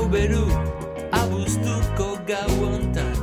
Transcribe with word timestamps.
Hau 0.00 0.08
beru 0.08 0.46
abuztuko 1.12 2.06
gau 2.28 2.52
ontan 2.64 3.16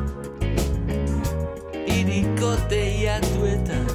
Iriko 1.90 2.52
teiatuetan 2.70 3.88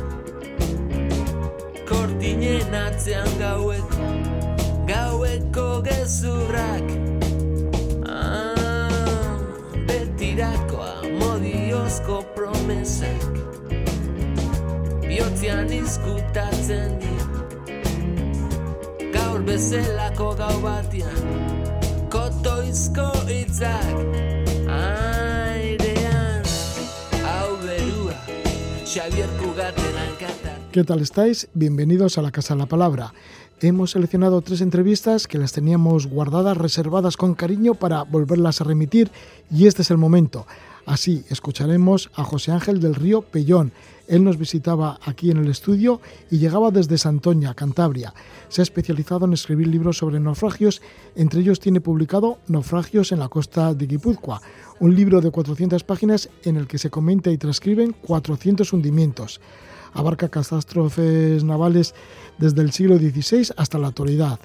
Kortinen 1.87 2.75
atzean 2.75 3.31
gaueko 3.39 4.09
Gaueko 4.89 5.67
gezurrak. 5.87 6.91
Ah, 8.03 9.39
Betirakoa 9.87 11.07
modiozko 11.23 12.19
promesak 12.35 13.31
Biotzean 15.07 15.71
izkutatzen 15.79 16.99
dira. 16.99 17.47
Gaur 19.15 19.47
bezelako 19.47 20.35
gau 20.43 20.57
batian 20.67 21.32
¿Qué 30.73 30.85
tal 30.85 31.01
estáis? 31.01 31.49
Bienvenidos 31.53 32.17
a 32.17 32.23
la 32.23 32.31
Casa 32.31 32.55
de 32.55 32.61
la 32.61 32.67
Palabra. 32.67 33.13
Hemos 33.61 33.91
seleccionado 33.91 34.41
tres 34.41 34.63
entrevistas 34.63 35.27
que 35.27 35.37
las 35.37 35.53
teníamos 35.53 36.07
guardadas, 36.07 36.57
reservadas 36.57 37.19
con 37.19 37.35
cariño 37.35 37.75
para 37.75 38.05
volverlas 38.05 38.63
a 38.63 38.65
remitir 38.65 39.11
y 39.51 39.67
este 39.67 39.83
es 39.83 39.91
el 39.91 39.99
momento. 39.99 40.47
Así 40.87 41.27
escucharemos 41.29 42.11
a 42.15 42.25
José 42.25 42.53
Ángel 42.53 42.81
del 42.81 42.95
Río 42.95 43.21
Pellón. 43.21 43.73
Él 44.13 44.25
nos 44.25 44.37
visitaba 44.37 45.01
aquí 45.07 45.31
en 45.31 45.39
el 45.39 45.49
estudio 45.49 46.03
y 46.31 46.37
llegaba 46.37 46.71
desde 46.71 46.99
Santoña, 46.99 47.55
Cantabria. 47.55 48.13
Se 48.51 48.61
ha 48.61 48.63
especializado 48.63 49.25
en 49.25 49.33
escribir 49.33 49.69
libros 49.69 49.97
sobre 49.97 50.21
naufragios, 50.21 50.83
entre 51.17 51.41
ellos 51.41 51.61
tiene 51.61 51.81
publicado 51.81 52.37
Naufragios 52.47 53.11
en 53.13 53.21
la 53.21 53.31
costa 53.31 53.73
de 53.73 53.87
Guipúzcoa, 53.87 54.43
un 54.81 54.95
libro 54.95 55.23
de 55.23 55.31
400 55.31 55.83
páginas 55.85 56.29
en 56.45 56.59
el 56.59 56.67
que 56.67 56.77
se 56.77 56.91
comenta 56.91 57.31
y 57.31 57.39
transcriben 57.39 57.97
400 58.03 58.71
hundimientos 58.75 59.41
abarca 59.95 60.29
catástrofes 60.29 61.45
navales 61.45 61.95
desde 62.39 62.63
el 62.63 62.73
siglo 62.73 62.99
XVI 62.99 63.49
hasta 63.57 63.79
la 63.79 63.89
actualidad. 63.89 64.39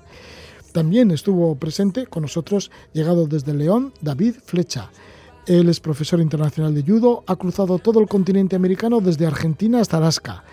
También 0.72 1.12
estuvo 1.12 1.56
presente 1.56 2.06
con 2.06 2.24
nosotros, 2.24 2.72
llegado 2.94 3.28
desde 3.28 3.54
León, 3.54 3.94
David 4.02 4.36
Flecha. 4.46 4.92
Él 5.48 5.70
es 5.70 5.80
profesor 5.80 6.20
internacional 6.20 6.76
de 6.76 6.84
judo, 6.84 7.24
ha 7.26 7.36
cruzado 7.38 7.80
todo 7.80 8.00
el 8.00 8.08
continente 8.08 8.56
americano 8.56 9.00
desde 9.00 9.26
Argentina 9.26 9.80
hasta 9.80 9.98
Alaska. 9.98 10.44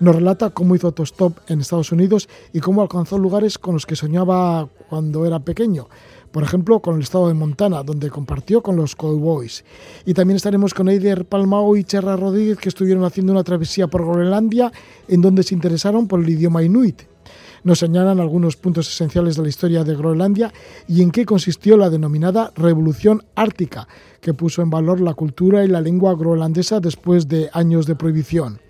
Nos 0.00 0.14
relata 0.14 0.50
cómo 0.50 0.74
hizo 0.74 0.86
autostop 0.86 1.38
en 1.48 1.60
Estados 1.60 1.92
Unidos 1.92 2.28
y 2.52 2.60
cómo 2.60 2.80
alcanzó 2.80 3.18
lugares 3.18 3.58
con 3.58 3.74
los 3.74 3.84
que 3.84 3.96
soñaba 3.96 4.68
cuando 4.88 5.26
era 5.26 5.40
pequeño 5.40 5.88
por 6.34 6.42
ejemplo, 6.42 6.80
con 6.80 6.96
el 6.96 7.02
estado 7.02 7.28
de 7.28 7.34
Montana, 7.34 7.84
donde 7.84 8.10
compartió 8.10 8.60
con 8.60 8.74
los 8.74 8.96
Cowboys. 8.96 9.64
Y 10.04 10.14
también 10.14 10.34
estaremos 10.34 10.74
con 10.74 10.88
Eider 10.88 11.26
Palmao 11.26 11.76
y 11.76 11.84
Cherra 11.84 12.16
Rodríguez, 12.16 12.58
que 12.58 12.70
estuvieron 12.70 13.04
haciendo 13.04 13.32
una 13.32 13.44
travesía 13.44 13.86
por 13.86 14.04
Groenlandia, 14.04 14.72
en 15.06 15.20
donde 15.20 15.44
se 15.44 15.54
interesaron 15.54 16.08
por 16.08 16.18
el 16.18 16.28
idioma 16.28 16.64
inuit. 16.64 17.02
Nos 17.64 17.78
señalan 17.78 18.20
algunos 18.20 18.56
puntos 18.56 18.88
esenciales 18.88 19.36
de 19.36 19.42
la 19.42 19.48
historia 19.48 19.84
de 19.84 19.96
Groenlandia 19.96 20.52
y 20.86 21.00
en 21.00 21.10
qué 21.10 21.24
consistió 21.24 21.78
la 21.78 21.88
denominada 21.88 22.52
Revolución 22.54 23.24
Ártica, 23.34 23.88
que 24.20 24.34
puso 24.34 24.60
en 24.60 24.68
valor 24.68 25.00
la 25.00 25.14
cultura 25.14 25.64
y 25.64 25.68
la 25.68 25.80
lengua 25.80 26.14
groenlandesa 26.14 26.78
después 26.80 27.26
de 27.26 27.48
años 27.54 27.86
de 27.86 27.96
prohibición. 27.96 28.60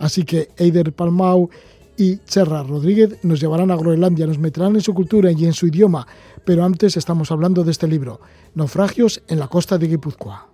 Así 0.00 0.24
que 0.24 0.48
Eider 0.56 0.92
Palmau 0.92 1.48
y 1.96 2.16
Cherra 2.24 2.64
Rodríguez 2.64 3.18
nos 3.22 3.40
llevarán 3.40 3.70
a 3.70 3.76
Groenlandia, 3.76 4.26
nos 4.26 4.38
meterán 4.38 4.74
en 4.74 4.80
su 4.80 4.94
cultura 4.94 5.30
y 5.30 5.44
en 5.44 5.52
su 5.52 5.68
idioma, 5.68 6.08
pero 6.44 6.64
antes 6.64 6.96
estamos 6.96 7.30
hablando 7.30 7.62
de 7.62 7.70
este 7.70 7.86
libro, 7.86 8.20
Naufragios 8.54 9.22
en 9.28 9.38
la 9.38 9.46
costa 9.46 9.78
de 9.78 9.86
Guipúzcoa. 9.86 10.48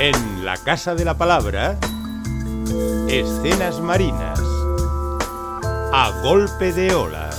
En 0.00 0.39
la 0.50 0.56
Casa 0.56 0.96
de 0.96 1.04
la 1.04 1.16
Palabra, 1.16 1.78
escenas 3.06 3.78
marinas, 3.78 4.40
a 5.92 6.10
golpe 6.24 6.72
de 6.72 6.92
olas. 6.92 7.29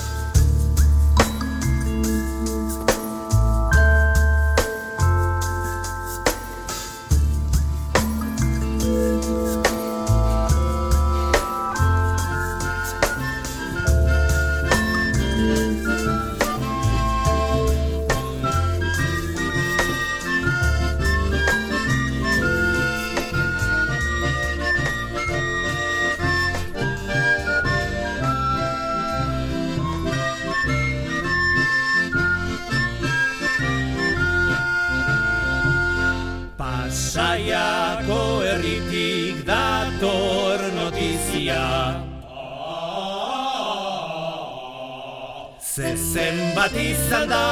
Bat 46.56 46.72
izan 46.76 47.30
da 47.30 47.46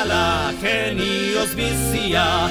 ala 0.00 0.52
genioz 0.60 1.54
bizia. 1.56 2.48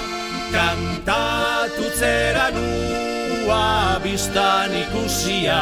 Kantatu 0.52 1.90
zera 2.00 2.50
nua 2.56 4.00
biztan 4.04 4.72
ikusia. 4.74 5.62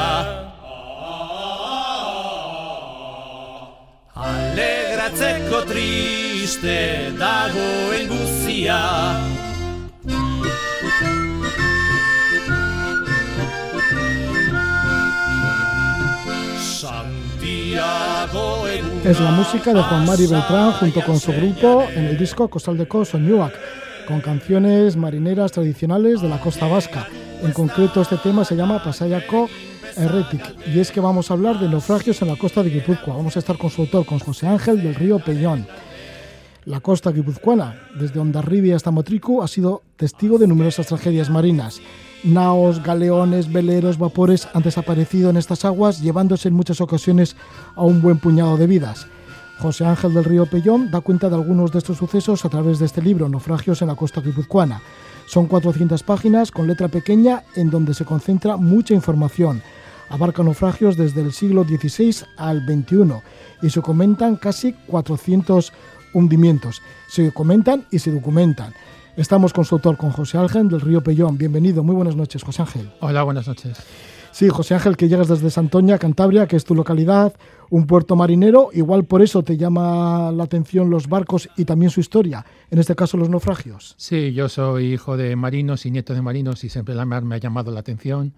Alegratzeko 4.16 5.66
triste 5.68 7.12
dagoen 7.20 8.08
guzia 8.08 8.82
Es 19.04 19.20
la 19.20 19.32
música 19.32 19.74
de 19.74 19.82
Juan 19.82 20.06
Mari 20.06 20.28
Beltrán 20.28 20.74
junto 20.74 21.02
con 21.02 21.20
su 21.20 21.32
grupo 21.32 21.84
en 21.94 22.06
el 22.06 22.18
disco 22.18 22.48
Costaldeco 22.48 23.04
Soñuac, 23.04 23.54
con 24.08 24.22
canciones 24.22 24.96
marineras 24.96 25.52
tradicionales 25.52 26.22
de 26.22 26.30
la 26.30 26.40
costa 26.40 26.68
vasca. 26.68 27.08
En 27.42 27.52
concreto 27.52 28.02
este 28.02 28.18
tema 28.18 28.46
se 28.46 28.56
llama 28.56 28.84
Pasayaco 28.84 29.50
Heretic 29.98 30.56
y 30.68 30.80
es 30.80 30.92
que 30.92 31.00
vamos 31.00 31.30
a 31.30 31.34
hablar 31.34 31.60
de 31.60 31.68
naufragios 31.68 32.22
en 32.22 32.28
la 32.30 32.36
costa 32.36 32.62
de 32.64 32.70
Guipúzcoa. 32.70 33.16
Vamos 33.16 33.36
a 33.36 33.40
estar 33.40 33.58
con 33.58 33.70
su 33.70 33.82
autor, 33.82 34.06
con 34.06 34.20
José 34.20 34.48
Ángel 34.48 34.82
del 34.82 34.96
Río 34.96 35.20
Peñón. 35.20 35.68
La 36.66 36.80
costa 36.80 37.12
guipuzcoana, 37.12 37.76
desde 38.00 38.22
Ondarribia 38.22 38.78
hasta 38.78 38.90
Motricu, 38.90 39.44
ha 39.44 39.50
sido 39.50 39.82
testigo 39.98 40.38
de 40.38 40.48
numerosas 40.48 40.88
tragedias 40.88 41.30
marinas. 41.30 41.82
Naos, 42.24 42.82
galeones, 42.82 43.52
veleros, 43.52 43.98
vapores 43.98 44.48
han 44.54 44.64
desaparecido 44.64 45.30
en 45.30 45.36
estas 45.36 45.66
aguas, 45.66 46.02
llevándose 46.02 46.48
en 46.48 46.54
muchas 46.54 46.80
ocasiones 46.80 47.36
a 47.76 47.84
un 47.84 48.02
buen 48.02 48.18
puñado 48.18 48.56
de 48.56 48.68
vidas. 48.68 49.08
José 49.60 49.86
Ángel 49.86 50.14
del 50.14 50.24
Río 50.24 50.46
Pellón 50.46 50.90
da 50.90 51.02
cuenta 51.02 51.28
de 51.28 51.36
algunos 51.36 51.74
de 51.74 51.80
estos 51.80 51.98
sucesos 51.98 52.46
a 52.46 52.50
través 52.50 52.80
de 52.80 52.86
este 52.86 53.02
libro, 53.02 53.28
Naufragios 53.28 53.82
en 53.82 53.90
la 53.90 53.96
costa 53.96 54.22
guipuzcoana. 54.22 54.82
Son 55.26 55.48
400 55.48 56.02
páginas 56.04 56.50
con 56.50 56.68
letra 56.68 56.88
pequeña 56.88 57.44
en 57.56 57.72
donde 57.72 57.94
se 57.94 58.06
concentra 58.06 58.56
mucha 58.56 58.94
información. 58.94 59.62
Abarca 60.10 60.44
naufragios 60.44 60.96
desde 60.96 61.22
el 61.22 61.34
siglo 61.34 61.64
XVI 61.64 62.26
al 62.38 62.66
XXI 62.66 63.22
y 63.62 63.70
se 63.70 63.82
comentan 63.82 64.36
casi 64.36 64.74
400 64.88 65.74
hundimientos. 66.14 66.82
Se 67.08 67.32
comentan 67.32 67.86
y 67.92 68.00
se 68.00 68.12
documentan. 68.12 68.74
Estamos 69.16 69.54
con 69.54 69.66
su 69.66 69.76
autor, 69.76 69.98
con 69.98 70.12
José 70.12 70.38
Ángel 70.38 70.70
del 70.70 70.82
Río 70.82 71.02
Pellón. 71.02 71.38
Bienvenido, 71.38 71.84
muy 71.84 71.96
buenas 71.96 72.16
noches, 72.16 72.44
José 72.44 72.64
Ángel. 72.64 72.92
Hola, 73.00 73.24
buenas 73.24 73.48
noches. 73.48 73.78
Sí, 74.32 74.50
José 74.50 74.74
Ángel, 74.74 74.98
que 74.98 75.08
llegas 75.08 75.28
desde 75.28 75.52
Santoña, 75.52 76.00
Cantabria, 76.00 76.48
que 76.48 76.56
es 76.56 76.64
tu 76.64 76.74
localidad, 76.74 77.34
un 77.70 77.86
puerto 77.86 78.16
marinero. 78.16 78.72
Igual 78.74 79.04
por 79.04 79.22
eso 79.22 79.44
te 79.44 79.58
llama 79.58 80.32
la 80.32 80.46
atención 80.46 80.90
los 80.90 81.08
barcos 81.08 81.48
y 81.56 81.66
también 81.66 81.92
su 81.92 82.00
historia, 82.00 82.44
en 82.72 82.80
este 82.80 82.96
caso 82.96 83.16
los 83.16 83.30
naufragios. 83.30 83.94
Sí, 83.98 84.34
yo 84.34 84.50
soy 84.50 84.94
hijo 84.94 85.18
de 85.18 85.36
marinos 85.36 85.86
y 85.86 85.92
nieto 85.92 86.16
de 86.16 86.24
marinos 86.24 86.64
y 86.64 86.70
siempre 86.70 86.96
la 86.96 87.06
mar 87.06 87.24
me 87.24 87.36
ha 87.36 87.38
llamado 87.38 87.70
la 87.70 87.82
atención. 87.82 88.34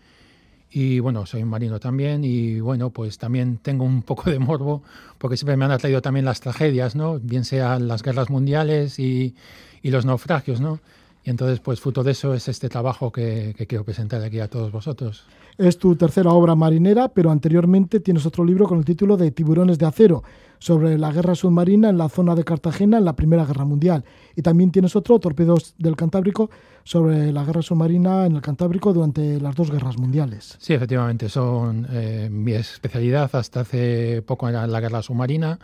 Y 0.72 1.00
bueno, 1.00 1.26
soy 1.26 1.46
marino 1.46 1.80
también 1.80 2.24
y 2.26 2.60
bueno, 2.60 2.90
pues 2.90 3.18
también 3.18 3.58
tengo 3.58 3.86
un 3.86 4.02
poco 4.02 4.30
de 4.30 4.40
morbo 4.40 4.84
porque 5.18 5.38
siempre 5.38 5.58
me 5.58 5.66
han 5.66 5.72
atraído 5.72 6.02
también 6.02 6.26
las 6.26 6.42
tragedias, 6.42 6.96
¿no? 6.96 7.20
Bien 7.20 7.46
sean 7.46 7.88
las 7.88 8.04
guerras 8.04 8.30
mundiales 8.30 9.00
y, 9.00 9.36
y 9.82 9.92
los 9.92 10.06
naufragios, 10.06 10.60
¿no? 10.60 10.80
Y 11.26 11.32
entonces, 11.32 11.60
pues 11.60 11.82
fruto 11.82 12.04
de 12.04 12.12
eso 12.12 12.36
es 12.36 12.48
este 12.48 12.70
trabajo 12.70 13.12
que, 13.12 13.56
quiero 13.68 13.84
presentar 13.84 14.22
aquí 14.22 14.40
a 14.40 14.48
todos 14.48 14.72
vosotros. 14.72 15.26
Es 15.58 15.80
tu 15.80 15.96
tercera 15.96 16.30
obra 16.30 16.54
marinera, 16.54 17.08
pero 17.08 17.32
anteriormente 17.32 18.00
tienes 18.00 18.28
otro 18.28 18.46
libro 18.46 18.68
con 18.68 18.78
el 18.78 18.86
título 18.86 19.18
de 19.18 19.32
Tiburones 19.32 19.80
de 19.80 19.88
Acero, 19.88 20.24
sobre 20.60 20.98
la 20.98 21.12
guerra 21.12 21.36
submarina 21.36 21.90
en 21.90 21.98
la 21.98 22.10
zona 22.10 22.36
de 22.36 22.44
Cartagena 22.44 22.98
en 22.98 23.06
la 23.06 23.16
Primera 23.16 23.46
Guerra 23.46 23.66
Mundial. 23.66 24.04
Y 24.36 24.42
también 24.42 24.72
tienes 24.72 24.96
otro, 24.96 25.20
Torpedos 25.20 25.76
del 25.78 25.96
Cantábrico, 25.96 26.50
sobre 26.84 27.32
la 27.32 27.44
guerra 27.44 27.62
submarina 27.62 28.26
en 28.26 28.36
el 28.36 28.42
Cantábrico 28.42 28.94
durante 28.94 29.40
las 29.40 29.56
dos 29.56 29.72
guerras 29.72 29.98
mundiales. 29.98 30.56
Sí, 30.60 30.74
efectivamente, 30.74 31.30
son 31.30 31.88
eh, 31.92 32.30
mi 32.32 32.54
especialidad. 32.54 33.30
Hasta 33.34 33.62
hace 33.62 34.22
poco 34.22 34.48
era 34.50 34.68
la 34.68 34.80
guerra 34.80 35.02
submarina 35.02 35.60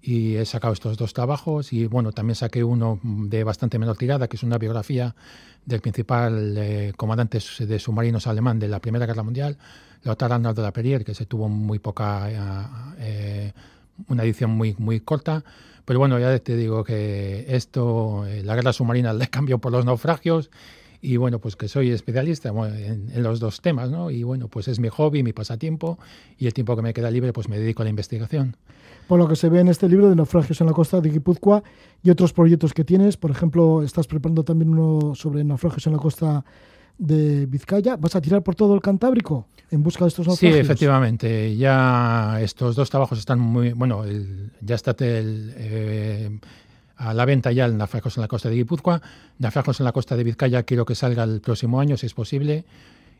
y 0.00 0.36
he 0.36 0.44
sacado 0.44 0.72
estos 0.72 0.96
dos 0.96 1.12
trabajos 1.12 1.72
y 1.72 1.86
bueno, 1.86 2.12
también 2.12 2.36
saqué 2.36 2.62
uno 2.62 3.00
de 3.02 3.44
bastante 3.44 3.78
menor 3.78 3.96
tirada, 3.96 4.28
que 4.28 4.36
es 4.36 4.42
una 4.42 4.58
biografía 4.58 5.14
del 5.64 5.80
principal 5.80 6.56
eh, 6.56 6.92
comandante 6.96 7.38
de 7.58 7.78
submarinos 7.78 8.26
alemán 8.26 8.58
de 8.58 8.68
la 8.68 8.80
Primera 8.80 9.06
Guerra 9.06 9.22
Mundial, 9.22 9.58
Lothar 10.04 10.32
Arnold 10.32 10.56
de 10.56 10.62
la 10.62 10.72
Perrier, 10.72 11.04
que 11.04 11.14
se 11.14 11.26
tuvo 11.26 11.48
muy 11.48 11.78
poca, 11.78 12.30
eh, 12.30 12.66
eh, 12.98 13.52
una 14.06 14.22
edición 14.22 14.50
muy, 14.50 14.74
muy 14.78 15.00
corta. 15.00 15.44
Pero 15.84 15.98
bueno, 15.98 16.18
ya 16.18 16.38
te 16.38 16.56
digo 16.56 16.84
que 16.84 17.46
esto, 17.48 18.24
la 18.44 18.54
guerra 18.54 18.72
submarina 18.72 19.12
le 19.12 19.26
cambió 19.30 19.58
por 19.58 19.72
los 19.72 19.84
naufragios 19.84 20.50
y 21.00 21.16
bueno, 21.16 21.38
pues 21.38 21.56
que 21.56 21.68
soy 21.68 21.90
especialista 21.90 22.48
en, 22.48 23.10
en, 23.12 23.22
los 23.22 23.38
dos 23.38 23.60
temas, 23.60 23.88
¿no? 23.88 24.10
Y 24.10 24.24
bueno, 24.24 24.48
pues 24.48 24.66
es 24.68 24.80
mi 24.80 24.88
hobby, 24.88 25.22
mi 25.22 25.32
pasatiempo 25.32 25.98
y 26.38 26.46
el 26.46 26.54
tiempo 26.54 26.74
que 26.76 26.82
me 26.82 26.92
queda 26.92 27.10
libre 27.10 27.32
pues 27.32 27.48
me 27.48 27.58
dedico 27.58 27.82
a 27.82 27.84
la 27.84 27.90
investigación 27.90 28.56
por 29.08 29.18
lo 29.18 29.26
que 29.26 29.34
se 29.34 29.48
ve 29.48 29.60
en 29.60 29.68
este 29.68 29.88
libro 29.88 30.08
de 30.10 30.14
naufragios 30.14 30.60
en 30.60 30.66
la 30.66 30.74
costa 30.74 31.00
de 31.00 31.08
Guipúzcoa 31.08 31.64
y 32.02 32.10
otros 32.10 32.34
proyectos 32.34 32.74
que 32.74 32.84
tienes. 32.84 33.16
Por 33.16 33.30
ejemplo, 33.30 33.82
estás 33.82 34.06
preparando 34.06 34.44
también 34.44 34.68
uno 34.78 35.14
sobre 35.14 35.42
naufragios 35.42 35.86
en 35.86 35.94
la 35.94 35.98
costa 35.98 36.44
de 36.98 37.46
Vizcaya. 37.46 37.96
¿Vas 37.96 38.16
a 38.16 38.20
tirar 38.20 38.42
por 38.42 38.54
todo 38.54 38.74
el 38.74 38.80
Cantábrico 38.80 39.46
en 39.70 39.82
busca 39.82 40.04
de 40.04 40.08
estos 40.08 40.26
naufragios? 40.26 40.54
Sí, 40.54 40.60
efectivamente. 40.60 41.56
Ya 41.56 42.38
estos 42.40 42.76
dos 42.76 42.90
trabajos 42.90 43.18
están 43.18 43.38
muy... 43.38 43.72
Bueno, 43.72 44.04
ya 44.60 44.74
está 44.74 44.94
eh, 45.00 46.38
a 46.96 47.14
la 47.14 47.24
venta 47.24 47.52
ya 47.52 47.64
el 47.64 47.76
naufragios 47.76 48.16
en 48.16 48.22
la 48.22 48.28
costa 48.28 48.48
de 48.48 48.56
Guipúzcoa. 48.56 49.00
Naufragios 49.38 49.80
en 49.80 49.84
la 49.84 49.92
costa 49.92 50.16
de 50.16 50.24
Vizcaya 50.24 50.64
quiero 50.64 50.84
que 50.84 50.94
salga 50.94 51.24
el 51.24 51.40
próximo 51.40 51.80
año, 51.80 51.96
si 51.96 52.06
es 52.06 52.14
posible 52.14 52.64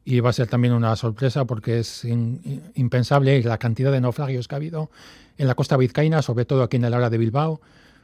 y 0.04 0.20
va 0.20 0.30
a 0.30 0.32
ser 0.32 0.48
también 0.48 0.72
una 0.72 0.96
sorpresa 0.96 1.44
porque 1.44 1.80
es 1.80 2.02
impensable 2.04 3.42
la 3.42 3.58
cantidad 3.58 3.92
de 3.92 4.00
naufragios 4.00 4.48
que 4.48 4.54
ha 4.54 4.56
habido 4.56 4.90
en 5.36 5.46
la 5.46 5.54
costa 5.54 5.76
vizcaína, 5.76 6.22
sobre 6.22 6.46
todo 6.46 6.62
aquí 6.62 6.78
en 6.78 6.84
el 6.84 6.94
área 6.94 7.10
de 7.10 7.18
Bilbao. 7.18 7.60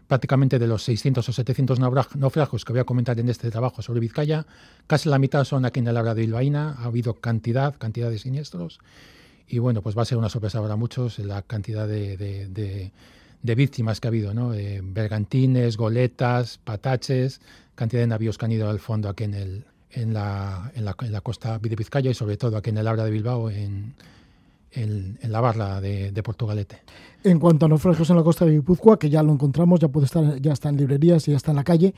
Prácticamente 0.07 0.59
de 0.59 0.67
los 0.67 0.83
600 0.85 1.29
o 1.29 1.33
700 1.33 1.81
naufragios 1.81 2.65
que 2.65 2.73
voy 2.73 2.81
a 2.81 2.85
comentar 2.85 3.19
en 3.19 3.29
este 3.29 3.51
trabajo 3.51 3.81
sobre 3.81 4.01
Vizcaya, 4.01 4.47
casi 4.87 5.09
la 5.09 5.19
mitad 5.19 5.45
son 5.45 5.65
aquí 5.65 5.81
en 5.81 5.89
el 5.89 5.97
área 5.97 6.15
de 6.15 6.23
Bilbaína. 6.23 6.77
Ha 6.79 6.85
habido 6.85 7.15
cantidad, 7.15 7.75
cantidad 7.77 8.11
de 8.11 8.19
siniestros. 8.19 8.81
Y 9.49 9.59
bueno, 9.59 9.83
pues 9.83 9.97
va 9.97 10.03
a 10.03 10.05
ser 10.05 10.19
una 10.19 10.29
sorpresa 10.29 10.61
para 10.61 10.77
muchos 10.77 11.19
la 11.19 11.43
cantidad 11.43 11.89
de, 11.89 12.91
víctimas 13.43 14.01
que 14.01 14.09
ha 14.09 14.11
habido, 14.11 14.35
¿no? 14.35 14.53
bergantines, 14.83 15.77
goletas, 15.77 16.59
pataches, 16.59 17.41
cantidad 17.75 18.03
de 18.03 18.07
navíos 18.07 18.39
que 18.39 18.45
han 18.45 18.53
ido 18.53 18.69
al 18.69 18.81
fondo 18.81 19.09
aquí 19.09 19.25
en, 19.25 19.65
la, 20.13 20.73
en 20.75 20.85
la 20.85 21.21
costa 21.23 21.59
de 21.59 21.77
Vizcaya 21.77 22.11
y 22.11 22.15
sobre 22.15 22.37
todo 22.37 22.57
aquí 22.57 22.71
en 22.71 22.79
el 22.79 22.89
área 22.89 23.05
de 23.05 23.11
Bilbao, 23.11 23.51
en, 23.51 23.95
en, 24.75 25.19
la 25.23 25.41
barra 25.41 25.81
de, 25.81 26.23
Portugalete. 26.23 26.83
En 27.23 27.39
cuanto 27.39 27.67
a 27.67 27.69
naufragios 27.69 28.11
en 28.11 28.17
la 28.17 28.23
costa 28.23 28.45
de 28.45 28.53
Guipúzcoa, 28.53 28.99
que 28.99 29.09
ya 29.09 29.23
lo 29.23 29.33
encontramos, 29.33 29.81
ya 29.81 29.89
puede 29.89 30.07
estar, 30.07 30.41
ya 30.41 30.53
está 30.53 30.69
en 30.69 30.77
librerías 30.77 31.27
y 31.29 31.31
ya 31.31 31.37
está 31.37 31.53
en 31.53 31.57
la 31.57 31.65
calle, 31.65 31.95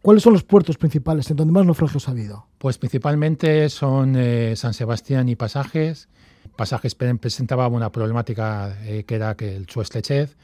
¿cuáles 0.00 0.22
son 0.22 0.32
los 0.32 0.44
puertos 0.44 0.76
principales 0.76 1.30
en 1.30 1.36
donde 1.36 1.52
más 1.52 1.66
naufragios 1.66 2.08
ha 2.08 2.12
habido? 2.12 2.46
Pues 2.58 2.78
principalmente 2.78 3.68
son 3.68 4.14
eh, 4.16 4.54
San 4.56 4.74
Sebastián 4.74 5.28
y 5.28 5.36
Pasajes. 5.36 6.08
Pasajes 6.56 6.94
presentaba 6.94 7.68
una 7.68 7.90
problemática 7.90 8.76
eh, 8.82 9.04
que 9.04 9.14
era 9.14 9.36
que 9.36 9.56
el 9.56 9.68
su 9.68 9.80
estrechez 9.80 10.36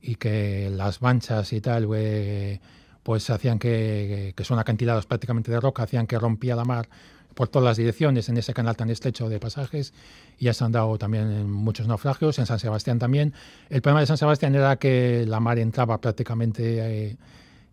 y 0.00 0.16
que 0.16 0.70
las 0.70 1.00
manchas 1.00 1.52
y 1.52 1.60
tal, 1.60 1.88
eh, 1.94 2.60
pues 3.02 3.28
hacían 3.30 3.58
que, 3.58 4.34
que 4.36 4.44
son 4.44 4.58
acantilados 4.58 5.06
prácticamente 5.06 5.50
de 5.50 5.60
roca, 5.60 5.82
hacían 5.82 6.06
que 6.06 6.18
rompía 6.18 6.56
la 6.56 6.64
mar 6.64 6.88
por 7.34 7.48
todas 7.48 7.66
las 7.66 7.76
direcciones 7.76 8.28
en 8.28 8.36
ese 8.36 8.54
canal 8.54 8.76
tan 8.76 8.90
estrecho 8.90 9.28
de 9.28 9.40
pasajes 9.40 9.92
ya 10.38 10.52
se 10.52 10.64
han 10.64 10.72
dado 10.72 10.98
también 10.98 11.50
muchos 11.50 11.86
naufragios, 11.86 12.38
en 12.38 12.46
San 12.46 12.58
Sebastián 12.58 12.98
también. 12.98 13.32
El 13.70 13.82
problema 13.82 14.00
de 14.00 14.06
San 14.06 14.18
Sebastián 14.18 14.54
era 14.54 14.76
que 14.76 15.24
la 15.26 15.40
mar 15.40 15.58
entraba 15.58 16.00
prácticamente 16.00 17.10
eh, 17.10 17.16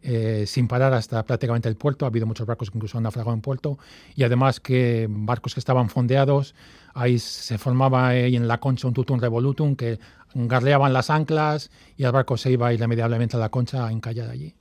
eh, 0.03 0.45
sin 0.47 0.67
parar 0.67 0.93
hasta 0.93 1.23
prácticamente 1.23 1.69
el 1.69 1.75
puerto, 1.75 2.05
ha 2.05 2.07
habido 2.07 2.25
muchos 2.25 2.47
barcos 2.47 2.71
que 2.71 2.77
incluso 2.77 2.97
han 2.97 3.03
naufragado 3.03 3.33
en 3.33 3.41
puerto 3.41 3.77
y 4.15 4.23
además 4.23 4.59
que 4.59 5.07
barcos 5.09 5.53
que 5.53 5.59
estaban 5.59 5.89
fondeados, 5.89 6.55
ahí 6.93 7.19
se 7.19 7.57
formaba 7.57 8.07
ahí 8.07 8.35
en 8.35 8.47
la 8.47 8.59
concha 8.59 8.87
un 8.87 8.93
tutum 8.93 9.19
revolutum 9.19 9.75
que 9.75 9.99
garleaban 10.33 10.93
las 10.93 11.09
anclas 11.09 11.69
y 11.97 12.03
el 12.03 12.11
barco 12.11 12.37
se 12.37 12.51
iba 12.51 12.73
irremediablemente 12.73 13.37
a 13.37 13.39
la 13.39 13.49
concha 13.49 13.85
a 13.85 13.87
allí. 13.87 14.53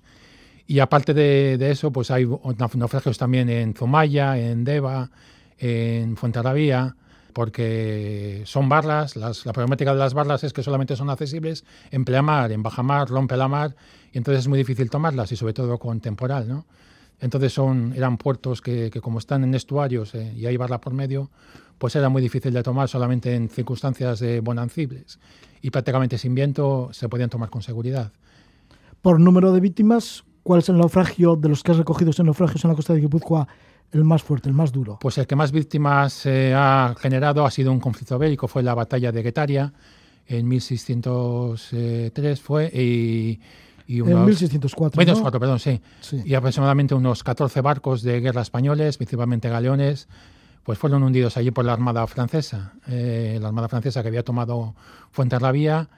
Y 0.70 0.78
aparte 0.78 1.14
de, 1.14 1.68
eso, 1.68 1.90
pues 1.90 2.12
hay 2.12 2.28
naufragios 2.76 3.18
también 3.18 3.48
en 3.48 3.74
Zumaya, 3.74 4.38
en 4.38 4.62
Deva, 4.62 5.10
en 5.58 6.16
Fuenterrabía, 6.16 6.94
porque 7.32 8.44
son 8.46 8.68
barras, 8.68 9.16
la 9.16 9.52
problemática 9.52 9.92
de 9.92 9.98
las 9.98 10.14
barras 10.14 10.44
es 10.44 10.52
que 10.52 10.62
solamente 10.62 10.94
son 10.94 11.10
accesibles 11.10 11.64
en 11.90 12.04
pleamar, 12.04 12.52
en 12.52 12.62
bajamar, 12.62 13.08
rompe 13.08 13.36
la 13.36 13.48
mar, 13.48 13.74
y 14.12 14.18
entonces 14.18 14.44
es 14.44 14.48
muy 14.48 14.58
difícil 14.58 14.88
tomarlas, 14.90 15.32
y 15.32 15.36
sobre 15.36 15.54
todo 15.54 15.76
con 15.76 15.98
temporal, 15.98 16.48
¿no? 16.48 16.66
Entonces 17.18 17.52
son, 17.52 17.92
eran 17.96 18.16
puertos 18.16 18.60
que, 18.60 18.92
como 19.02 19.18
están 19.18 19.42
en 19.42 19.56
estuarios 19.56 20.14
eh, 20.14 20.32
y 20.36 20.46
hay 20.46 20.56
barra 20.56 20.80
por 20.80 20.92
medio, 20.92 21.32
pues 21.78 21.96
era 21.96 22.08
muy 22.08 22.22
difícil 22.22 22.52
de 22.54 22.62
tomar 22.62 22.88
solamente 22.88 23.34
en 23.34 23.48
circunstancias 23.48 24.20
de 24.20 24.38
bonancibles. 24.38 25.18
Y 25.62 25.70
prácticamente 25.70 26.16
sin 26.16 26.36
viento 26.36 26.90
se 26.92 27.08
podían 27.08 27.28
tomar 27.28 27.50
con 27.50 27.60
seguridad. 27.60 28.12
Por 29.02 29.18
número 29.18 29.50
de 29.52 29.58
víctimas, 29.58 30.22
¿Cuál 30.50 30.62
es 30.62 30.68
el 30.68 30.78
naufragio 30.78 31.36
de 31.36 31.48
los 31.48 31.62
que 31.62 31.70
has 31.70 31.78
recogido 31.78 32.10
en 32.18 32.26
naufragios 32.26 32.64
en 32.64 32.70
la 32.70 32.74
costa 32.74 32.92
de 32.92 33.00
Guipúzcoa 33.02 33.46
el 33.92 34.02
más 34.02 34.24
fuerte, 34.24 34.48
el 34.48 34.54
más 34.56 34.72
duro? 34.72 34.98
Pues 35.00 35.16
el 35.18 35.28
que 35.28 35.36
más 35.36 35.52
víctimas 35.52 36.26
eh, 36.26 36.52
ha 36.56 36.92
generado 36.98 37.46
ha 37.46 37.52
sido 37.52 37.70
un 37.70 37.78
conflicto 37.78 38.18
bélico, 38.18 38.48
fue 38.48 38.64
la 38.64 38.74
batalla 38.74 39.12
de 39.12 39.22
Guetaria 39.22 39.72
en 40.26 40.48
1603 40.48 42.40
fue 42.40 42.66
y, 42.66 43.38
unos, 44.00 44.10
en 44.10 44.24
1604, 44.24 44.98
1604 44.98 45.38
perdón, 45.38 45.60
sí. 45.60 45.80
Y 46.24 46.34
aproximadamente 46.34 46.96
unos 46.96 47.22
14 47.22 47.60
barcos 47.60 48.02
de 48.02 48.20
guerra 48.20 48.42
españoles, 48.42 48.96
principalmente 48.96 49.48
galeones, 49.48 50.08
pues 50.64 50.80
fueron 50.80 51.04
hundidos 51.04 51.36
allí 51.36 51.52
por 51.52 51.64
la 51.64 51.74
Armada 51.74 52.04
Francesa. 52.08 52.72
Eh, 52.88 53.38
la 53.40 53.46
Armada 53.46 53.68
Francesa 53.68 54.02
que 54.02 54.08
había 54.08 54.24
tomado 54.24 54.74
Fuenterrabía 55.12 55.88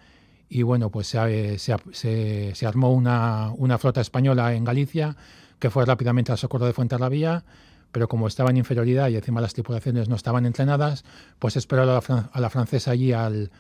y 0.54 0.64
bueno, 0.64 0.90
pues 0.90 1.06
se, 1.06 1.58
se, 1.58 2.54
se, 2.54 2.66
armó 2.66 2.92
una, 2.92 3.52
una, 3.56 3.78
flota 3.78 4.02
española 4.02 4.52
en 4.52 4.64
Galicia 4.64 5.16
que 5.58 5.70
fue 5.70 5.86
rápidamente 5.86 6.30
al 6.30 6.36
socorro 6.36 6.66
de 6.66 6.74
Fuenterrabía, 6.74 7.42
pero 7.90 8.06
como 8.06 8.26
estaba 8.26 8.50
en 8.50 8.58
inferioridad 8.58 9.08
y 9.08 9.16
encima 9.16 9.40
las 9.40 9.54
tripulaciones 9.54 10.10
no 10.10 10.14
estaban 10.14 10.44
entrenadas, 10.44 11.04
pues 11.38 11.56
esperó 11.56 11.82
a 11.82 11.86
la, 11.86 12.28
a 12.30 12.40
la 12.40 12.50
francesa 12.50 12.90
allí 12.90 13.14
al, 13.14 13.50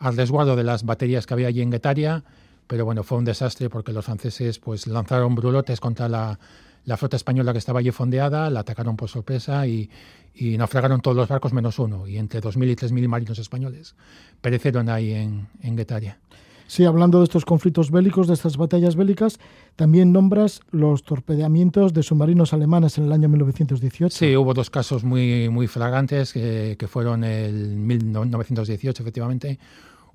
al, 0.00 0.16
resguardo 0.16 0.56
de 0.56 0.64
las 0.64 0.84
baterías 0.84 1.26
que 1.26 1.34
había 1.34 1.46
allí 1.46 1.62
en 1.62 1.70
Guetaria, 1.70 2.24
pero 2.66 2.84
bueno, 2.84 3.04
fue 3.04 3.18
un 3.18 3.24
desastre 3.24 3.70
porque 3.70 3.92
los 3.92 4.04
franceses 4.04 4.58
pues 4.58 4.88
lanzaron 4.88 5.36
brulotes 5.36 5.78
contra 5.78 6.08
la, 6.08 6.40
la 6.84 6.96
flota 6.96 7.16
española 7.16 7.52
que 7.52 7.58
estaba 7.58 7.80
allí 7.80 7.90
fondeada, 7.90 8.50
la 8.50 8.60
atacaron 8.60 8.96
por 8.96 9.08
sorpresa 9.08 9.66
y, 9.66 9.90
y 10.34 10.56
naufragaron 10.58 11.00
todos 11.00 11.16
los 11.16 11.28
barcos 11.28 11.52
menos 11.52 11.78
uno, 11.78 12.06
y 12.06 12.18
entre 12.18 12.40
2.000 12.40 12.70
y 12.70 12.76
3.000 12.76 13.08
marinos 13.08 13.38
españoles 13.38 13.94
perecieron 14.40 14.88
ahí 14.88 15.12
en, 15.12 15.48
en 15.62 15.76
Guetaria. 15.76 16.18
Sí, 16.66 16.86
hablando 16.86 17.18
de 17.18 17.24
estos 17.24 17.44
conflictos 17.44 17.90
bélicos, 17.90 18.28
de 18.28 18.32
estas 18.32 18.56
batallas 18.56 18.96
bélicas, 18.96 19.38
también 19.76 20.10
nombras 20.10 20.62
los 20.70 21.02
torpedeamientos 21.02 21.92
de 21.92 22.02
submarinos 22.02 22.54
alemanes 22.54 22.96
en 22.96 23.04
el 23.04 23.12
año 23.12 23.28
1918. 23.28 24.16
Sí, 24.16 24.34
hubo 24.36 24.54
dos 24.54 24.70
casos 24.70 25.04
muy, 25.04 25.50
muy 25.50 25.66
flagrantes 25.66 26.32
que, 26.32 26.76
que 26.78 26.88
fueron 26.88 27.24
en 27.24 27.86
1918, 27.86 29.02
efectivamente. 29.02 29.58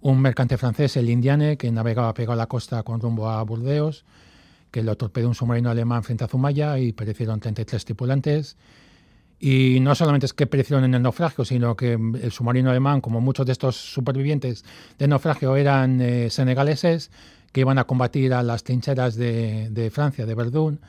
Un 0.02 0.20
mercante 0.20 0.58
francés, 0.58 0.98
el 0.98 1.12
Indiane, 1.12 1.58
que 1.58 1.72
navegaba 1.72 2.14
pegado 2.16 2.34
a 2.34 2.38
la 2.38 2.48
costa 2.48 2.82
con 2.82 3.02
rumbo 3.02 3.30
a 3.30 3.44
Burdeos, 3.44 4.04
que 4.72 4.84
lo 4.84 4.96
torpedeó 4.96 5.28
un 5.28 5.36
submarino 5.36 5.70
alemán 5.70 6.04
frente 6.04 6.24
a 6.24 6.28
Zumaya 6.28 6.78
y 6.80 6.94
perecieron 6.94 7.40
33 7.40 7.86
tripulantes. 7.86 8.58
Y 9.40 9.80
no 9.82 9.94
solamente 9.94 10.26
es 10.26 10.34
que 10.34 10.48
perecieron 10.48 10.84
en 10.84 10.96
el 10.96 11.02
naufragio, 11.04 11.46
sino 11.46 11.76
que 11.76 11.94
el 11.94 12.32
submarino 12.32 12.72
alemán, 12.72 13.02
como 13.02 13.22
muchos 13.22 13.46
de 13.46 13.52
estos 13.52 13.76
supervivientes 13.76 14.66
del 14.98 15.12
naufragio 15.12 15.56
eran 15.56 16.02
eh, 16.02 16.30
senegaleses, 16.32 17.12
que 17.52 17.62
iban 17.62 17.78
a 17.78 17.86
combatir 17.86 18.34
a 18.34 18.42
las 18.44 18.64
trincheras 18.64 19.16
de, 19.16 19.90
Francia, 19.94 20.26
de 20.26 20.36
Verdún, 20.36 20.80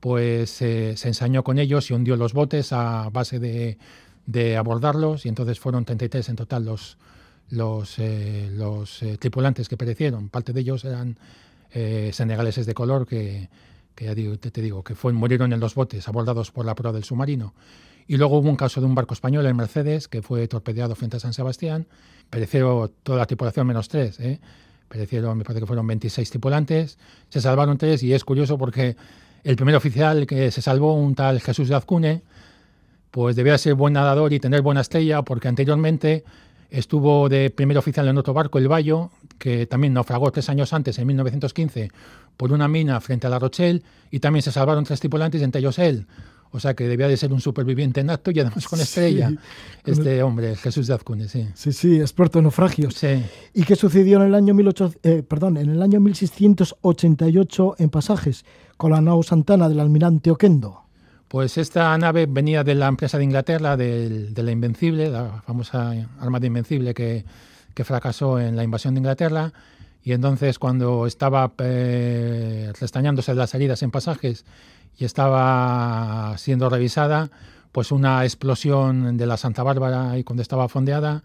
pues 0.00 0.62
eh, 0.62 0.96
se 0.96 1.08
ensañó 1.08 1.42
con 1.42 1.58
ellos 1.58 1.90
y 1.90 1.94
hundió 1.94 2.16
los 2.16 2.32
botes 2.32 2.72
a 2.72 3.10
base 3.10 3.40
de, 3.40 4.56
abordarlos 4.56 5.26
y 5.26 5.28
entonces 5.28 5.58
fueron 5.58 5.84
33 5.84 6.28
en 6.28 6.36
total 6.36 6.64
los, 6.64 6.98
los, 7.50 7.98
eh, 7.98 8.48
los 8.52 9.02
tripulantes 9.18 9.68
que 9.68 9.76
perecieron. 9.76 10.28
Parte 10.28 10.52
de 10.52 10.60
ellos 10.60 10.84
eran 10.84 11.18
senegaleses 11.70 12.66
de 12.66 12.74
color 12.74 13.06
que, 13.06 13.48
ya 13.96 14.14
te, 14.14 14.62
digo, 14.62 14.82
que 14.82 14.94
fue, 14.94 15.12
murieron 15.12 15.52
en 15.52 15.60
los 15.60 15.74
botes 15.74 16.06
abordados 16.08 16.50
por 16.50 16.64
la 16.64 16.74
proa 16.74 16.92
del 16.92 17.04
submarino. 17.04 17.54
Y 18.06 18.16
luego 18.16 18.38
hubo 18.38 18.48
un 18.48 18.56
caso 18.56 18.80
de 18.80 18.86
un 18.86 18.94
barco 18.94 19.14
español, 19.14 19.44
el 19.44 19.54
Mercedes, 19.54 20.08
que 20.08 20.22
fue 20.22 20.48
torpedeado 20.48 20.94
frente 20.94 21.18
a 21.18 21.20
San 21.20 21.34
Sebastián. 21.34 21.86
Pereció 22.30 22.90
toda 23.02 23.18
la 23.18 23.26
tripulación 23.26 23.66
menos 23.66 23.88
tres. 23.88 24.18
¿eh? 24.20 24.40
Perecieron, 24.88 25.36
me 25.36 25.44
parece 25.44 25.60
que 25.60 25.66
fueron 25.66 25.86
26 25.86 26.30
tripulantes. 26.30 26.98
Se 27.28 27.40
salvaron 27.40 27.76
tres 27.76 28.02
y 28.02 28.14
es 28.14 28.24
curioso 28.24 28.56
porque 28.56 28.96
el 29.44 29.56
primer 29.56 29.74
oficial 29.74 30.26
que 30.26 30.50
se 30.50 30.62
salvó, 30.62 30.94
un 30.94 31.14
tal 31.14 31.40
Jesús 31.40 31.68
de 31.68 32.22
pues 33.10 33.36
debía 33.36 33.58
ser 33.58 33.74
buen 33.74 33.94
nadador 33.94 34.32
y 34.32 34.40
tener 34.40 34.62
buena 34.62 34.80
estrella 34.80 35.22
porque 35.22 35.48
anteriormente 35.48 36.24
estuvo 36.70 37.28
de 37.28 37.50
primer 37.50 37.78
oficial 37.78 38.08
en 38.08 38.18
otro 38.18 38.34
barco, 38.34 38.58
el 38.58 38.68
Bayo, 38.68 39.10
que 39.38 39.66
también 39.66 39.94
naufragó 39.94 40.30
tres 40.30 40.48
años 40.48 40.72
antes, 40.72 40.98
en 40.98 41.06
1915, 41.06 41.90
por 42.36 42.52
una 42.52 42.68
mina 42.68 43.00
frente 43.00 43.26
a 43.26 43.30
La 43.30 43.38
Rochelle 43.38 43.82
y 44.10 44.20
también 44.20 44.42
se 44.42 44.52
salvaron 44.52 44.84
tres 44.84 45.00
tripulantes, 45.00 45.42
entre 45.42 45.60
ellos 45.60 45.78
él. 45.78 46.06
O 46.50 46.60
sea 46.60 46.74
que 46.74 46.88
debía 46.88 47.08
de 47.08 47.16
ser 47.16 47.32
un 47.32 47.40
superviviente 47.40 48.02
nato 48.02 48.30
y 48.30 48.40
además 48.40 48.66
con 48.66 48.80
estrella. 48.80 49.28
Sí. 49.28 49.38
Este 49.84 50.22
hombre, 50.22 50.56
Jesús 50.56 50.86
de 50.86 50.94
Azcune, 50.94 51.28
sí. 51.28 51.46
Sí, 51.54 51.72
sí, 51.72 52.00
experto 52.00 52.38
en 52.38 52.44
naufragios. 52.44 52.94
Sí. 52.94 53.22
¿Y 53.52 53.64
qué 53.64 53.76
sucedió 53.76 54.20
en 54.20 54.28
el 54.28 54.34
año 54.34 54.54
18, 54.54 54.94
eh, 55.02 55.22
perdón, 55.22 55.58
en 55.58 55.70
el 55.70 55.82
año 55.82 56.00
1688 56.00 57.76
en 57.78 57.90
Pasajes 57.90 58.44
con 58.76 58.92
la 58.92 59.00
nao 59.00 59.22
Santana 59.22 59.68
del 59.68 59.80
almirante 59.80 60.30
Oquendo? 60.30 60.87
Pues 61.28 61.58
esta 61.58 61.96
nave 61.98 62.24
venía 62.26 62.64
de 62.64 62.74
la 62.74 62.88
empresa 62.88 63.18
de 63.18 63.24
Inglaterra, 63.24 63.76
de, 63.76 64.32
la 64.34 64.50
Invencible, 64.50 65.10
la 65.10 65.42
famosa 65.46 65.92
Armada 66.20 66.46
Invencible 66.46 66.94
que, 66.94 67.24
fracasó 67.84 68.40
en 68.40 68.56
la 68.56 68.64
invasión 68.64 68.94
de 68.94 68.98
Inglaterra. 68.98 69.52
Y 70.02 70.12
entonces 70.12 70.58
cuando 70.58 71.06
estaba 71.06 71.52
eh, 71.58 72.72
restañándose 72.80 73.34
las 73.34 73.54
heridas 73.54 73.82
en 73.82 73.90
pasajes 73.90 74.46
y 74.96 75.04
estaba 75.04 76.34
siendo 76.38 76.70
revisada, 76.70 77.30
pues 77.72 77.92
una 77.92 78.24
explosión 78.24 79.16
de 79.16 79.26
la 79.26 79.36
Santa 79.36 79.62
Bárbara 79.62 80.18
y 80.18 80.24
cuando 80.24 80.42
estaba 80.42 80.68
fondeada, 80.68 81.22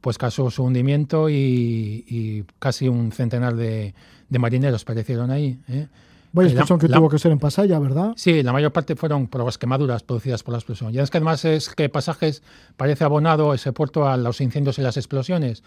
pues 0.00 0.16
causó 0.16 0.50
su 0.50 0.62
hundimiento 0.62 1.28
y, 1.28 2.46
casi 2.60 2.88
un 2.88 3.12
centenar 3.12 3.56
de, 3.56 3.94
de 4.28 4.38
marineros 4.38 4.84
perecieron 4.84 5.30
ahí. 5.30 5.58
¿eh? 5.68 5.88
Vaya 6.32 6.48
La- 6.48 6.52
explosión 6.60 6.78
que 6.78 6.88
la- 6.88 6.96
tuvo 6.98 7.08
que 7.08 7.18
ser 7.18 7.32
en 7.32 7.38
Pasaya, 7.38 7.78
¿verdad? 7.78 8.12
Sí, 8.16 8.42
la 8.42 8.52
mayor 8.52 8.72
parte 8.72 8.94
fueron 8.96 9.26
por 9.26 9.44
las 9.44 9.58
quemaduras 9.58 10.02
producidas 10.02 10.42
por 10.42 10.52
la 10.52 10.58
explosión. 10.58 10.94
Y 10.94 10.98
es 10.98 11.10
que 11.10 11.18
además 11.18 11.44
es 11.44 11.68
que 11.70 11.88
Pasajes 11.88 12.42
parece 12.76 13.04
abonado 13.04 13.52
ese 13.54 13.72
puerto 13.72 14.08
a 14.08 14.16
los 14.16 14.40
incendios 14.40 14.78
y 14.78 14.82
las 14.82 14.96
explosiones, 14.96 15.64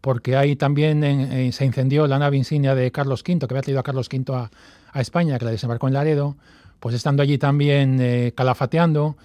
porque 0.00 0.36
ahí 0.36 0.56
también 0.56 1.04
en- 1.04 1.20
en- 1.32 1.52
se 1.52 1.64
incendió 1.66 2.06
la 2.06 2.18
nave 2.18 2.36
insignia 2.36 2.74
de 2.74 2.90
Carlos 2.92 3.22
V, 3.26 3.38
que 3.40 3.46
había 3.54 3.62
traído 3.62 3.80
a 3.80 3.82
Carlos 3.82 4.08
V 4.10 4.34
a, 4.34 4.50
a 4.92 5.00
España, 5.00 5.38
que 5.38 5.44
la 5.44 5.50
desembarcó 5.50 5.86
en 5.88 5.94
Laredo, 5.94 6.36
pues 6.80 6.94
estando 6.94 7.22
allí 7.22 7.36
también 7.38 7.98
eh, 8.00 8.32
calafateando, 8.34 9.16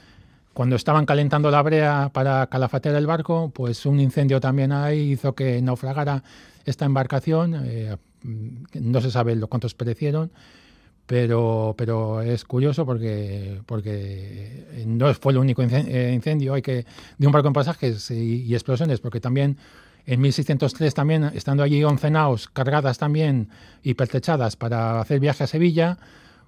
cuando 0.54 0.76
estaban 0.76 1.06
calentando 1.06 1.50
la 1.52 1.62
brea 1.62 2.10
para 2.12 2.48
calafatear 2.48 2.96
el 2.96 3.08
barco, 3.08 3.52
pues 3.56 3.86
un 3.86 4.02
incendio 4.02 4.42
también 4.42 4.74
ahí 4.74 5.12
hizo 5.14 5.34
que 5.36 5.62
naufragara 5.62 6.24
esta 6.66 6.84
embarcación. 6.84 7.56
eh, 7.64 7.96
no 8.24 9.02
se 9.02 9.10
sabe 9.10 9.36
lo 9.36 9.48
cuántos 9.48 9.74
perecieron, 9.74 10.32
pero, 11.12 11.76
pero 11.78 12.22
es 12.22 12.46
curioso 12.46 12.86
porque, 12.86 13.60
porque 13.66 14.64
no 14.86 15.14
fue 15.14 15.34
el 15.34 15.40
único 15.40 15.62
eh, 15.62 16.12
incendio. 16.16 16.54
Hay 16.54 16.62
que, 16.62 16.86
de 17.18 17.28
un 17.28 17.34
barco 17.34 17.50
en 17.50 17.54
pasajes 17.54 18.10
y, 18.12 18.54
explosiones, 18.54 19.02
porque 19.02 19.20
también 19.20 19.58
en 20.06 20.22
1603 20.22 20.94
también, 20.94 21.26
estando 21.36 21.64
allí 21.64 21.84
11 21.84 22.12
naos 22.12 22.48
cargadas 22.48 22.98
también 22.98 23.50
y 23.84 23.96
pertrechadas 23.96 24.56
para 24.56 25.02
hacer 25.02 25.20
viaje 25.20 25.44
a 25.44 25.48
Sevilla, 25.48 25.98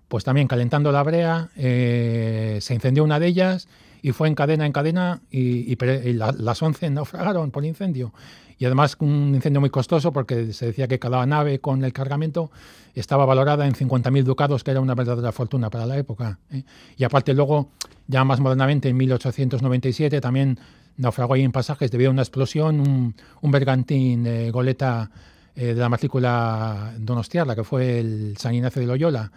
pues 0.07 0.23
también 0.23 0.47
calentando 0.47 0.93
la 0.93 1.03
brea, 1.03 1.49
eh, 1.57 2.59
se 2.61 2.73
incendió 2.73 3.03
una 3.03 3.19
de 3.19 3.27
ellas 3.27 3.67
y 4.03 4.11
fue 4.11 4.27
en 4.27 4.35
cadena 4.35 4.65
en 4.65 4.73
cadena 4.73 5.21
y, 5.31 5.75
las 5.77 6.61
11 6.61 6.89
naufragaron 6.89 7.51
por 7.51 7.63
incendio. 7.63 8.13
Y 8.59 8.65
además 8.65 8.97
un 8.99 9.31
incendio 9.33 9.61
muy 9.61 9.69
costoso 9.69 10.11
porque 10.11 10.51
se 10.51 10.67
decía 10.67 10.89
que 10.89 10.99
cada 10.99 11.25
nave 11.25 11.59
con 11.59 11.83
el 11.85 11.93
cargamento 11.93 12.51
estaba 12.93 13.25
valorada 13.25 13.65
en 13.65 13.73
50.000 13.73 14.23
ducados, 14.23 14.63
que 14.63 14.71
era 14.71 14.81
una 14.81 14.93
verdadera 14.93 15.31
fortuna 15.31 15.69
para 15.69 15.85
la 15.85 15.97
época. 15.97 16.37
¿eh? 16.51 16.63
Y 16.97 17.05
aparte 17.05 17.33
luego, 17.33 17.69
ya 18.07 18.25
más 18.25 18.41
modernamente, 18.41 18.89
en 18.89 18.97
1897, 18.97 20.19
también 20.19 20.59
naufragó 20.97 21.35
ahí 21.35 21.43
en 21.43 21.53
pasajes 21.53 21.89
debido 21.89 22.09
a 22.09 22.13
una 22.13 22.21
explosión 22.23 23.15
un, 23.41 23.51
bergantín 23.51 24.27
eh, 24.27 24.51
goleta 24.51 25.09
de 25.55 25.75
la 25.75 25.87
matrícula 25.87 26.93
donostiarra, 26.97 27.55
que 27.55 27.63
fue 27.63 27.99
el 27.99 28.35
San 28.37 28.53
Ignacio 28.53 28.81
de 28.81 28.87
Loyola. 28.87 29.31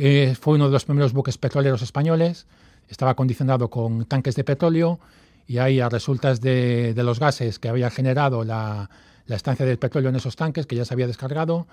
Eh, 0.00 0.36
fue 0.40 0.54
uno 0.54 0.66
de 0.66 0.72
los 0.72 0.84
primeros 0.84 1.12
buques 1.12 1.36
petroleros 1.38 1.82
españoles, 1.82 2.46
estaba 2.88 3.12
acondicionado 3.12 3.70
con 3.70 4.04
tanques 4.06 4.34
de 4.34 4.44
petróleo 4.44 4.98
y 5.46 5.58
ahí 5.58 5.80
a 5.80 5.88
resultas 5.88 6.40
de, 6.40 6.94
de 6.94 7.02
los 7.02 7.20
gases 7.20 7.58
que 7.58 7.68
había 7.68 7.90
generado 7.90 8.44
la, 8.44 8.90
la 9.28 9.36
estancia 9.36 9.64
del 9.64 9.78
petróleo 9.78 10.10
en 10.10 10.16
esos 10.16 10.36
tanques, 10.36 10.66
que 10.66 10.74
ya 10.74 10.84
se 10.84 10.94
había 10.94 11.06
descargado, 11.06 11.66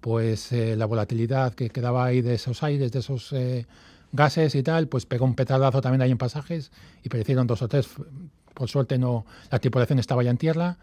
pues 0.00 0.52
eh, 0.52 0.74
la 0.76 0.86
volatilidad 0.86 1.54
que 1.54 1.70
quedaba 1.70 2.04
ahí 2.04 2.22
de 2.22 2.34
esos 2.34 2.62
aires, 2.62 2.92
de 2.92 2.98
esos 2.98 3.32
eh, 3.32 3.66
gases 4.12 4.54
y 4.54 4.62
tal, 4.62 4.88
pues 4.88 5.06
pegó 5.06 5.24
un 5.24 5.34
petardazo 5.34 5.80
también 5.80 6.02
ahí 6.02 6.10
en 6.10 6.18
pasajes 6.18 6.72
y 7.02 7.08
perecieron 7.08 7.46
dos 7.46 7.62
o 7.62 7.68
tres. 7.68 7.88
Por 8.54 8.68
suerte 8.68 8.98
no, 8.98 9.26
la 9.50 9.58
tripulación 9.58 9.98
estaba 9.98 10.22
ya 10.22 10.30
en 10.30 10.38
tierra, 10.38 10.78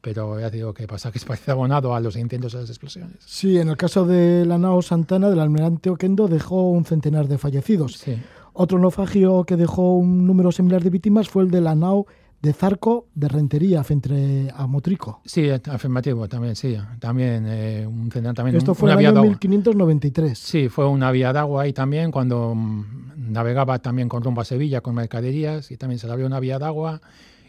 pero 0.00 0.40
ya 0.40 0.50
digo 0.50 0.72
que 0.72 0.86
pasajes 0.86 1.24
parece 1.26 1.50
abonado 1.50 1.94
a 1.94 2.00
los 2.00 2.16
incendios 2.16 2.54
y 2.54 2.56
a 2.56 2.60
las 2.60 2.70
explosiones. 2.70 3.16
Sí, 3.24 3.58
en 3.58 3.68
el 3.68 3.76
caso 3.76 4.06
de 4.06 4.46
la 4.46 4.56
nao 4.56 4.80
Santana 4.80 5.28
del 5.28 5.40
almirante 5.40 5.90
Oquendo 5.90 6.26
dejó 6.26 6.70
un 6.70 6.84
centenar 6.84 7.28
de 7.28 7.38
fallecidos. 7.38 7.94
Sí. 7.94 8.16
Otro 8.58 8.78
naufragio 8.78 9.44
que 9.44 9.56
dejó 9.56 9.96
un 9.96 10.26
número 10.26 10.50
similar 10.50 10.82
de 10.82 10.90
víctimas 10.90 11.28
fue 11.28 11.42
el 11.42 11.50
de 11.50 11.60
la 11.60 11.74
nao 11.74 12.06
de 12.40 12.52
Zarco 12.52 13.06
de 13.14 13.28
Rentería 13.28 13.82
frente 13.84 14.50
a 14.54 14.66
Motrico. 14.66 15.20
Sí, 15.24 15.48
afirmativo, 15.50 16.28
también, 16.28 16.56
sí. 16.56 16.76
También 16.98 17.44
eh, 17.46 17.86
un 17.86 18.08
también. 18.08 18.56
Esto 18.56 18.72
un- 18.72 18.76
fue 18.76 18.90
en 18.92 18.98
el 18.98 19.06
año 19.06 19.12
de 19.12 19.18
agua. 19.20 19.30
1593. 19.30 20.38
Sí, 20.38 20.68
fue 20.68 20.86
una 20.86 21.10
vía 21.10 21.32
de 21.32 21.38
agua 21.38 21.62
ahí 21.64 21.72
también 21.72 22.10
cuando 22.10 22.54
mm, 22.54 23.32
navegaba 23.32 23.78
también 23.80 24.08
con 24.08 24.22
rumbo 24.22 24.40
a 24.40 24.44
Sevilla 24.44 24.80
con 24.80 24.94
mercaderías 24.94 25.70
y 25.70 25.76
también 25.76 25.98
se 25.98 26.06
le 26.06 26.12
abrió 26.12 26.26
una 26.26 26.40
vía 26.40 26.58
de 26.58 26.64
agua 26.64 27.00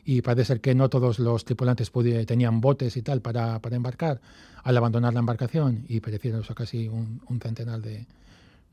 y 0.06 0.22
parece 0.22 0.46
ser 0.46 0.62
que 0.62 0.74
no 0.74 0.90
todos 0.90 1.20
los 1.20 1.44
tripulantes 1.46 1.92
tenían 2.26 2.62
botes 2.62 2.96
y 2.98 3.02
tal 3.02 3.22
para, 3.22 3.60
para 3.60 3.76
embarcar 3.76 4.22
al 4.64 4.78
abandonar 4.78 5.14
la 5.14 5.20
embarcación 5.20 5.84
y 5.88 6.00
perecieron 6.00 6.42
o 6.42 6.44
sea, 6.44 6.56
casi 6.56 6.88
un, 6.88 7.22
un 7.30 7.40
centenar 7.40 7.82
de, 7.82 8.06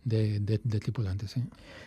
de, 0.04 0.40
de- 0.40 0.60
de 0.62 0.80
tripulantes. 0.80 1.30
sí. 1.32 1.42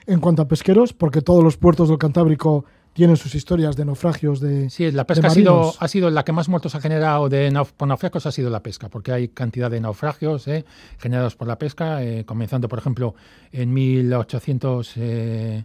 En 0.05 0.19
cuanto 0.19 0.41
a 0.41 0.47
pesqueros, 0.47 0.93
porque 0.93 1.21
todos 1.21 1.43
los 1.43 1.57
puertos 1.57 1.89
del 1.89 1.97
Cantábrico 1.97 2.65
tienen 2.93 3.15
sus 3.17 3.35
historias 3.35 3.75
de 3.75 3.85
naufragios 3.85 4.39
de... 4.39 4.69
Sí, 4.71 4.89
la 4.91 5.05
pesca 5.05 5.27
ha 5.27 5.29
sido, 5.29 5.71
ha 5.79 5.87
sido 5.87 6.09
la 6.09 6.25
que 6.25 6.31
más 6.31 6.49
muertos 6.49 6.73
ha 6.73 6.81
generado 6.81 7.29
de 7.29 7.51
nauf- 7.51 7.71
por 7.77 7.87
naufragios, 7.87 8.25
ha 8.25 8.31
sido 8.31 8.49
la 8.49 8.63
pesca, 8.63 8.89
porque 8.89 9.11
hay 9.11 9.27
cantidad 9.27 9.69
de 9.69 9.79
naufragios 9.79 10.47
eh, 10.47 10.65
generados 10.97 11.35
por 11.35 11.47
la 11.47 11.59
pesca, 11.59 12.01
eh, 12.03 12.25
comenzando, 12.25 12.67
por 12.67 12.79
ejemplo, 12.79 13.13
en 13.51 13.71
1800, 13.71 14.93
eh, 14.97 15.63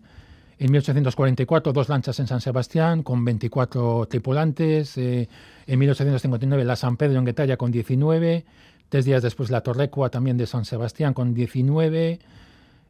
en 0.59 0.71
1844, 0.73 1.73
dos 1.73 1.88
lanchas 1.88 2.21
en 2.21 2.26
San 2.26 2.40
Sebastián 2.42 3.02
con 3.02 3.25
24 3.25 4.06
tripulantes, 4.11 4.99
eh, 4.99 5.28
en 5.66 5.78
1859 5.78 6.64
la 6.64 6.76
San 6.76 6.97
Pedro 6.99 7.18
en 7.18 7.25
Guetalla 7.25 7.56
con 7.56 7.71
19, 7.73 8.44
tres 8.90 9.04
días 9.06 9.23
después 9.23 9.50
la 9.50 9.62
Torrecua 9.62 10.11
también 10.11 10.37
de 10.37 10.47
San 10.47 10.66
Sebastián 10.66 11.14
con 11.14 11.32
19, 11.32 12.18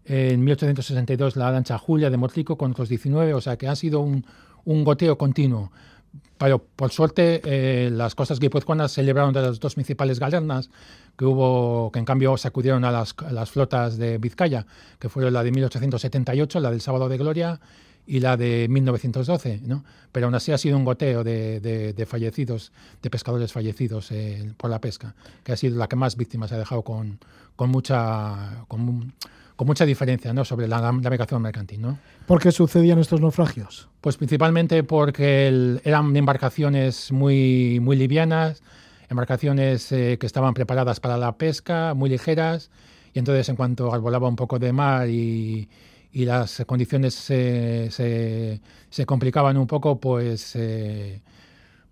en 0.04 0.42
1862 0.44 1.36
la 1.36 1.50
lancha 1.50 1.78
Julia 1.78 2.10
de 2.10 2.16
Motrico 2.16 2.56
con 2.56 2.72
otros 2.72 2.88
19, 2.88 3.34
o 3.34 3.40
sea 3.40 3.56
que 3.56 3.68
ha 3.68 3.76
sido 3.76 4.00
un, 4.00 4.24
un 4.64 4.84
goteo 4.84 5.16
continuo. 5.18 5.70
Pero 6.38 6.58
por 6.58 6.90
suerte 6.90 7.40
eh, 7.44 7.88
las 7.90 8.14
costas 8.14 8.40
guipuzcoanas 8.40 8.90
se 8.92 9.02
libraron 9.02 9.32
de 9.32 9.42
las 9.42 9.60
dos 9.60 9.74
principales 9.74 10.18
galernas 10.18 10.70
que 11.16 11.24
hubo, 11.24 11.90
que 11.92 12.00
en 12.00 12.04
cambio 12.04 12.36
sacudieron 12.36 12.84
a 12.84 12.90
las, 12.90 13.14
a 13.24 13.32
las 13.32 13.50
flotas 13.50 13.96
de 13.96 14.18
Vizcaya, 14.18 14.66
que 14.98 15.08
fueron 15.08 15.32
la 15.34 15.44
de 15.44 15.52
1878, 15.52 16.58
la 16.60 16.70
del 16.70 16.80
Sábado 16.80 17.08
de 17.08 17.16
Gloria, 17.18 17.60
y 18.04 18.18
la 18.18 18.36
de 18.36 18.66
1912, 18.68 19.60
¿no? 19.64 19.84
Pero 20.10 20.26
aún 20.26 20.34
así 20.34 20.50
ha 20.50 20.58
sido 20.58 20.76
un 20.76 20.84
goteo 20.84 21.22
de, 21.22 21.60
de- 21.60 21.92
de 21.92 22.06
fallecidos, 22.06 22.72
de 23.00 23.08
pescadores 23.10 23.52
fallecidos 23.52 24.10
eh, 24.10 24.52
por 24.56 24.70
la 24.70 24.80
pesca, 24.80 25.14
que 25.44 25.52
ha 25.52 25.56
sido 25.56 25.78
la 25.78 25.86
que 25.86 25.94
más 25.94 26.16
víctimas 26.16 26.50
ha 26.50 26.58
dejado 26.58 26.82
con, 26.82 27.20
con 27.54 27.70
mucha 27.70 28.64
con, 28.66 29.12
con 29.56 29.66
mucha 29.66 29.84
diferencia, 29.86 30.32
¿no? 30.32 30.44
Sobre 30.44 30.66
la 30.68 30.92
navegación 30.92 31.40
mercantil, 31.42 31.80
¿no? 31.80 31.98
¿Por 32.26 32.40
qué 32.40 32.50
sucedían 32.52 32.98
estos 32.98 33.20
naufragios? 33.20 33.88
Pues 34.00 34.16
principalmente 34.16 34.82
porque 34.82 35.48
el- 35.48 35.80
eran 35.84 36.14
embarcaciones 36.16 37.12
muy, 37.12 37.78
muy 37.80 37.96
livianas, 37.96 38.62
embarcaciones 39.08 39.92
eh, 39.92 40.16
que 40.18 40.26
estaban 40.26 40.54
preparadas 40.54 41.00
para 41.00 41.16
la 41.18 41.36
pesca, 41.36 41.94
muy 41.94 42.08
ligeras, 42.10 42.70
y 43.14 43.18
entonces 43.18 43.48
en 43.48 43.56
cuanto 43.56 43.92
arbolaba 43.92 44.26
un 44.28 44.36
poco 44.36 44.58
de 44.58 44.72
mar 44.72 45.08
y, 45.08 45.68
y 46.12 46.24
las 46.24 46.62
condiciones 46.66 47.14
se, 47.14 47.90
se- 47.90 48.60
se 48.90 49.06
complicaban 49.06 49.56
un 49.58 49.66
poco, 49.66 50.00
pues, 50.00 50.52
eh, 50.56 51.20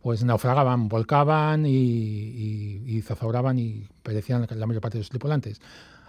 pues 0.02 0.24
naufragaban, 0.24 0.88
volcaban 0.88 1.66
y, 1.66 1.70
y, 1.76 2.82
y 2.86 3.02
zozobraban 3.02 3.58
y 3.58 3.86
perecían 4.02 4.46
la 4.48 4.66
mayor 4.66 4.80
parte 4.80 4.96
de 4.96 5.00
los 5.02 5.10
tripulantes. 5.10 5.60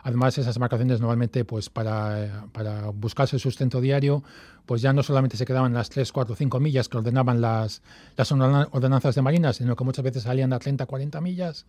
Además, 0.04 0.38
esas 0.38 0.56
embarcaciones 0.56 1.00
normalmente, 1.00 1.46
pues 1.46 1.70
para, 1.70 2.48
para 2.52 2.90
buscarse 2.90 3.36
el 3.36 3.40
sustento 3.40 3.82
diario, 3.82 4.24
pues 4.66 4.82
ya 4.82 4.94
no 4.94 5.04
solamente 5.04 5.38
se 5.38 5.46
quedaban 5.46 5.74
las 5.74 5.90
3, 5.90 6.12
4, 6.12 6.36
5 6.36 6.60
millas 6.60 6.90
que 6.90 6.98
ordenaban 6.98 7.42
las, 7.42 7.82
las 8.16 8.32
ordenanzas 8.32 9.16
de 9.16 9.22
marina, 9.22 9.54
sino 9.54 9.76
que 9.76 9.84
muchas 9.84 10.04
veces 10.04 10.24
salían 10.24 10.54
a 10.54 10.60
30, 10.60 10.86
40 10.86 11.22
millas. 11.22 11.66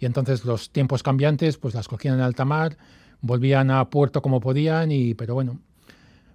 Y 0.00 0.06
entonces 0.06 0.44
los 0.44 0.70
tiempos 0.70 1.02
cambiantes, 1.02 1.58
pues 1.58 1.74
las 1.74 1.86
cogían 1.86 2.14
en 2.14 2.20
alta 2.22 2.44
mar, 2.44 2.76
volvían 3.20 3.70
a 3.70 3.88
puerto 3.88 4.20
como 4.20 4.40
podían, 4.40 4.90
y, 4.90 5.14
pero 5.14 5.34
bueno, 5.34 5.60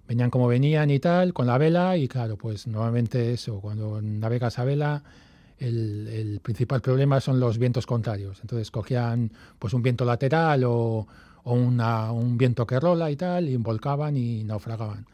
venían 0.08 0.30
como 0.30 0.48
venían 0.48 0.90
y 0.90 1.00
tal, 1.00 1.34
con 1.34 1.46
la 1.46 1.58
vela, 1.58 1.96
y 1.96 2.08
claro, 2.08 2.36
pues 2.36 2.66
normalmente 2.66 3.32
eso, 3.32 3.60
cuando 3.60 4.00
navegas 4.00 4.58
a 4.58 4.64
vela, 4.64 5.02
el, 5.58 6.08
el, 6.08 6.40
principal 6.40 6.80
problema 6.80 7.20
son 7.20 7.38
los 7.38 7.58
vientos 7.58 7.86
contrarios. 7.86 8.40
Entonces 8.40 8.70
cogían 8.70 9.30
pues 9.58 9.74
un 9.74 9.82
viento 9.82 10.04
lateral 10.04 10.64
o, 10.64 11.06
o 11.44 11.54
una, 11.54 12.12
un 12.12 12.38
viento 12.38 12.66
que 12.66 12.78
rola 12.78 13.10
y 13.10 13.16
tal, 13.16 13.48
y 13.48 13.56
volcaban 13.56 14.16
y 14.16 14.44
naufragaban. 14.44 15.06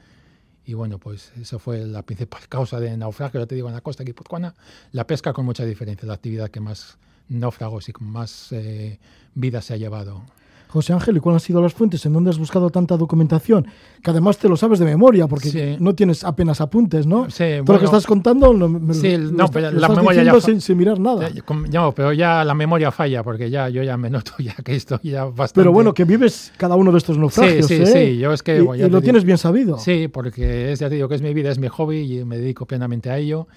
Y 0.65 0.75
bueno, 0.75 0.99
pues 0.99 1.33
eso 1.41 1.59
fue 1.59 1.87
la 1.87 2.03
principal 2.03 2.43
causa 2.49 2.79
de 2.79 2.97
naufragio, 2.97 3.41
ya 3.41 3.47
te 3.47 3.55
digo, 3.55 3.69
en 3.69 3.75
la 3.75 3.81
costa 3.81 4.05
guipuzcoana. 4.05 4.55
La 4.93 5.07
pesca 5.07 5.33
con 5.33 5.45
mucha 5.45 5.65
diferencia, 5.65 6.07
la 6.07 6.15
actividad 6.15 6.51
que 6.51 6.61
más 6.61 6.99
náufragos 7.29 7.89
y 7.89 7.93
con 7.93 8.09
más 8.09 8.53
eh, 8.53 8.99
vida 9.35 9.63
se 9.63 9.75
ha 9.75 9.77
llevado. 9.77 10.23
José 10.69 10.93
Ángel, 10.93 11.17
¿y 11.17 11.21
cuáles 11.21 11.43
han 11.43 11.47
sido 11.47 11.63
las 11.63 11.73
fuentes 11.73 12.05
en 12.05 12.13
donde 12.13 12.31
has 12.31 12.39
buscado 12.39 12.69
tanta 12.71 12.97
documentación? 12.97 13.67
Que 14.03 14.11
además 14.11 14.37
te 14.39 14.49
lo 14.49 14.57
sabes 14.57 14.79
de 14.79 14.85
memoria, 14.85 15.27
porque 15.27 15.77
no 15.81 15.95
tienes 15.95 16.25
apenas 16.25 16.61
apuntes, 16.61 17.07
¿no? 17.07 17.31
Sí, 17.31 17.45
Todo 17.65 17.75
lo 17.75 17.79
que 17.81 17.87
estás 17.87 18.07
contando, 18.07 18.53
lo, 18.53 18.69
sí, 18.93 19.17
no, 19.17 19.49
pero 19.49 19.71
la 19.71 19.89
memoria 19.89 20.23
ya 20.23 20.41
sin, 20.41 20.61
sin, 20.61 20.77
mirar 20.77 21.01
nada. 21.01 21.31
No, 21.73 21.93
pero 21.93 22.13
ya 22.13 22.45
la 22.45 22.55
memoria 22.55 22.93
falla, 22.93 23.23
porque 23.23 23.51
ya 23.51 23.69
yo 23.69 23.83
ya 23.83 23.97
me 23.97 24.11
noto 24.11 24.33
ya 24.39 24.55
que 24.63 24.77
estoy 24.77 24.99
ya 25.03 25.25
bastante... 25.25 25.55
Pero 25.55 25.73
bueno, 25.73 25.95
que 25.95 26.05
vives 26.05 26.53
cada 26.57 26.77
uno 26.77 26.93
de 26.93 26.99
estos 26.99 27.17
naufragios, 27.17 27.67
Sí, 27.67 27.77
sí, 27.77 27.83
¿eh? 27.83 27.87
sí, 27.87 28.19
yo 28.19 28.33
es 28.33 28.43
que... 28.43 28.59
Y, 28.59 28.61
bueno, 28.61 28.87
y 28.87 28.91
lo 28.91 29.01
tienes 29.01 29.25
bien 29.25 29.39
sabido. 29.39 29.79
Sí, 29.79 30.09
porque 30.09 30.73
es, 30.73 30.81
ya 30.81 30.89
te 30.89 30.97
digo 30.97 31.09
que 31.09 31.15
es 31.15 31.23
mi 31.23 31.33
vida, 31.33 31.51
es 31.51 31.59
mi 31.59 31.69
hobby 31.69 32.19
y 32.19 32.25
me 32.25 32.37
dedico 32.37 32.67
plenamente 32.67 33.11
a 33.11 33.17
ello. 33.19 33.49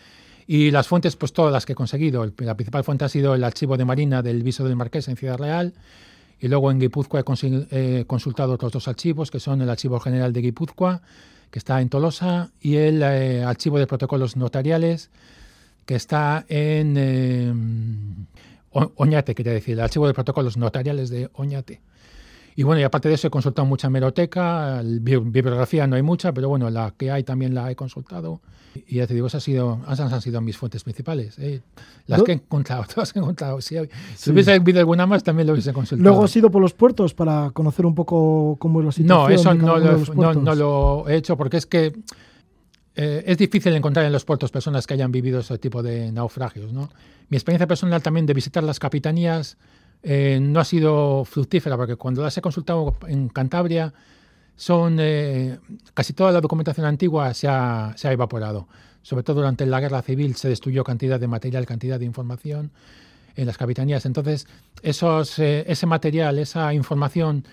Y 0.47 0.71
las 0.71 0.87
fuentes, 0.87 1.15
pues 1.15 1.33
todas 1.33 1.51
las 1.53 1.65
que 1.65 1.73
he 1.73 1.75
conseguido. 1.75 2.29
La 2.39 2.55
principal 2.55 2.83
fuente 2.83 3.05
ha 3.05 3.09
sido 3.09 3.35
el 3.35 3.43
archivo 3.43 3.77
de 3.77 3.85
Marina 3.85 4.21
del 4.21 4.43
Viso 4.43 4.63
del 4.63 4.75
Marqués 4.75 5.07
en 5.07 5.15
Ciudad 5.15 5.37
Real, 5.37 5.73
y 6.41 6.47
luego 6.47 6.71
en 6.71 6.79
Guipúzcoa 6.79 7.21
he 7.21 8.05
consultado 8.05 8.53
otros 8.53 8.71
dos 8.71 8.87
archivos, 8.87 9.29
que 9.29 9.39
son 9.39 9.61
el 9.61 9.69
Archivo 9.69 9.99
General 9.99 10.33
de 10.33 10.41
Guipúzcoa, 10.41 11.03
que 11.51 11.59
está 11.59 11.79
en 11.81 11.89
Tolosa, 11.89 12.49
y 12.59 12.77
el 12.77 13.03
eh, 13.03 13.43
Archivo 13.43 13.77
de 13.77 13.85
Protocolos 13.85 14.35
Notariales, 14.35 15.11
que 15.85 15.93
está 15.93 16.43
en 16.49 16.95
eh, 16.97 17.53
Oñate, 18.71 19.35
quería 19.35 19.53
decir, 19.53 19.73
el 19.73 19.81
Archivo 19.81 20.07
de 20.07 20.15
Protocolos 20.15 20.57
Notariales 20.57 21.11
de 21.11 21.29
Oñate. 21.33 21.79
Y 22.55 22.63
bueno, 22.63 22.81
y 22.81 22.83
aparte 22.83 23.09
de 23.09 23.15
eso 23.15 23.27
he 23.27 23.31
consultado 23.31 23.65
mucha 23.65 23.87
hemeroteca, 23.87 24.81
bibliografía 24.83 25.87
no 25.87 25.95
hay 25.95 26.01
mucha, 26.01 26.33
pero 26.33 26.49
bueno, 26.49 26.69
la 26.69 26.93
que 26.97 27.11
hay 27.11 27.23
también 27.23 27.53
la 27.53 27.71
he 27.71 27.75
consultado. 27.75 28.41
Y 28.87 28.95
ya 28.95 29.07
te 29.07 29.13
digo, 29.13 29.27
esas 29.27 29.41
han 29.41 29.45
sido, 29.45 29.79
esas 29.91 30.13
han 30.13 30.21
sido 30.21 30.39
mis 30.41 30.57
fuentes 30.57 30.83
principales. 30.83 31.37
¿eh? 31.39 31.61
Las 32.07 32.19
¿No? 32.19 32.25
que 32.25 32.31
he 32.31 32.35
encontrado, 32.35 32.85
todas 32.93 33.11
que 33.11 33.19
he 33.19 33.21
encontrado. 33.21 33.59
Si, 33.61 33.75
si 34.15 34.31
hubiese 34.31 34.53
habido 34.53 34.79
alguna 34.79 35.05
más, 35.05 35.23
también 35.23 35.47
lo 35.47 35.53
hubiese 35.53 35.73
consultado. 35.73 36.09
Luego 36.09 36.23
has 36.23 36.35
ido 36.35 36.49
por 36.49 36.61
los 36.61 36.73
puertos 36.73 37.13
para 37.13 37.51
conocer 37.51 37.85
un 37.85 37.95
poco 37.95 38.55
cómo 38.59 38.79
es 38.79 38.85
la 38.85 38.91
situación. 38.91 39.27
No, 39.27 39.33
eso 39.33 39.53
no 39.53 39.77
lo, 39.77 39.97
no, 40.15 40.33
no 40.33 40.55
lo 40.55 41.09
he 41.09 41.15
hecho 41.15 41.35
porque 41.35 41.57
es 41.57 41.65
que 41.65 41.93
eh, 42.95 43.23
es 43.25 43.37
difícil 43.37 43.73
encontrar 43.73 44.05
en 44.05 44.11
los 44.11 44.25
puertos 44.25 44.51
personas 44.51 44.85
que 44.85 44.93
hayan 44.93 45.11
vivido 45.11 45.39
ese 45.39 45.57
tipo 45.57 45.81
de 45.81 46.11
naufragios. 46.11 46.73
¿no? 46.73 46.89
Mi 47.29 47.37
experiencia 47.37 47.67
personal 47.67 48.01
también 48.01 48.25
de 48.25 48.33
visitar 48.33 48.63
las 48.63 48.79
capitanías 48.79 49.57
eh, 50.03 50.39
no 50.41 50.59
ha 50.59 50.65
sido 50.65 51.25
fructífera 51.25 51.77
porque 51.77 51.95
cuando 51.95 52.23
las 52.23 52.37
he 52.37 52.41
consultado 52.41 52.95
en 53.07 53.29
Cantabria 53.29 53.93
son 54.55 54.97
eh, 54.99 55.59
casi 55.93 56.13
toda 56.13 56.31
la 56.31 56.41
documentación 56.41 56.85
antigua 56.85 57.33
se 57.33 57.47
ha, 57.47 57.93
se 57.95 58.07
ha, 58.07 58.11
evaporado. 58.11 58.67
Sobre 59.01 59.23
todo 59.23 59.37
durante 59.37 59.65
la 59.65 59.79
guerra 59.79 60.01
civil 60.01 60.35
se 60.35 60.49
destruyó 60.49 60.83
cantidad 60.83 61.19
de 61.19 61.27
material, 61.27 61.65
cantidad 61.65 61.99
de 61.99 62.05
información 62.05 62.71
en 63.35 63.47
las 63.47 63.57
capitanías. 63.57 64.05
Entonces, 64.05 64.47
esos, 64.83 65.39
eh, 65.39 65.65
ese 65.67 65.87
material, 65.87 66.37
esa 66.37 66.73
información 66.73 67.45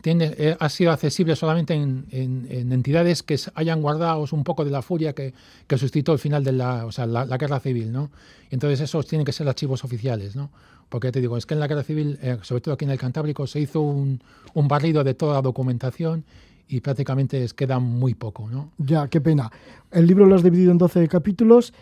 tiene, 0.00 0.34
eh, 0.38 0.56
ha 0.58 0.68
sido 0.68 0.92
accesible 0.92 1.36
solamente 1.36 1.74
en, 1.74 2.06
en, 2.10 2.46
en, 2.48 2.72
entidades 2.72 3.22
que 3.22 3.38
hayan 3.54 3.82
guardado 3.82 4.24
un 4.30 4.44
poco 4.44 4.64
de 4.64 4.70
la 4.70 4.82
furia 4.82 5.12
que, 5.12 5.34
que 5.66 5.78
suscitó 5.78 6.12
el 6.12 6.18
final 6.18 6.44
de 6.44 6.52
la, 6.52 6.86
o 6.86 6.92
sea, 6.92 7.06
la, 7.06 7.24
la, 7.24 7.36
guerra 7.36 7.60
civil. 7.60 7.92
¿no? 7.92 8.10
Entonces, 8.50 8.80
esos 8.80 9.06
tienen 9.06 9.24
que 9.24 9.32
ser 9.32 9.48
archivos 9.48 9.84
oficiales. 9.84 10.36
¿no? 10.36 10.50
Porque 10.94 11.10
te 11.10 11.20
digo, 11.20 11.36
es 11.36 11.44
que 11.44 11.54
en 11.54 11.58
la 11.58 11.66
guerra 11.66 11.82
civil, 11.82 12.20
eh, 12.22 12.38
sobre 12.42 12.60
todo 12.60 12.74
aquí 12.74 12.84
en 12.84 12.92
el 12.92 12.98
Cantábrico, 12.98 13.48
se 13.48 13.58
hizo 13.58 13.80
un, 13.80 14.22
un 14.52 14.68
barrido 14.68 15.02
de 15.02 15.14
toda 15.14 15.34
la 15.34 15.42
documentación 15.42 16.24
y 16.68 16.82
prácticamente 16.82 17.44
queda 17.56 17.80
muy 17.80 18.14
poco. 18.14 18.48
¿no? 18.48 18.70
Ya, 18.78 19.08
qué 19.08 19.20
pena. 19.20 19.50
El 19.90 20.06
libro 20.06 20.24
lo 20.24 20.36
has 20.36 20.44
dividido 20.44 20.70
en 20.70 20.78
12 20.78 21.08
capítulos 21.08 21.74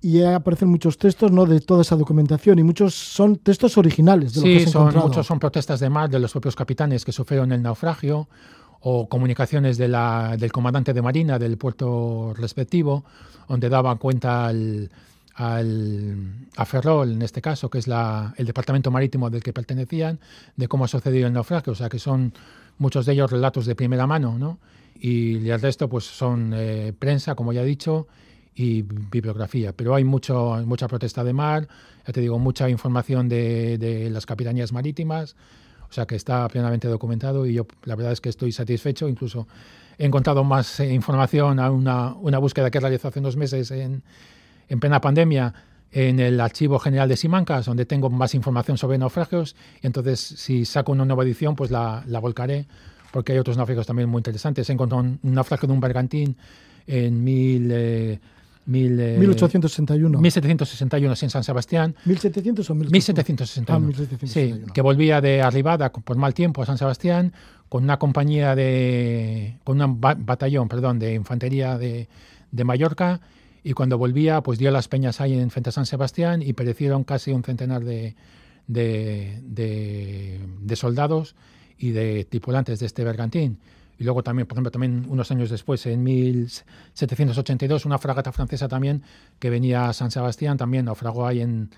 y 0.00 0.24
aparecen 0.24 0.70
muchos 0.70 0.98
textos 0.98 1.30
¿no? 1.30 1.46
de 1.46 1.60
toda 1.60 1.82
esa 1.82 1.94
documentación 1.94 2.58
y 2.58 2.64
muchos 2.64 2.96
son 2.96 3.36
textos 3.36 3.78
originales 3.78 4.34
de 4.34 4.40
lo 4.40 4.46
sí, 4.48 4.56
que 4.56 4.64
has 4.64 4.70
son, 4.72 4.82
encontrado. 4.82 5.06
muchos 5.06 5.24
son 5.24 5.38
protestas 5.38 5.78
de 5.78 5.88
mar 5.88 6.10
de 6.10 6.18
los 6.18 6.32
propios 6.32 6.56
capitanes 6.56 7.04
que 7.04 7.12
sufrieron 7.12 7.52
el 7.52 7.62
naufragio 7.62 8.28
o 8.80 9.08
comunicaciones 9.08 9.78
de 9.78 9.86
la, 9.86 10.36
del 10.36 10.50
comandante 10.50 10.92
de 10.92 11.00
marina 11.00 11.38
del 11.38 11.58
puerto 11.58 12.34
respectivo 12.34 13.04
donde 13.46 13.68
daba 13.68 13.94
cuenta 13.94 14.46
al, 14.46 14.90
al, 15.34 16.48
a 16.56 16.64
Ferrol, 16.64 17.12
en 17.12 17.22
este 17.22 17.40
caso, 17.40 17.70
que 17.70 17.78
es 17.78 17.86
la, 17.86 18.34
el 18.36 18.46
departamento 18.46 18.90
marítimo 18.90 19.30
del 19.30 19.42
que 19.42 19.52
pertenecían, 19.52 20.20
de 20.56 20.68
cómo 20.68 20.84
ha 20.84 20.88
sucedido 20.88 21.26
el 21.26 21.32
naufragio. 21.32 21.72
O 21.72 21.76
sea, 21.76 21.88
que 21.88 21.98
son 21.98 22.32
muchos 22.78 23.06
de 23.06 23.12
ellos 23.12 23.30
relatos 23.30 23.66
de 23.66 23.74
primera 23.74 24.06
mano, 24.06 24.38
¿no? 24.38 24.58
Y 24.94 25.48
el 25.48 25.60
resto, 25.60 25.88
pues 25.88 26.04
son 26.04 26.52
eh, 26.54 26.92
prensa, 26.98 27.34
como 27.34 27.52
ya 27.52 27.62
he 27.62 27.66
dicho, 27.66 28.06
y 28.54 28.82
bibliografía. 28.82 29.72
Pero 29.72 29.94
hay 29.94 30.04
mucho, 30.04 30.62
mucha 30.66 30.86
protesta 30.86 31.24
de 31.24 31.32
mar, 31.32 31.66
ya 32.06 32.12
te 32.12 32.20
digo, 32.20 32.38
mucha 32.38 32.68
información 32.68 33.28
de, 33.28 33.78
de 33.78 34.10
las 34.10 34.26
capitanías 34.26 34.72
marítimas. 34.72 35.36
O 35.88 35.94
sea, 35.94 36.06
que 36.06 36.16
está 36.16 36.48
plenamente 36.48 36.88
documentado 36.88 37.44
y 37.44 37.52
yo 37.52 37.66
la 37.84 37.96
verdad 37.96 38.12
es 38.12 38.20
que 38.22 38.30
estoy 38.30 38.50
satisfecho. 38.50 39.08
Incluso 39.08 39.46
he 39.98 40.06
encontrado 40.06 40.42
más 40.42 40.80
eh, 40.80 40.92
información 40.92 41.58
a 41.58 41.70
una, 41.70 42.14
una 42.14 42.38
búsqueda 42.38 42.70
que 42.70 42.80
realizó 42.80 43.08
hace 43.08 43.20
unos 43.20 43.36
meses 43.36 43.70
en, 43.70 44.02
en 44.68 44.80
plena 44.80 45.00
pandemia 45.00 45.54
en 45.92 46.20
el 46.20 46.40
Archivo 46.40 46.78
General 46.78 47.08
de 47.08 47.16
Simancas, 47.16 47.66
donde 47.66 47.84
tengo 47.84 48.08
más 48.08 48.34
información 48.34 48.78
sobre 48.78 48.96
naufragios. 48.98 49.54
Y 49.82 49.86
entonces, 49.86 50.20
si 50.20 50.64
saco 50.64 50.92
una 50.92 51.04
nueva 51.04 51.22
edición, 51.22 51.54
pues 51.54 51.70
la, 51.70 52.02
la 52.06 52.18
volcaré, 52.18 52.66
porque 53.12 53.32
hay 53.32 53.38
otros 53.38 53.58
naufragios 53.58 53.86
también 53.86 54.08
muy 54.08 54.20
interesantes. 54.20 54.68
He 54.70 54.72
encontrado 54.72 55.02
un, 55.02 55.18
un 55.22 55.34
naufragio 55.34 55.66
de 55.66 55.74
un 55.74 55.80
bergantín 55.80 56.36
en 56.86 57.22
mil, 57.22 57.68
eh, 57.70 58.18
mil, 58.64 58.98
eh, 58.98 59.18
1861. 59.18 60.18
1761 60.18 61.14
en 61.20 61.30
San 61.30 61.44
Sebastián. 61.44 61.94
1700 62.06 62.70
o 62.70 62.74
1761. 62.74 63.76
Ah, 63.76 63.86
1761. 63.86 64.66
Sí, 64.66 64.72
que 64.72 64.80
volvía 64.80 65.20
de 65.20 65.42
arribada 65.42 65.92
por 65.92 66.16
mal 66.16 66.32
tiempo 66.32 66.62
a 66.62 66.66
San 66.66 66.78
Sebastián 66.78 67.34
con 67.68 67.84
una 67.84 67.98
compañía 67.98 68.54
de. 68.54 69.58
con 69.64 69.80
un 69.80 70.00
batallón, 70.00 70.68
perdón, 70.68 70.98
de 70.98 71.14
infantería 71.14 71.76
de, 71.76 72.08
de 72.50 72.64
Mallorca 72.64 73.20
y 73.64 73.72
cuando 73.72 73.98
volvía 73.98 74.40
pues 74.42 74.58
dio 74.58 74.70
las 74.70 74.88
peñas 74.88 75.20
ahí 75.20 75.38
en 75.38 75.50
frente 75.50 75.70
a 75.70 75.72
San 75.72 75.86
Sebastián 75.86 76.42
y 76.42 76.52
perecieron 76.52 77.04
casi 77.04 77.32
un 77.32 77.44
centenar 77.44 77.84
de, 77.84 78.14
de, 78.66 80.76
soldados 80.76 81.34
y 81.78 81.90
de 81.90 82.24
tripulantes 82.24 82.80
de 82.80 82.86
este 82.86 83.04
bergantín. 83.04 83.58
Y 83.98 84.04
luego 84.04 84.22
también, 84.22 84.48
por 84.48 84.56
ejemplo, 84.56 84.70
también 84.70 85.06
unos 85.08 85.30
años 85.30 85.50
después, 85.50 85.84
en 85.86 86.02
1782, 86.02 87.84
una 87.84 87.98
fragata 87.98 88.32
francesa 88.32 88.66
también 88.66 89.02
que 89.38 89.50
venía 89.50 89.88
a 89.88 89.92
San 89.92 90.10
Sebastián, 90.10 90.56
también 90.56 90.86
naufragó 90.86 91.26
ahí 91.26 91.40
en, 91.40 91.70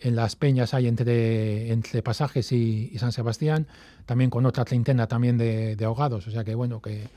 en 0.00 0.16
las 0.16 0.36
peñas, 0.36 0.74
ahí 0.74 0.88
entre, 0.88 1.72
entre 1.72 2.02
Pasajes 2.02 2.52
y, 2.52 2.90
y 2.92 2.98
San 2.98 3.12
Sebastián, 3.12 3.66
también 4.04 4.30
con 4.30 4.44
otra 4.44 4.64
treintena 4.64 5.06
también 5.06 5.38
de, 5.38 5.76
de 5.76 5.84
ahogados. 5.84 6.26
O 6.26 6.30
sea 6.30 6.44
que, 6.44 6.54
bueno, 6.54 6.82
que 6.82 7.08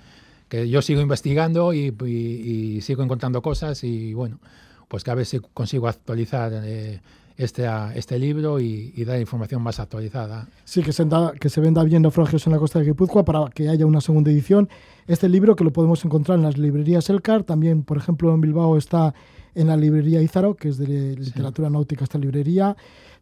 que 0.49 0.69
yo 0.69 0.81
sigo 0.81 1.01
investigando 1.01 1.73
y, 1.73 1.93
y, 2.05 2.07
y, 2.07 2.81
sigo 2.81 3.03
encontrando 3.03 3.41
cosas 3.41 3.83
y 3.83 4.13
bueno, 4.13 4.39
pues 4.87 5.03
que 5.03 5.11
a 5.11 5.15
ver 5.15 5.25
si 5.25 5.39
consigo 5.39 5.87
actualizar 5.87 6.51
eh, 6.63 7.01
este, 7.37 7.67
este 7.95 8.17
libro 8.17 8.59
y, 8.59 8.93
y, 8.95 9.03
dar 9.05 9.19
información 9.19 9.61
más 9.61 9.79
actualizada. 9.79 10.47
Sí, 10.63 10.81
que 10.81 10.93
se, 10.93 11.05
da, 11.05 11.33
que 11.33 11.49
se 11.49 11.61
venda 11.61 11.83
bien 11.83 12.01
naufragios 12.01 12.45
en 12.47 12.53
la 12.53 12.59
costa 12.59 12.79
de 12.79 12.85
Guipúzcoa 12.85 13.23
para 13.23 13.49
que 13.49 13.69
haya 13.69 13.85
una 13.85 14.01
segunda 14.01 14.31
edición. 14.31 14.69
Este 15.07 15.29
libro 15.29 15.55
que 15.55 15.63
lo 15.63 15.71
podemos 15.71 16.03
encontrar 16.05 16.37
en 16.37 16.43
las 16.43 16.57
librerías 16.57 17.09
Elcar, 17.09 17.43
también 17.43 17.83
por 17.83 17.97
ejemplo 17.97 18.33
en 18.33 18.41
Bilbao 18.41 18.77
está 18.77 19.13
en 19.53 19.67
la 19.67 19.75
librería 19.75 20.21
Izaro, 20.21 20.55
que 20.55 20.69
es 20.69 20.77
de 20.77 21.15
literatura 21.15 21.67
sí. 21.67 21.73
náutica 21.73 22.03
esta 22.03 22.17
librería. 22.17 22.75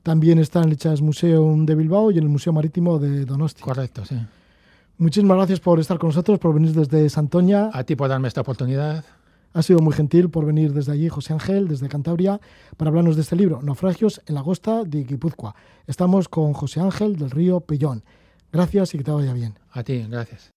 También 0.04 0.38
está 0.38 0.62
en 0.62 0.70
el 0.70 0.78
Chas 0.78 1.02
Museum 1.02 1.66
de 1.66 1.76
Bilbao 1.76 2.12
y 2.12 2.18
en 2.18 2.24
el 2.24 2.30
Museo 2.30 2.54
Marítimo 2.54 3.00
de 3.00 3.26
Donosti. 3.26 3.62
Correcto, 3.62 4.06
sí. 4.06 4.16
Muchísimas 4.98 5.36
gracias 5.36 5.60
por 5.60 5.80
estar 5.80 6.00
con 6.00 6.10
nosotros, 6.10 6.40
por 6.40 6.54
venir 6.54 6.72
desde 6.72 7.10
Santoña. 7.10 7.70
A 7.74 7.84
ti 7.84 7.96
por 7.96 8.08
darme 8.08 8.30
esta 8.30 8.42
oportunidad. 8.42 9.04
Ha 9.54 9.62
sido 9.62 9.80
muy 9.80 9.94
gentil 9.94 10.30
por 10.30 10.46
venir 10.46 10.74
desde 10.74 10.92
allí, 10.92 11.10
José 11.10 11.34
Ángel, 11.34 11.68
desde 11.68 11.88
Cantabria, 11.88 12.40
para 12.78 12.90
hablarnos 12.90 13.16
de 13.16 13.22
este 13.22 13.36
libro, 13.36 13.62
Naufragios 13.62 14.22
en 14.26 14.36
la 14.36 14.44
Costa 14.44 14.84
de 14.84 15.04
Guipúzcoa. 15.04 15.56
Estamos 15.88 16.28
con 16.28 16.54
José 16.54 16.82
Ángel 16.82 17.16
del 17.16 17.32
Río 17.32 17.62
Pellón. 17.62 18.04
Gracias 18.52 18.94
y 18.94 18.98
que 18.98 19.04
te 19.04 19.12
vaya 19.12 19.34
bien. 19.34 19.58
A 19.72 19.84
ti, 19.84 20.06
gracias. 20.10 20.55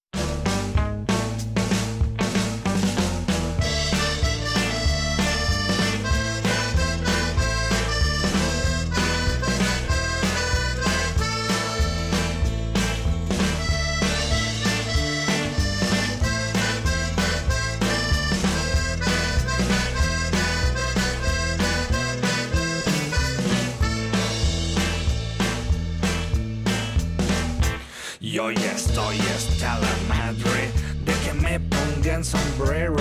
Estoy 28.99 29.19
hasta 29.29 29.79
la 29.79 29.95
madre 30.09 30.71
de 31.05 31.13
que 31.25 31.33
me 31.35 31.61
pongan 31.61 32.25
sombrero. 32.25 32.97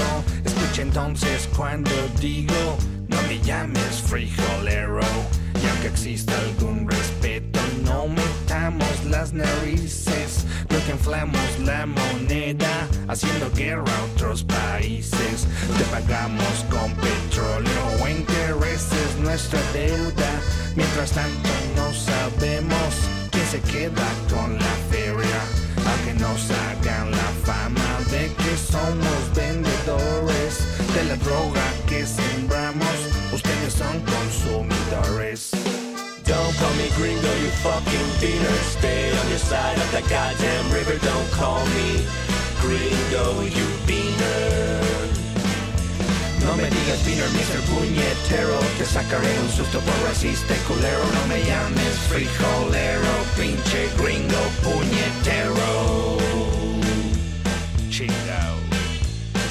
Escucha 0.46 0.84
entonces 0.84 1.50
cuando 1.56 1.92
digo, 2.20 2.78
no 3.08 3.18
me 3.24 3.40
llames 3.42 4.04
frijolero. 4.06 5.02
Y 5.62 5.68
aunque 5.68 5.88
exista 5.88 6.34
algún 6.40 6.88
respeto, 6.88 7.60
no 7.84 8.08
metamos 8.08 9.06
las 9.10 9.34
narices. 9.34 10.46
Lo 10.70 10.78
que 10.86 10.92
inflamos 10.92 11.60
la 11.66 11.88
moneda, 11.88 12.88
haciendo 13.08 13.50
guerra 13.56 13.92
a 13.92 14.04
otros 14.14 14.44
países. 14.44 15.48
Te 15.78 15.84
pagamos 15.86 16.66
con 16.70 16.94
petróleo 16.94 17.82
o 18.02 18.08
intereses 18.08 19.18
nuestra 19.20 19.60
deuda. 19.74 20.30
Mientras 20.76 21.12
tanto 21.12 21.50
no 21.76 21.92
sabemos 21.92 22.94
quién 23.32 23.46
se 23.48 23.60
queda 23.62 24.08
con 24.30 24.60
la 24.60 24.76
feria. 24.92 25.07
Que 26.06 26.14
nos 26.14 26.50
hagan 26.52 27.12
la 27.12 27.30
fama 27.44 28.00
de 28.12 28.32
que 28.42 28.58
somos 28.58 29.20
vendedores 29.36 30.60
de 30.94 31.04
la 31.06 31.16
droga 31.18 31.66
que 31.88 32.06
sembramos. 32.06 32.98
Ustedes 33.34 33.74
son 33.74 34.00
consumidores. 34.02 35.52
Don't 36.24 36.54
call 36.60 36.74
me 36.76 36.90
gringo, 36.98 37.32
you 37.42 37.50
fucking 37.64 38.10
beaner. 38.20 38.58
Stay 38.78 39.12
on 39.18 39.30
your 39.30 39.40
side 39.40 39.78
of 39.78 39.92
the 39.92 40.02
goddamn 40.10 40.72
river. 40.72 40.98
Don't 41.04 41.32
call 41.32 41.66
me 41.68 42.06
gringo, 42.62 43.42
you 43.44 43.66
beaner. 43.88 44.67
No 46.48 46.56
me 46.56 46.64
digas 46.64 47.06
beaner, 47.06 47.30
Mr. 47.30 47.62
Puñetero 47.70 48.58
Te 48.78 48.86
sacaré 48.86 49.40
un 49.44 49.50
susto 49.50 49.80
por 49.80 50.08
racista 50.08 50.56
culero 50.68 51.04
No 51.14 51.28
me 51.28 51.44
llames 51.44 51.94
frijolero, 52.10 53.14
pinche 53.36 53.90
gringo 53.98 54.42
puñetero 54.64 56.08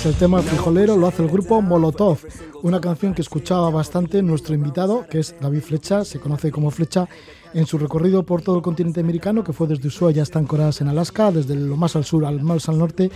el 0.07 0.15
tema 0.15 0.41
frijolero, 0.41 0.97
lo 0.97 1.09
hace 1.09 1.25
el 1.25 1.29
grupo 1.29 1.61
Molotov, 1.61 2.19
una 2.63 2.81
canción 2.81 3.13
que 3.13 3.23
escuchaba 3.23 3.71
bastante 3.71 4.23
nuestro 4.23 4.55
invitado, 4.55 5.05
que 5.11 5.19
es 5.19 5.35
David 5.41 5.63
Flecha, 5.63 6.05
se 6.05 6.21
conoce 6.21 6.53
como 6.53 6.71
Flecha, 6.71 7.09
en 7.53 7.67
su 7.67 7.77
recorrido 7.77 8.23
por 8.23 8.41
todo 8.41 8.57
el 8.57 8.63
continente 8.63 9.01
americano, 9.01 9.43
que 9.43 9.53
fue 9.53 9.67
desde 9.67 9.89
Ushuaia 9.89 10.23
hasta 10.23 10.39
Anchorage 10.39 10.85
en 10.85 10.91
Alaska, 10.91 11.33
desde 11.33 11.57
lo 11.57 11.77
más 11.77 11.97
al 11.97 12.05
sur 12.05 12.25
al 12.25 12.41
más 12.41 12.69
al 12.69 12.79
norte, 12.79 13.11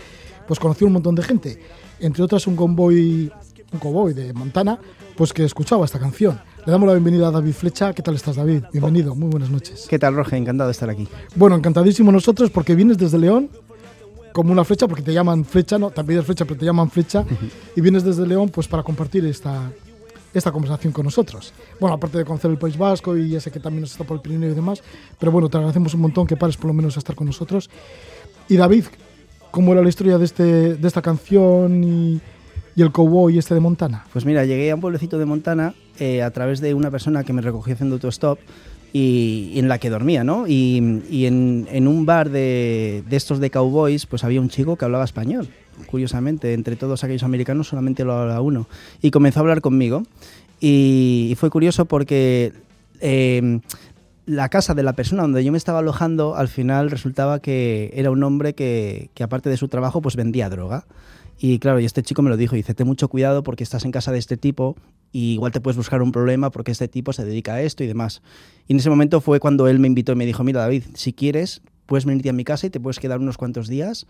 pues 0.50 0.58
conoció 0.58 0.88
un 0.88 0.94
montón 0.94 1.14
de 1.14 1.22
gente, 1.22 1.62
entre 2.00 2.24
otras 2.24 2.44
un 2.48 2.56
convoy, 2.56 3.30
un 3.72 3.78
cowboy 3.78 4.12
de 4.12 4.32
Montana, 4.32 4.80
pues 5.16 5.32
que 5.32 5.44
escuchaba 5.44 5.84
esta 5.84 6.00
canción. 6.00 6.40
Le 6.66 6.72
damos 6.72 6.88
la 6.88 6.94
bienvenida 6.94 7.28
a 7.28 7.30
David 7.30 7.52
Flecha. 7.52 7.92
¿Qué 7.92 8.02
tal 8.02 8.16
estás, 8.16 8.34
David? 8.34 8.64
Bienvenido, 8.72 9.14
muy 9.14 9.30
buenas 9.30 9.48
noches. 9.48 9.86
¿Qué 9.88 9.96
tal, 9.96 10.16
Roge? 10.16 10.36
Encantado 10.36 10.66
de 10.66 10.72
estar 10.72 10.90
aquí. 10.90 11.06
Bueno, 11.36 11.54
encantadísimo 11.54 12.10
nosotros 12.10 12.50
porque 12.50 12.74
vienes 12.74 12.98
desde 12.98 13.16
León 13.16 13.48
como 14.32 14.50
una 14.50 14.64
flecha, 14.64 14.88
porque 14.88 15.04
te 15.04 15.12
llaman 15.12 15.44
flecha, 15.44 15.78
no, 15.78 15.90
también 15.90 16.18
es 16.18 16.26
flecha, 16.26 16.44
pero 16.44 16.58
te 16.58 16.66
llaman 16.66 16.90
flecha, 16.90 17.24
y 17.76 17.80
vienes 17.80 18.02
desde 18.02 18.26
León 18.26 18.48
pues 18.48 18.66
para 18.66 18.82
compartir 18.82 19.24
esta, 19.26 19.70
esta 20.34 20.50
conversación 20.50 20.92
con 20.92 21.04
nosotros. 21.04 21.54
Bueno, 21.78 21.94
aparte 21.94 22.18
de 22.18 22.24
conocer 22.24 22.50
el 22.50 22.58
País 22.58 22.76
Vasco 22.76 23.16
y 23.16 23.28
ya 23.28 23.40
sé 23.40 23.52
que 23.52 23.60
también 23.60 23.82
nos 23.82 23.92
está 23.92 24.02
por 24.02 24.16
el 24.16 24.20
Pirineo 24.20 24.50
y 24.50 24.54
demás, 24.54 24.82
pero 25.16 25.30
bueno, 25.30 25.48
te 25.48 25.58
agradecemos 25.58 25.94
un 25.94 26.00
montón 26.00 26.26
que 26.26 26.36
pares 26.36 26.56
por 26.56 26.66
lo 26.66 26.72
menos 26.72 26.96
a 26.96 26.98
estar 26.98 27.14
con 27.14 27.28
nosotros. 27.28 27.70
Y 28.48 28.56
David, 28.56 28.86
¿cómo 29.50 29.72
era 29.72 29.82
la 29.82 29.88
historia 29.88 30.18
de, 30.18 30.24
este, 30.24 30.74
de 30.76 30.88
esta 30.88 31.02
canción 31.02 31.84
y, 31.84 32.20
y 32.76 32.82
el 32.82 32.92
cowboy 32.92 33.38
este 33.38 33.54
de 33.54 33.60
Montana? 33.60 34.04
Pues 34.12 34.24
mira, 34.24 34.44
llegué 34.44 34.70
a 34.70 34.74
un 34.74 34.80
pueblecito 34.80 35.18
de 35.18 35.24
Montana 35.24 35.74
eh, 35.98 36.22
a 36.22 36.30
través 36.30 36.60
de 36.60 36.74
una 36.74 36.90
persona 36.90 37.24
que 37.24 37.32
me 37.32 37.42
recogió 37.42 37.74
haciendo 37.74 37.96
autostop 37.96 38.38
y, 38.92 39.50
y 39.54 39.58
en 39.58 39.68
la 39.68 39.78
que 39.78 39.90
dormía, 39.90 40.24
¿no? 40.24 40.46
Y, 40.46 41.02
y 41.10 41.26
en, 41.26 41.68
en, 41.70 41.86
un 41.86 42.06
bar 42.06 42.30
de, 42.30 43.04
de, 43.08 43.16
estos 43.16 43.38
de 43.38 43.50
cowboys, 43.50 44.06
pues 44.06 44.24
había 44.24 44.40
un 44.40 44.48
chico 44.48 44.76
que 44.76 44.84
hablaba 44.84 45.04
español. 45.04 45.48
Curiosamente, 45.86 46.52
entre 46.54 46.76
todos 46.76 47.04
aquellos 47.04 47.22
americanos 47.22 47.68
solamente 47.68 48.04
lo 48.04 48.12
hablaba 48.14 48.40
uno. 48.40 48.66
Y 49.00 49.10
comenzó 49.10 49.40
a 49.40 49.42
hablar 49.42 49.60
conmigo. 49.60 50.02
Y, 50.60 51.28
y 51.30 51.34
fue 51.36 51.50
curioso 51.50 51.86
porque 51.86 52.52
eh, 53.00 53.60
la 54.30 54.48
casa 54.48 54.74
de 54.74 54.84
la 54.84 54.92
persona 54.92 55.22
donde 55.22 55.42
yo 55.42 55.50
me 55.50 55.58
estaba 55.58 55.80
alojando, 55.80 56.36
al 56.36 56.46
final 56.46 56.88
resultaba 56.90 57.40
que 57.40 57.90
era 57.94 58.12
un 58.12 58.22
hombre 58.22 58.54
que, 58.54 59.10
aparte 59.20 59.50
de 59.50 59.56
su 59.56 59.66
trabajo, 59.66 60.00
pues 60.00 60.14
vendía 60.14 60.48
droga. 60.48 60.86
Y 61.36 61.58
claro, 61.58 61.80
y 61.80 61.84
este 61.84 62.02
chico 62.02 62.22
me 62.22 62.30
lo 62.30 62.36
dijo, 62.36 62.54
dice, 62.54 62.72
ten 62.74 62.86
mucho 62.86 63.08
cuidado 63.08 63.42
porque 63.42 63.64
estás 63.64 63.84
en 63.84 63.90
casa 63.90 64.12
de 64.12 64.18
este 64.18 64.36
tipo 64.36 64.76
y 65.10 65.32
igual 65.32 65.50
te 65.50 65.60
puedes 65.60 65.76
buscar 65.76 66.00
un 66.00 66.12
problema 66.12 66.50
porque 66.50 66.70
este 66.70 66.86
tipo 66.86 67.12
se 67.12 67.24
dedica 67.24 67.54
a 67.54 67.62
esto 67.62 67.82
y 67.82 67.88
demás. 67.88 68.22
Y 68.68 68.74
en 68.74 68.78
ese 68.78 68.88
momento 68.88 69.20
fue 69.20 69.40
cuando 69.40 69.66
él 69.66 69.80
me 69.80 69.88
invitó 69.88 70.12
y 70.12 70.16
me 70.16 70.26
dijo, 70.26 70.44
mira 70.44 70.60
David, 70.60 70.84
si 70.94 71.12
quieres, 71.12 71.62
puedes 71.86 72.04
venirte 72.04 72.28
a 72.28 72.32
mi 72.32 72.44
casa 72.44 72.68
y 72.68 72.70
te 72.70 72.78
puedes 72.78 73.00
quedar 73.00 73.18
unos 73.18 73.36
cuantos 73.36 73.66
días. 73.66 74.06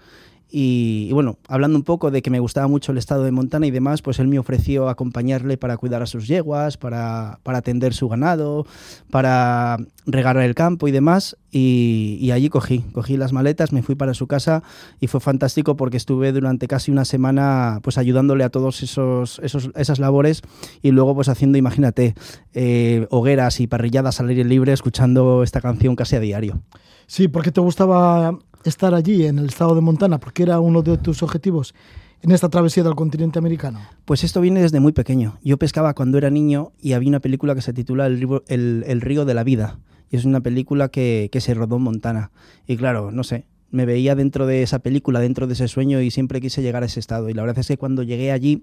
Y, 0.53 1.11
bueno, 1.13 1.39
hablando 1.49 1.79
un 1.79 1.85
poco 1.85 2.11
de 2.11 2.23
que 2.23 2.31
me 2.31 2.41
gustaba 2.41 2.67
mucho 2.67 2.93
el 2.93 2.99
estado 2.99 3.25
de 3.25 3.31
Montana 3.31 3.67
y 3.67 3.71
demás, 3.71 4.03
pues 4.03 4.19
él 4.19 4.27
me 4.27 4.39
ofreció 4.39 4.89
acompañarle 4.89 5.57
para 5.57 5.77
cuidar 5.77 6.03
a 6.03 6.07
sus 6.07 6.27
yeguas, 6.27 6.77
para, 6.77 7.39
para 7.43 7.59
atender 7.59 7.95
su 7.95 8.09
ganado, 8.09 8.67
para 9.11 9.79
regar 10.07 10.37
el 10.39 10.55
campo 10.55 10.89
y 10.89 10.91
demás. 10.91 11.37
Y, 11.53 12.19
y, 12.21 12.33
allí 12.33 12.49
cogí, 12.49 12.81
cogí 12.93 13.17
las 13.17 13.33
maletas, 13.33 13.73
me 13.73 13.83
fui 13.83 13.95
para 13.95 14.15
su 14.15 14.27
casa 14.27 14.63
y 15.01 15.07
fue 15.07 15.21
fantástico 15.21 15.77
porque 15.77 15.97
estuve 15.97 16.33
durante 16.33 16.67
casi 16.69 16.91
una 16.91 17.05
semana 17.05 17.81
pues 17.83 17.99
ayudándole 17.99 18.45
a 18.45 18.51
todos 18.51 18.83
esos, 18.83 19.41
esos 19.43 19.71
esas 19.77 19.99
labores 19.99 20.43
y 20.83 20.91
luego 20.91 21.15
pues 21.15 21.29
haciendo, 21.29 21.59
imagínate, 21.59 22.15
eh, 22.55 23.07
hogueras 23.11 23.61
y 23.61 23.67
parrilladas 23.67 24.21
al 24.21 24.29
aire 24.29 24.45
libre 24.45 24.73
escuchando 24.73 25.43
esta 25.43 25.61
canción 25.61 25.97
casi 25.97 26.17
a 26.17 26.21
diario. 26.21 26.61
Sí, 27.07 27.27
porque 27.27 27.51
te 27.51 27.61
gustaba 27.61 28.39
estar 28.65 28.95
allí 28.95 29.27
en 29.27 29.39
el 29.39 29.47
estado 29.47 29.75
de 29.75 29.81
Montana, 29.81 30.19
porque 30.19 30.43
era 30.43 30.61
uno 30.61 30.83
de 30.83 30.99
tus 30.99 31.23
objetivos 31.23 31.75
en 32.23 32.33
esta 32.33 32.49
travesía 32.49 32.83
del 32.83 32.95
continente 32.95 33.39
americano? 33.39 33.81
Pues 34.05 34.25
esto 34.25 34.41
viene 34.41 34.61
desde 34.61 34.81
muy 34.81 34.93
pequeño. 34.93 35.39
Yo 35.43 35.59
pescaba 35.59 35.95
cuando 35.95 36.19
era 36.19 36.31
niño 36.31 36.73
y 36.81 36.93
había 36.93 37.09
una 37.09 37.21
película 37.21 37.55
que 37.55 37.63
se 37.63 37.73
titula 37.73 38.07
El, 38.07 38.19
río, 38.19 38.43
el, 38.49 39.01
río 39.01 39.25
de 39.25 39.35
la 39.35 39.45
vida. 39.45 39.79
Y 40.11 40.17
es 40.17 40.25
una 40.25 40.41
película 40.41 40.89
que, 40.89 41.29
que 41.33 41.41
se 41.41 41.55
rodó 41.55 41.77
en 41.77 41.83
Montana. 41.83 42.31
Y 42.67 42.77
claro, 42.77 43.11
no 43.13 43.25
sé, 43.25 43.47
me 43.71 43.87
veía 43.87 44.15
dentro 44.15 44.47
de 44.47 44.63
esa 44.63 44.81
película, 44.81 45.21
dentro 45.21 45.47
de 45.47 45.55
ese 45.55 45.69
sueño 45.69 46.01
y 46.01 46.11
siempre 46.11 46.41
quise 46.41 46.63
llegar 46.63 46.83
a 46.83 46.87
ese 46.87 47.01
estado. 47.01 47.29
Y 47.29 47.35
la 47.35 47.43
verdad 47.43 47.61
es 47.61 47.69
que 47.69 47.79
cuando 47.79 48.03
llegué 48.03 48.33
allí 48.33 48.63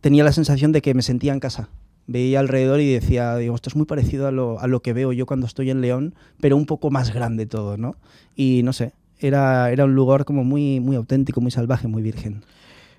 tenía 0.00 0.24
la 0.24 0.32
sensación 0.32 0.72
de 0.72 0.82
que 0.82 0.94
me 0.94 1.02
sentía 1.02 1.32
en 1.32 1.40
casa. 1.40 1.68
Veía 2.08 2.40
alrededor 2.40 2.80
y 2.80 2.92
decía, 2.92 3.36
digo, 3.36 3.54
esto 3.54 3.70
es 3.70 3.76
muy 3.76 3.86
parecido 3.86 4.26
a 4.26 4.32
lo, 4.32 4.58
a 4.58 4.66
lo 4.66 4.82
que 4.82 4.92
veo 4.92 5.12
yo 5.12 5.24
cuando 5.24 5.46
estoy 5.46 5.70
en 5.70 5.80
León, 5.80 6.16
pero 6.40 6.56
un 6.56 6.66
poco 6.66 6.90
más 6.90 7.14
grande 7.14 7.46
todo, 7.46 7.76
¿no? 7.76 7.94
Y 8.34 8.62
no 8.64 8.72
sé, 8.72 8.92
era, 9.22 9.70
era 9.70 9.84
un 9.84 9.94
lugar 9.94 10.24
como 10.24 10.44
muy, 10.44 10.80
muy 10.80 10.96
auténtico, 10.96 11.40
muy 11.40 11.50
salvaje, 11.50 11.88
muy 11.88 12.02
virgen. 12.02 12.42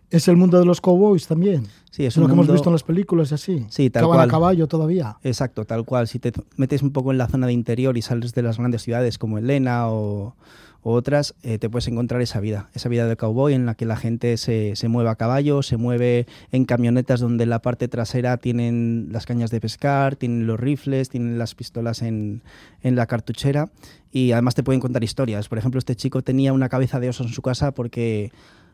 Es 0.09 0.27
el 0.27 0.37
mundo 0.37 0.59
de 0.59 0.65
los 0.65 0.79
cowboys 0.79 1.25
también. 1.25 1.65
Sí, 1.89 2.05
es 2.05 2.15
lo 2.17 2.23
un 2.23 2.29
que 2.29 2.35
mundo... 2.35 2.51
hemos 2.51 2.61
visto 2.61 2.69
en 2.69 2.73
las 2.73 2.83
películas 2.83 3.31
y 3.31 3.33
así. 3.33 3.65
Sí, 3.69 3.89
tal 3.89 4.03
van 4.03 4.17
cual. 4.17 4.29
a 4.29 4.31
caballo 4.31 4.67
todavía. 4.67 5.17
Exacto, 5.23 5.65
tal 5.65 5.85
cual. 5.85 6.07
Si 6.07 6.19
te 6.19 6.31
metes 6.55 6.83
un 6.83 6.91
poco 6.91 7.11
en 7.11 7.17
la 7.17 7.27
zona 7.27 7.47
de 7.47 7.53
interior 7.53 7.97
y 7.97 8.03
sales 8.03 8.33
de 8.35 8.43
las 8.43 8.59
grandes 8.59 8.83
ciudades 8.83 9.17
como 9.17 9.39
Elena 9.39 9.89
o, 9.89 10.35
otras, 10.91 11.35
eh, 11.43 11.57
te 11.57 11.69
puedes 11.69 11.87
encontrar 11.87 12.21
esa 12.21 12.39
vida, 12.39 12.69
esa 12.73 12.89
vida 12.89 13.07
de 13.07 13.15
cowboy 13.15 13.53
en 13.53 13.65
la 13.65 13.75
que 13.75 13.85
la 13.85 13.95
gente 13.95 14.37
se, 14.37 14.75
se, 14.75 14.87
mueve 14.89 15.09
a 15.09 15.15
caballo, 15.15 15.63
se 15.63 15.77
mueve 15.77 16.27
en 16.51 16.65
camionetas 16.65 17.21
donde 17.21 17.45
en 17.45 17.49
la 17.49 17.61
parte 17.61 17.87
trasera 17.87 18.37
tienen 18.37 19.07
las 19.11 19.25
cañas 19.25 19.49
de 19.49 19.61
pescar, 19.61 20.15
tienen 20.15 20.45
los 20.45 20.59
rifles, 20.59 21.09
tienen 21.09 21.37
las 21.37 21.55
pistolas 21.55 22.01
en, 22.01 22.43
en 22.81 22.95
la 22.95 23.05
cartuchera 23.05 23.69
y 24.11 24.31
además 24.33 24.55
te 24.55 24.63
pueden 24.63 24.81
contar 24.81 25.03
historias. 25.03 25.47
Por 25.47 25.57
ejemplo, 25.57 25.79
este 25.79 25.95
chico 25.95 26.21
tenía 26.21 26.53
una 26.53 26.69
cabeza 26.69 26.99
de 26.99 27.09
oso 27.09 27.23
en 27.23 27.29
su 27.29 27.41
casa 27.41 27.73
porque 27.73 28.31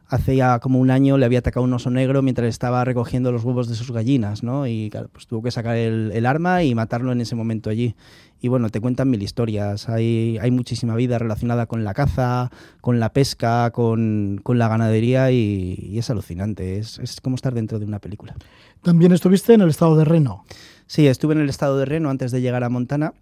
hace 0.09 0.35
ya 0.35 0.59
como 0.59 0.79
un 0.79 0.89
año 0.89 1.17
le 1.17 1.25
había 1.25 1.39
atacado 1.39 1.63
un 1.63 1.73
oso 1.73 1.91
negro 1.91 2.21
mientras 2.21 2.49
estaba 2.49 2.83
recogiendo 2.83 3.31
los 3.31 3.43
huevos 3.43 3.69
de 3.69 3.75
sus 3.75 3.91
gallinas, 3.91 4.43
¿no? 4.43 4.65
Y 4.67 4.89
claro, 4.89 5.09
pues 5.11 5.27
tuvo 5.27 5.43
que 5.43 5.51
sacar 5.51 5.77
el, 5.77 6.11
el, 6.13 6.25
arma 6.25 6.63
y 6.63 6.73
matarlo 6.73 7.11
en 7.11 7.21
ese 7.21 7.35
momento 7.35 7.69
allí. 7.69 7.95
Y 8.41 8.47
bueno, 8.47 8.69
te 8.69 8.81
cuentan 8.81 9.09
mil 9.09 9.21
historias. 9.21 9.87
Hay, 9.87 10.37
hay 10.41 10.49
muchísima 10.49 10.95
vida 10.95 11.19
relacionada 11.19 11.67
con 11.67 11.83
la 11.83 11.93
caza, 11.93 12.49
con 12.81 12.99
la 12.99 13.13
pesca, 13.13 13.69
con, 13.71 14.39
con 14.41 14.57
la 14.57 14.67
ganadería 14.67 15.31
y, 15.31 15.77
y 15.79 15.99
es 15.99 16.09
alucinante. 16.09 16.79
Es, 16.79 16.97
es, 16.99 17.21
como 17.21 17.35
estar 17.35 17.53
dentro 17.53 17.77
de 17.77 17.85
una 17.85 17.99
película. 17.99 18.35
También 18.81 19.11
estuviste 19.11 19.53
en 19.53 19.61
el 19.61 19.69
estado 19.69 19.95
de 19.95 20.05
Reno. 20.05 20.43
Sí, 20.87 21.05
estuve 21.05 21.35
en 21.35 21.41
el 21.41 21.49
estado 21.49 21.77
de 21.77 21.85
Reno 21.85 22.09
antes 22.09 22.31
de 22.31 22.41
llegar 22.41 22.63
a 22.63 22.69
Montana. 22.69 23.13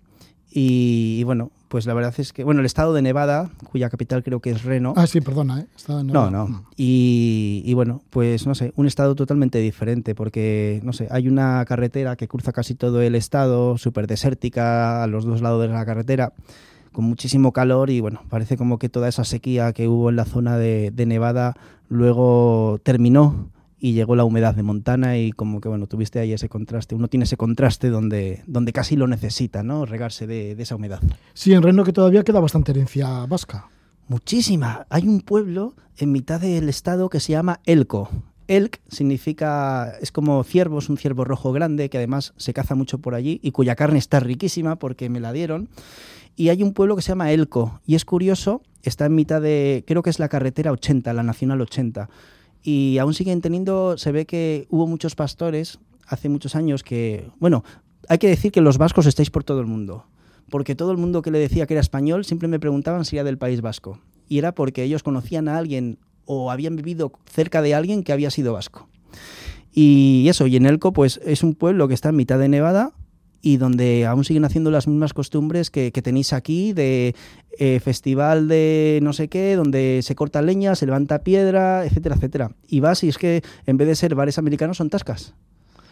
Y, 0.59 1.19
y 1.19 1.23
bueno, 1.23 1.51
pues 1.67 1.85
la 1.85 1.93
verdad 1.93 2.15
es 2.17 2.33
que, 2.33 2.43
bueno, 2.43 2.61
el 2.61 2.65
estado 2.65 2.91
de 2.91 3.03
Nevada, 3.03 3.51
cuya 3.71 3.91
capital 3.91 4.23
creo 4.23 4.39
que 4.39 4.49
es 4.49 4.63
Reno. 4.63 4.95
Ah, 4.95 5.05
sí, 5.05 5.21
perdona, 5.21 5.59
¿eh? 5.59 5.67
No, 6.03 6.31
no. 6.31 6.63
Y, 6.75 7.61
y 7.63 7.75
bueno, 7.75 8.01
pues 8.09 8.47
no 8.47 8.55
sé, 8.55 8.73
un 8.75 8.87
estado 8.87 9.13
totalmente 9.13 9.59
diferente 9.59 10.15
porque, 10.15 10.81
no 10.83 10.93
sé, 10.93 11.09
hay 11.11 11.27
una 11.27 11.63
carretera 11.65 12.15
que 12.15 12.27
cruza 12.27 12.53
casi 12.53 12.73
todo 12.73 13.03
el 13.03 13.13
estado, 13.13 13.77
súper 13.77 14.07
desértica, 14.07 15.03
a 15.03 15.05
los 15.05 15.25
dos 15.25 15.43
lados 15.43 15.61
de 15.61 15.67
la 15.67 15.85
carretera, 15.85 16.33
con 16.91 17.05
muchísimo 17.05 17.51
calor 17.51 17.91
y 17.91 18.01
bueno, 18.01 18.23
parece 18.27 18.57
como 18.57 18.79
que 18.79 18.89
toda 18.89 19.09
esa 19.09 19.25
sequía 19.25 19.73
que 19.73 19.87
hubo 19.87 20.09
en 20.09 20.15
la 20.15 20.25
zona 20.25 20.57
de, 20.57 20.89
de 20.89 21.05
Nevada 21.05 21.53
luego 21.87 22.79
terminó 22.81 23.51
y 23.79 23.93
llegó 23.93 24.15
la 24.15 24.23
humedad 24.23 24.55
de 24.55 24.63
Montana 24.63 25.17
y 25.17 25.31
como 25.31 25.61
que 25.61 25.69
bueno, 25.69 25.87
tuviste 25.87 26.19
ahí 26.19 26.33
ese 26.33 26.49
contraste, 26.49 26.95
uno 26.95 27.07
tiene 27.07 27.25
ese 27.25 27.37
contraste 27.37 27.89
donde, 27.89 28.43
donde 28.47 28.73
casi 28.73 28.95
lo 28.95 29.07
necesita, 29.07 29.63
¿no? 29.63 29.85
Regarse 29.85 30.27
de, 30.27 30.55
de 30.55 30.63
esa 30.63 30.75
humedad. 30.75 31.01
Sí, 31.33 31.53
en 31.53 31.61
Reno 31.61 31.83
que 31.83 31.93
todavía 31.93 32.23
queda 32.23 32.39
bastante 32.39 32.71
herencia 32.71 33.25
vasca. 33.27 33.69
Muchísima. 34.07 34.87
Hay 34.89 35.07
un 35.07 35.21
pueblo 35.21 35.75
en 35.97 36.11
mitad 36.11 36.39
del 36.39 36.69
estado 36.69 37.09
que 37.09 37.19
se 37.19 37.33
llama 37.33 37.59
Elco. 37.65 38.09
Elk 38.47 38.79
significa, 38.87 39.93
es 40.01 40.11
como 40.11 40.43
ciervo, 40.43 40.79
es 40.79 40.89
un 40.89 40.97
ciervo 40.97 41.25
rojo 41.25 41.51
grande 41.51 41.89
que 41.89 41.97
además 41.97 42.33
se 42.37 42.53
caza 42.53 42.75
mucho 42.75 42.99
por 42.99 43.13
allí 43.13 43.39
y 43.43 43.51
cuya 43.51 43.75
carne 43.75 43.99
está 43.99 44.19
riquísima 44.19 44.77
porque 44.77 45.09
me 45.09 45.19
la 45.19 45.33
dieron. 45.33 45.69
Y 46.35 46.49
hay 46.49 46.63
un 46.63 46.73
pueblo 46.73 46.95
que 46.95 47.01
se 47.01 47.09
llama 47.09 47.31
Elco 47.31 47.81
y 47.85 47.95
es 47.95 48.05
curioso, 48.05 48.61
está 48.83 49.05
en 49.05 49.15
mitad 49.15 49.41
de, 49.41 49.83
creo 49.85 50.03
que 50.03 50.09
es 50.09 50.19
la 50.19 50.29
carretera 50.29 50.71
80, 50.71 51.11
la 51.13 51.23
Nacional 51.23 51.59
80. 51.61 52.09
Y 52.67 52.97
aún 52.97 53.13
siguen 53.13 53.39
teniendo, 53.39 53.97
se 53.97 54.11
ve 54.11 54.25
que 54.25 54.67
hubo 54.69 54.87
muchos 54.87 55.15
pastores 55.15 55.79
hace 56.05 56.27
muchos 56.27 56.55
años 56.55 56.83
que, 56.83 57.29
bueno, 57.39 57.63
hay 58.09 58.17
que 58.17 58.27
decir 58.27 58.51
que 58.51 58.59
los 58.59 58.77
vascos 58.77 59.05
estáis 59.05 59.29
por 59.29 59.43
todo 59.43 59.61
el 59.61 59.67
mundo 59.67 60.05
porque 60.49 60.75
todo 60.75 60.91
el 60.91 60.97
mundo 60.97 61.21
que 61.21 61.31
le 61.31 61.39
decía 61.39 61.65
que 61.65 61.73
era 61.73 61.81
español 61.81 62.25
siempre 62.25 62.47
me 62.47 62.59
preguntaban 62.59 63.05
si 63.05 63.17
era 63.17 63.23
del 63.23 63.37
País 63.37 63.61
Vasco. 63.61 63.99
Y 64.29 64.37
era 64.37 64.53
porque 64.53 64.83
ellos 64.83 65.03
conocían 65.03 65.47
a 65.47 65.57
alguien 65.57 65.99
o 66.25 66.51
habían 66.51 66.75
vivido 66.75 67.11
cerca 67.31 67.61
de 67.61 67.75
alguien 67.75 68.03
que 68.03 68.11
había 68.11 68.29
sido 68.29 68.53
vasco. 68.53 68.89
Y 69.71 70.27
eso, 70.27 70.47
y 70.47 70.55
en 70.55 70.65
Elco, 70.65 70.91
pues 70.91 71.21
es 71.23 71.43
un 71.43 71.55
pueblo 71.55 71.87
que 71.87 71.93
está 71.93 72.09
en 72.09 72.17
mitad 72.17 72.39
de 72.39 72.49
Nevada 72.49 72.91
y 73.47 73.55
donde 73.55 74.05
aún 74.05 74.25
siguen 74.25 74.43
haciendo 74.43 74.71
las 74.71 74.89
mismas 74.89 75.13
costumbres 75.13 75.71
que, 75.71 75.89
tenéis 76.03 76.33
aquí, 76.33 76.73
de 76.73 77.15
eh, 77.57 77.79
festival 77.79 78.49
de 78.49 78.99
no 79.01 79.13
sé 79.13 79.29
qué, 79.29 79.55
donde 79.55 80.01
se 80.03 80.15
corta 80.15 80.41
leña, 80.41 80.75
se 80.75 80.85
levanta 80.85 81.23
piedra, 81.23 81.85
etcétera, 81.85 82.15
etcétera. 82.15 82.51
Y 82.67 82.81
vas 82.81 83.05
y 83.05 83.07
es 83.07 83.17
que 83.17 83.43
en 83.65 83.77
vez 83.77 83.87
de 83.87 83.95
ser 83.95 84.15
bares 84.15 84.37
americanos 84.37 84.75
son 84.75 84.89
tascas. 84.89 85.33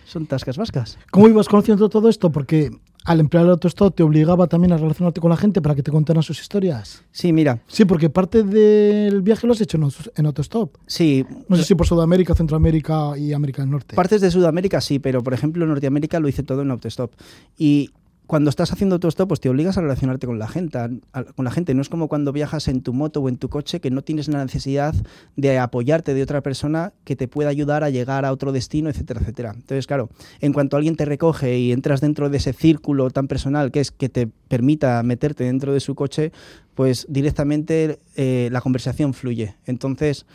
Son 0.04 0.28
tascas 0.28 0.58
vascas. 0.58 0.98
¿Cómo 1.12 1.30
ibas 1.30 1.48
conociendo 1.48 1.88
todo 1.88 2.10
esto? 2.10 2.30
Porque 2.30 2.72
al 3.06 3.20
emplear 3.20 3.46
el 3.46 3.52
autostop 3.52 3.96
te 3.96 4.04
obligaba 4.04 4.48
también 4.48 4.74
a 4.74 4.78
relacionarte 4.78 5.22
con 5.22 5.30
la 5.30 5.38
gente 5.38 5.62
para 5.62 5.76
que 5.76 5.84
te 5.84 5.92
contaran 5.92 6.24
sus 6.24 6.40
historias. 6.42 7.04
Sí, 7.12 7.32
mira, 7.32 7.60
Sí, 7.68 7.86
porque 7.86 8.10
parte 8.10 8.44
del 8.44 9.22
viaje 9.22 9.46
lo 9.48 9.54
has 9.54 9.62
hecho 9.62 9.78
en, 9.78 9.84
autos- 9.84 10.12
en 10.16 10.26
autostop. 10.26 10.76
sí, 10.88 11.26
No 11.48 11.56
sé 11.56 11.64
si 11.64 11.76
por 11.76 11.86
Sudamérica, 11.88 12.34
Centroamérica 12.36 13.18
y 13.18 13.34
América 13.34 13.62
del 13.62 13.72
Norte. 13.72 13.96
Partes 13.96 14.22
de 14.22 14.32
Sudamérica 14.32 14.82
sí, 14.82 15.00
pero 15.00 15.22
por 15.24 15.34
ejemplo 15.34 15.66
Norteamérica 15.66 16.20
lo 16.20 16.28
hice 16.28 16.44
todo 16.44 16.64
en 16.64 16.72
autostop. 16.72 17.12
Y 17.58 17.92
cuando 18.28 18.50
estás 18.50 18.72
haciendo 18.72 18.96
autostop, 18.96 19.28
pues 19.28 19.40
te 19.40 19.50
obligas 19.50 19.78
a 19.78 19.82
relacionarte 19.82 20.28
con 20.28 20.40
la 20.40 20.48
gente. 20.48 20.80
con 21.36 21.46
la 21.46 21.52
gente. 21.52 21.74
No 21.74 21.82
es 21.82 21.90
como 21.90 22.08
cuando 22.08 22.32
viajas 22.32 22.68
en 22.68 22.82
tu 22.82 22.94
moto 22.94 23.22
o 23.22 23.30
en 23.30 23.38
tu 23.38 23.50
coche 23.50 23.80
que 23.80 23.92
no 23.92 24.02
tienes 24.04 24.28
la 24.28 24.44
necesidad 24.44 24.96
de 25.36 25.60
apoyarte 25.60 26.14
de 26.14 26.24
otra 26.24 26.42
persona 26.42 26.94
que 27.04 27.16
te 27.16 27.28
pueda 27.28 27.50
ayudar 27.50 27.84
a 27.84 27.90
llegar 27.90 28.26
a 28.26 28.32
otro 28.32 28.52
destino, 28.52 28.90
etcétera, 28.90 29.22
etcétera. 29.22 29.52
Entonces, 29.56 29.88
claro, 29.88 30.10
en 30.42 30.54
cuanto 30.54 30.78
alguien 30.78 30.96
te 30.96 31.06
recoge 31.06 31.58
y 31.58 31.72
entras 31.72 32.02
dentro 32.02 32.30
de 32.30 32.38
ese 32.38 32.54
círculo 32.54 33.10
tan 33.10 33.28
personal 33.28 33.72
que 33.72 33.80
es 33.80 33.92
que 33.92 34.10
te 34.10 34.28
permita 34.28 35.02
meterte 35.04 35.44
dentro 35.44 35.74
de 35.74 35.80
su 35.80 35.96
coche, 35.96 36.32
pues 36.74 37.06
directamente 37.10 38.00
eh, 38.16 38.50
la 38.52 38.62
conversación 38.62 39.14
fluye. 39.14 39.56
Entonces, 39.66 40.26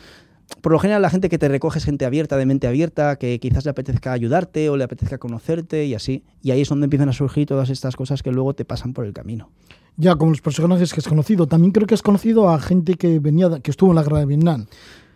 por 0.61 0.71
lo 0.71 0.79
general 0.79 1.01
la 1.01 1.09
gente 1.09 1.29
que 1.29 1.37
te 1.37 1.47
recoge 1.47 1.79
es 1.79 1.85
gente 1.85 2.05
abierta, 2.05 2.37
de 2.37 2.45
mente 2.45 2.67
abierta, 2.67 3.15
que 3.15 3.39
quizás 3.39 3.65
le 3.65 3.71
apetezca 3.71 4.11
ayudarte 4.11 4.69
o 4.69 4.77
le 4.77 4.83
apetezca 4.83 5.17
conocerte 5.17 5.85
y 5.85 5.95
así. 5.95 6.23
Y 6.41 6.51
ahí 6.51 6.61
es 6.61 6.69
donde 6.69 6.85
empiezan 6.85 7.09
a 7.09 7.13
surgir 7.13 7.47
todas 7.47 7.69
estas 7.69 7.95
cosas 7.95 8.21
que 8.21 8.31
luego 8.31 8.53
te 8.53 8.65
pasan 8.65 8.93
por 8.93 9.05
el 9.05 9.13
camino. 9.13 9.49
Ya, 9.97 10.15
como 10.15 10.31
los 10.31 10.41
personajes 10.41 10.93
que 10.93 10.99
has 10.99 11.07
conocido. 11.07 11.47
También 11.47 11.71
creo 11.71 11.87
que 11.87 11.93
has 11.93 12.01
conocido 12.01 12.49
a 12.49 12.59
gente 12.59 12.95
que 12.95 13.19
venía, 13.19 13.59
que 13.59 13.71
estuvo 13.71 13.91
en 13.91 13.95
la 13.95 14.03
guerra 14.03 14.19
de 14.19 14.25
Vietnam. 14.25 14.65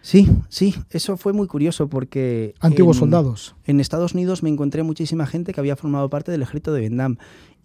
Sí, 0.05 0.29
sí, 0.49 0.75
eso 0.91 1.17
fue 1.17 1.33
muy 1.33 1.47
curioso 1.47 1.87
porque... 1.89 2.53
Antiguos 2.59 2.97
en- 2.97 2.99
soldados. 2.99 3.55
En 3.65 3.79
Estados 3.79 4.13
Unidos 4.13 4.43
me 4.43 4.51
encontré 4.51 4.83
muchísima 4.83 5.25
gente 5.25 5.51
que 5.51 5.59
había 5.59 5.75
formado 5.75 6.11
parte 6.11 6.31
del 6.31 6.43
ejército 6.43 6.71
de 6.73 6.81
Vietnam 6.81 7.17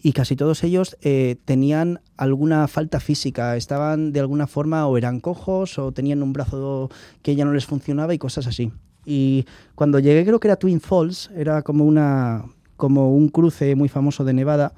y 0.03 0.13
casi 0.13 0.37
todos 0.37 0.65
ellos 0.65 0.97
eh, 1.03 1.37
tenían 1.45 2.01
alguna 2.17 2.67
falta 2.67 2.99
física, 2.99 3.59
estaban 3.59 4.13
de 4.13 4.21
alguna 4.21 4.47
forma 4.47 4.87
o 4.87 4.97
eran 4.97 5.21
cojos 5.21 5.79
o 5.79 5.93
tenían 5.93 6.23
un 6.23 6.33
brazo 6.33 6.89
que 7.21 7.37
ya 7.37 7.45
no 7.45 7.53
les 7.53 7.67
funcionaba 7.67 8.15
y 8.15 8.19
cosas 8.19 8.47
así. 8.47 8.73
Y 9.05 9.45
cuando 9.75 9.99
llegué 9.99 10.25
creo 10.25 10.41
que 10.41 10.49
era 10.49 10.57
Twin 10.57 10.81
Falls, 10.81 11.31
era 11.37 11.61
como 11.61 11.85
una 11.85 12.47
como 12.81 13.15
un 13.15 13.29
cruce 13.29 13.77
muy 13.77 13.91
famoso 13.91 14.25
de 14.25 14.33
Nevada, 14.33 14.73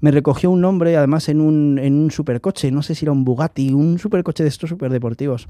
me 0.00 0.12
recogió 0.12 0.52
un 0.52 0.64
hombre, 0.64 0.96
además 0.96 1.28
en 1.28 1.40
un, 1.40 1.80
en 1.82 1.94
un 1.98 2.12
supercoche, 2.12 2.70
no 2.70 2.80
sé 2.82 2.94
si 2.94 3.04
era 3.04 3.10
un 3.10 3.24
Bugatti, 3.24 3.74
un 3.74 3.98
supercoche 3.98 4.44
de 4.44 4.48
estos 4.48 4.70
superdeportivos. 4.70 5.48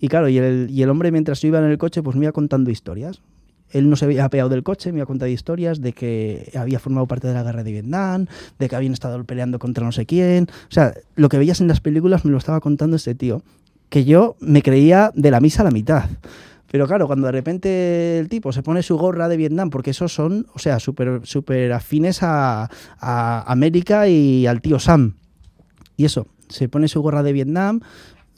Y 0.00 0.08
claro, 0.08 0.28
y 0.28 0.38
el, 0.38 0.68
y 0.70 0.82
el 0.82 0.88
hombre 0.88 1.12
mientras 1.12 1.40
yo 1.42 1.48
iba 1.48 1.58
en 1.58 1.66
el 1.66 1.78
coche, 1.78 2.02
pues 2.02 2.16
me 2.16 2.24
iba 2.24 2.32
contando 2.32 2.70
historias. 2.70 3.20
Él 3.68 3.88
no 3.88 3.96
se 3.96 4.06
había 4.06 4.24
apeado 4.24 4.48
del 4.48 4.62
coche, 4.62 4.90
me 4.92 4.98
iba 4.98 5.06
contando 5.06 5.32
historias 5.32 5.80
de 5.80 5.92
que 5.92 6.50
había 6.56 6.80
formado 6.80 7.06
parte 7.06 7.28
de 7.28 7.34
la 7.34 7.42
guerra 7.42 7.62
de 7.62 7.70
Vietnam, 7.70 8.26
de 8.58 8.68
que 8.68 8.76
habían 8.76 8.94
estado 8.94 9.22
peleando 9.24 9.58
contra 9.58 9.84
no 9.84 9.92
sé 9.92 10.06
quién. 10.06 10.48
O 10.68 10.72
sea, 10.72 10.94
lo 11.14 11.28
que 11.28 11.38
veías 11.38 11.60
en 11.60 11.68
las 11.68 11.80
películas 11.80 12.24
me 12.24 12.30
lo 12.30 12.38
estaba 12.38 12.60
contando 12.60 12.96
este 12.96 13.14
tío, 13.14 13.42
que 13.90 14.04
yo 14.04 14.36
me 14.40 14.62
creía 14.62 15.12
de 15.14 15.30
la 15.30 15.40
misa 15.40 15.62
a 15.62 15.64
la 15.66 15.70
mitad. 15.70 16.08
Pero 16.70 16.86
claro, 16.86 17.06
cuando 17.06 17.26
de 17.26 17.32
repente 17.32 18.18
el 18.18 18.28
tipo 18.28 18.52
se 18.52 18.62
pone 18.62 18.82
su 18.82 18.96
gorra 18.96 19.28
de 19.28 19.36
Vietnam, 19.36 19.70
porque 19.70 19.90
esos 19.90 20.12
son, 20.14 20.46
o 20.54 20.58
sea, 20.58 20.80
súper 20.80 21.20
super 21.24 21.72
afines 21.72 22.22
a, 22.22 22.70
a 22.98 23.52
América 23.52 24.08
y 24.08 24.46
al 24.46 24.62
tío 24.62 24.78
Sam. 24.78 25.16
Y 25.96 26.06
eso, 26.06 26.26
se 26.48 26.68
pone 26.68 26.88
su 26.88 27.02
gorra 27.02 27.22
de 27.22 27.32
Vietnam, 27.32 27.80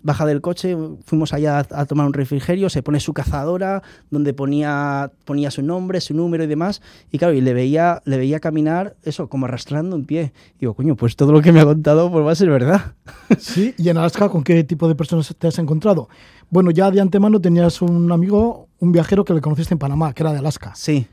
baja 0.03 0.27
del 0.27 0.41
coche, 0.41 0.77
fuimos 1.05 1.33
allá 1.33 1.59
a, 1.59 1.67
a 1.81 1.87
tomar 1.87 2.07
un 2.07 2.13
refrigerio, 2.13 2.69
se 2.69 2.83
pone 2.83 2.99
su 3.01 3.13
cazadora, 3.15 3.83
donde 4.11 4.35
ponía, 4.35 5.11
ponía 5.25 5.51
su 5.51 5.63
nombre, 5.63 6.01
su 6.01 6.15
número 6.15 6.45
y 6.45 6.47
demás, 6.47 6.83
y 7.11 7.19
claro, 7.19 7.35
y 7.35 7.41
le 7.41 7.55
veía, 7.55 8.03
le 8.05 8.17
veía 8.17 8.41
caminar, 8.41 8.97
eso, 9.03 9.29
como 9.29 9.47
arrastrando 9.47 9.95
un 9.97 10.05
pie. 10.05 10.33
Y 10.57 10.61
digo, 10.61 10.75
coño, 10.75 10.97
pues 10.97 11.15
todo 11.17 11.33
lo 11.33 11.41
que 11.41 11.53
me 11.53 11.61
ha 11.61 11.65
contado 11.65 12.11
pues 12.11 12.27
va 12.27 12.33
a 12.33 12.35
ser 12.35 12.51
verdad. 12.51 12.95
Sí, 13.39 13.75
y 13.79 13.89
en 13.89 13.97
Alaska, 13.97 14.29
¿con 14.29 14.43
qué 14.45 14.63
tipo 14.65 14.87
de 14.89 14.95
personas 14.95 15.35
te 15.39 15.47
has 15.49 15.59
encontrado? 15.59 16.09
Bueno, 16.51 16.71
ya 16.71 16.91
de 16.91 17.01
antemano 17.01 17.41
tenías 17.41 17.81
un 17.81 18.13
amigo, 18.13 18.69
un 18.79 18.93
viajero 18.93 19.25
que 19.25 19.33
le 19.35 19.41
conociste 19.41 19.75
en 19.75 19.79
Panamá, 19.79 20.13
que 20.13 20.23
era 20.23 20.33
de 20.33 20.39
Alaska, 20.39 20.73
Sí, 20.75 21.07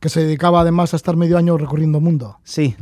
que 0.00 0.08
se 0.08 0.20
dedicaba 0.24 0.60
además 0.60 0.92
a 0.94 0.96
estar 0.96 1.16
medio 1.16 1.36
año 1.36 1.58
recorriendo 1.58 1.98
el 1.98 2.04
mundo. 2.04 2.38
sí. 2.44 2.74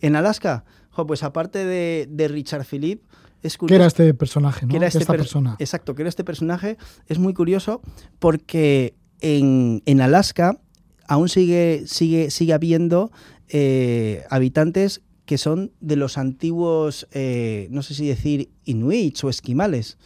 En 0.00 0.16
Alaska, 0.16 0.64
jo, 0.90 1.06
pues 1.06 1.22
aparte 1.22 1.64
de, 1.64 2.06
de 2.10 2.28
Richard 2.28 2.66
Philip, 2.66 3.00
es 3.44 3.56
¿Qué 3.58 3.74
era 3.74 3.86
este 3.86 4.12
personaje, 4.14 4.66
no? 4.66 4.70
que 4.70 4.76
era 4.78 4.86
este 4.88 4.98
Esta 5.00 5.12
per- 5.12 5.20
persona. 5.20 5.56
Exacto, 5.58 5.94
que 5.94 6.02
era 6.02 6.08
este 6.08 6.24
personaje. 6.24 6.76
Es 7.06 7.18
muy 7.18 7.34
curioso 7.34 7.80
porque 8.18 8.94
en, 9.20 9.82
en 9.86 10.00
Alaska 10.00 10.58
aún 11.06 11.28
sigue, 11.28 11.84
sigue, 11.86 12.30
sigue 12.30 12.52
habiendo 12.54 13.12
eh, 13.48 14.24
habitantes 14.30 15.02
que 15.26 15.38
son 15.38 15.72
de 15.80 15.96
los 15.96 16.18
antiguos, 16.18 17.06
eh, 17.12 17.68
no 17.70 17.82
sé 17.82 17.94
si 17.94 18.06
decir 18.06 18.50
inuits 18.64 19.24
o 19.24 19.28
esquimales. 19.30 19.96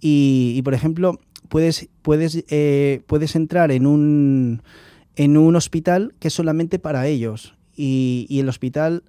Y, 0.00 0.54
y, 0.56 0.62
por 0.62 0.72
ejemplo, 0.74 1.18
puedes, 1.48 1.88
puedes, 2.02 2.44
eh, 2.48 3.02
puedes 3.06 3.36
entrar 3.36 3.70
en 3.70 3.86
un, 3.86 4.62
en 5.16 5.36
un 5.36 5.56
hospital 5.56 6.14
que 6.18 6.28
es 6.28 6.34
solamente 6.34 6.78
para 6.78 7.06
ellos. 7.06 7.54
Y, 7.76 8.26
y 8.28 8.40
el 8.40 8.48
hospital, 8.48 9.02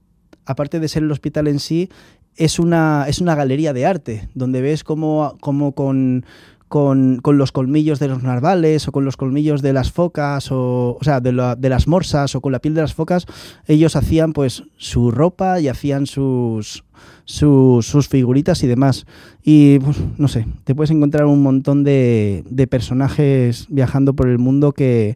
aparte 0.46 0.80
de 0.80 0.88
ser 0.88 1.04
el 1.04 1.12
hospital 1.12 1.48
en 1.48 1.60
sí, 1.60 1.90
es 2.36 2.60
una, 2.60 3.06
es 3.08 3.22
una 3.22 3.36
galería 3.36 3.74
de 3.74 3.86
arte, 3.86 4.30
donde 4.34 4.62
ves 4.62 4.84
cómo, 4.84 5.38
cómo 5.42 5.74
con, 5.74 6.26
con, 6.68 7.20
con 7.22 7.38
los 7.38 7.52
colmillos 7.52 8.00
de 8.00 8.08
los 8.08 8.24
narvales 8.24 8.88
o 8.88 8.92
con 8.92 9.06
los 9.06 9.16
colmillos 9.18 9.62
de 9.62 9.74
las 9.74 9.92
focas 9.92 10.52
o, 10.52 10.98
o 11.00 11.04
sea, 11.04 11.20
de, 11.20 11.32
la- 11.32 11.56
de 11.56 11.70
las 11.70 11.88
morsas 11.88 12.34
o 12.36 12.42
con 12.42 12.52
la 12.52 12.60
piel 12.60 12.74
de 12.74 12.82
las 12.82 12.94
focas, 12.96 13.26
ellos 13.68 13.96
hacían 13.96 14.34
pues 14.34 14.64
su 14.78 15.12
ropa 15.12 15.60
y 15.60 15.68
hacían 15.68 16.08
sus, 16.08 16.84
sus, 17.26 17.86
sus 17.86 18.08
figuritas 18.08 18.64
y 18.64 18.68
demás. 18.68 19.06
Y 19.44 19.78
pues, 19.80 19.98
no 20.18 20.28
sé, 20.28 20.48
te 20.64 20.74
puedes 20.74 20.90
encontrar 20.92 21.26
un 21.26 21.44
montón 21.44 21.84
de, 21.84 22.44
de 22.50 22.66
personajes 22.66 23.68
viajando 23.70 24.14
por 24.16 24.28
el 24.28 24.40
mundo 24.40 24.72
que, 24.72 25.14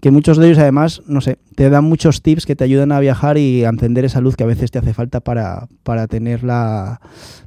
que 0.00 0.10
muchos 0.10 0.38
de 0.38 0.46
ellos 0.46 0.58
además, 0.58 1.02
no 1.06 1.20
sé, 1.20 1.36
te 1.54 1.70
dan 1.70 1.84
muchos 1.84 2.22
tips 2.22 2.46
que 2.46 2.56
te 2.56 2.64
ayudan 2.64 2.92
a 2.92 3.00
viajar 3.00 3.38
y 3.38 3.64
a 3.64 3.68
encender 3.68 4.04
esa 4.04 4.20
luz 4.20 4.36
que 4.36 4.44
a 4.44 4.46
veces 4.46 4.70
te 4.70 4.78
hace 4.78 4.94
falta 4.94 5.20
para, 5.20 5.68
para 5.82 6.06
tener 6.06 6.42
la, 6.42 7.00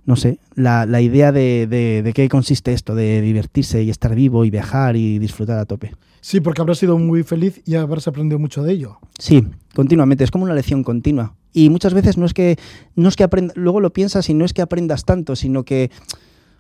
no 0.06 0.16
sé, 0.16 0.40
la, 0.56 0.86
la 0.86 1.02
idea 1.02 1.32
de, 1.32 1.68
de, 1.68 2.02
de 2.04 2.14
qué 2.14 2.30
consiste 2.30 2.74
esto, 2.74 2.96
de 2.96 3.22
divertirse 3.22 3.84
y 3.84 3.90
estar 3.90 4.16
vivo 4.16 4.46
y 4.46 4.50
viajar 4.50 4.96
y 4.96 5.20
disfrutar 5.20 5.60
a 5.60 5.66
tope. 5.66 5.94
Sí, 6.22 6.42
porque 6.42 6.62
habrás 6.62 6.80
sido 6.80 6.98
muy 6.98 7.24
feliz 7.24 7.62
y 7.66 7.76
habrás 7.76 8.08
aprendido 8.08 8.40
mucho 8.40 8.64
de 8.64 8.74
ello. 8.74 8.98
Sí, 9.18 9.48
continuamente, 9.76 10.24
es 10.24 10.32
como 10.32 10.44
una 10.46 10.54
lección 10.54 10.84
continua. 10.84 11.36
Y 11.54 11.70
muchas 11.70 11.94
veces 11.94 12.18
no 12.18 12.26
es 12.26 12.34
que, 12.34 12.58
no 12.96 13.08
es 13.10 13.16
que 13.16 13.24
aprenda, 13.24 13.54
luego 13.56 13.80
lo 13.80 13.94
piensas 13.94 14.30
y 14.30 14.34
no 14.34 14.46
es 14.46 14.54
que 14.54 14.62
aprendas 14.62 15.06
tanto, 15.06 15.36
sino 15.36 15.64
que, 15.64 15.90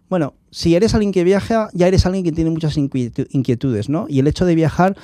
bueno, 0.10 0.36
si 0.52 0.76
eres 0.76 0.94
alguien 0.94 1.12
que 1.12 1.24
viaja, 1.24 1.70
ya 1.74 1.88
eres 1.88 2.06
alguien 2.06 2.24
que 2.24 2.32
tiene 2.32 2.50
muchas 2.50 2.78
inquietu- 2.78 3.28
inquietudes, 3.32 3.90
¿no? 3.90 4.06
Y 4.08 4.20
el 4.20 4.28
hecho 4.28 4.46
de 4.46 4.56
viajar 4.56 4.96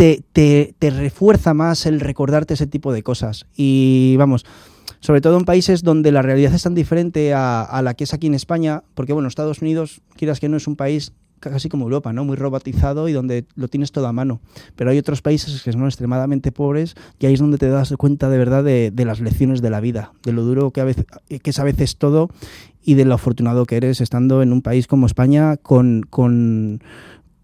te, 0.00 0.90
refuerza 0.90 1.52
más 1.52 1.84
el 1.84 2.00
recordarte 2.00 2.54
ese 2.54 2.66
tipo 2.66 2.92
de 2.92 3.02
cosas. 3.02 3.46
Y 3.54 4.16
vamos, 4.16 4.46
sobre 5.00 5.20
todo 5.20 5.36
en 5.36 5.44
países 5.44 5.82
donde 5.82 6.10
la 6.10 6.22
realidad 6.22 6.54
es 6.54 6.62
tan 6.62 6.74
diferente 6.74 7.34
a, 7.34 7.80
la 7.82 7.94
que 7.94 8.04
es 8.04 8.14
aquí 8.14 8.26
en 8.26 8.34
España, 8.34 8.82
porque 8.94 9.12
bueno, 9.12 9.28
Estados 9.28 9.60
Unidos, 9.60 10.00
quieras 10.16 10.40
que 10.40 10.48
no, 10.48 10.56
es 10.56 10.66
un 10.66 10.76
país 10.76 11.12
casi 11.38 11.70
como 11.70 11.84
Europa, 11.84 12.12
¿no? 12.12 12.24
Muy 12.24 12.36
robotizado 12.36 13.08
y 13.08 13.12
donde 13.12 13.46
lo 13.56 13.68
tienes 13.68 13.92
todo 13.92 14.06
a 14.06 14.12
mano. 14.12 14.40
Pero 14.76 14.90
hay 14.90 14.98
otros 14.98 15.22
países 15.22 15.62
que 15.62 15.72
son 15.72 15.84
extremadamente 15.84 16.52
pobres 16.52 16.94
y 17.18 17.26
ahí 17.26 17.34
es 17.34 17.40
donde 17.40 17.56
te 17.56 17.68
das 17.68 17.94
cuenta 17.96 18.28
de 18.28 18.38
verdad 18.38 18.62
de, 18.62 18.92
las 19.04 19.20
lecciones 19.20 19.62
de 19.62 19.70
la 19.70 19.80
vida, 19.80 20.12
de 20.22 20.32
lo 20.32 20.42
duro 20.42 20.70
que, 20.70 20.82
a 20.82 20.84
veces, 20.84 21.06
que 21.28 21.50
es 21.50 21.58
a 21.58 21.64
veces 21.64 21.96
todo 21.96 22.28
y 22.82 22.94
de 22.94 23.04
lo 23.04 23.14
afortunado 23.14 23.64
que 23.64 23.76
eres 23.76 24.00
estando 24.00 24.42
en 24.42 24.52
un 24.52 24.62
país 24.62 24.86
como 24.86 25.06
España 25.06 25.56
con, 25.56 26.80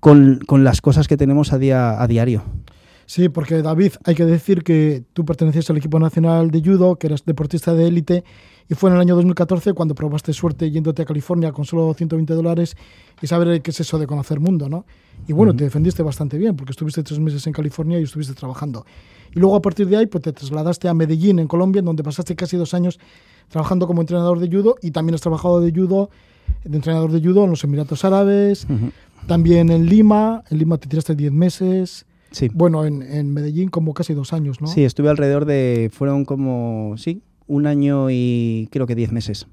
con, 0.01 0.41
con 0.47 0.65
las 0.65 0.81
cosas 0.81 1.09
que 1.09 1.17
tenemos 1.17 1.53
a, 1.53 1.59
día, 1.59 2.01
a 2.01 2.07
diario. 2.07 2.43
Sí, 3.07 3.29
porque 3.29 3.63
David, 3.63 3.93
hay 4.05 4.17
que 4.17 4.25
decir 4.25 4.65
que 4.65 5.05
tú 5.13 5.25
pertenecías 5.25 5.71
al 5.71 5.77
equipo 5.77 6.01
nacional 6.01 6.51
de 6.51 6.61
judo, 6.61 6.97
que 6.97 7.07
eras 7.07 7.25
deportista 7.25 7.73
de 7.73 7.87
élite, 7.87 8.25
y 8.69 8.75
fue 8.75 8.91
en 8.91 8.97
el 8.97 9.01
año 9.01 9.15
2014 9.15 9.75
cuando 9.75 9.95
probaste 9.95 10.33
suerte 10.33 10.69
yéndote 10.71 11.03
a 11.03 11.05
California 11.05 11.53
con 11.53 11.65
solo 11.65 11.95
120 11.95 12.35
dólares 12.35 12.77
y 13.23 13.29
saber 13.29 13.63
qué 13.63 13.71
es 13.71 13.79
eso 13.79 13.97
de 13.99 14.09
conocer 14.09 14.41
mundo, 14.41 14.69
¿no? 14.69 14.85
Y 15.29 15.33
bueno, 15.33 15.55
te 15.55 15.63
defendiste 15.63 16.03
bastante 16.03 16.37
bien 16.37 16.57
porque 16.57 16.73
estuviste 16.73 17.05
tres 17.05 17.21
meses 17.21 17.47
en 17.47 17.53
California 17.53 18.01
y 18.01 18.03
estuviste 18.03 18.35
trabajando. 18.35 18.85
Y 19.33 19.39
luego 19.39 19.55
a 19.55 19.63
partir 19.63 19.87
de 19.87 19.99
ahí 19.99 20.07
pues 20.07 20.25
te 20.25 20.33
trasladaste 20.33 20.89
a 20.89 20.95
Medellín, 20.95 21.39
en 21.39 21.47
Colombia, 21.47 21.81
donde 21.81 22.03
pasaste 22.03 22.35
casi 22.35 22.57
dos 22.57 22.75
años 22.75 22.99
trabajando 23.49 23.87
como 23.87 24.01
entrenador 24.01 24.41
de 24.41 24.49
judo 24.49 24.77
y 24.83 24.91
también 24.91 25.15
has 25.15 25.21
trabajado 25.21 25.61
de 25.61 25.71
judo, 25.71 26.11
de 26.65 26.77
entrenador 26.77 27.13
de 27.13 27.21
judo 27.21 27.45
en 27.45 27.51
los 27.51 27.63
Emiratos 27.63 28.05
Árabes, 28.05 28.67
también 29.27 29.71
en 29.71 29.87
Lima, 29.87 30.43
en 30.51 30.59
Lima 30.59 30.79
te 30.79 30.89
tiraste 30.89 31.15
10 31.15 31.33
meses. 31.33 32.07
Sí. 32.31 32.51
Bueno, 32.53 32.85
en, 32.85 33.03
en 33.03 33.33
Medellín 33.33 33.69
como 33.69 33.95
casi 33.95 34.15
dos 34.15 34.33
años, 34.33 34.61
¿no? 34.61 34.67
Sí, 34.67 34.85
estuve 34.85 35.09
alrededor 35.09 35.45
de, 35.45 35.91
fueron 35.93 36.25
como, 36.25 36.95
sí, 36.97 37.23
un 37.47 37.67
año 37.67 38.09
y 38.11 38.69
creo 38.71 38.87
que 38.87 38.95
diez 38.95 39.13
meses. 39.13 39.47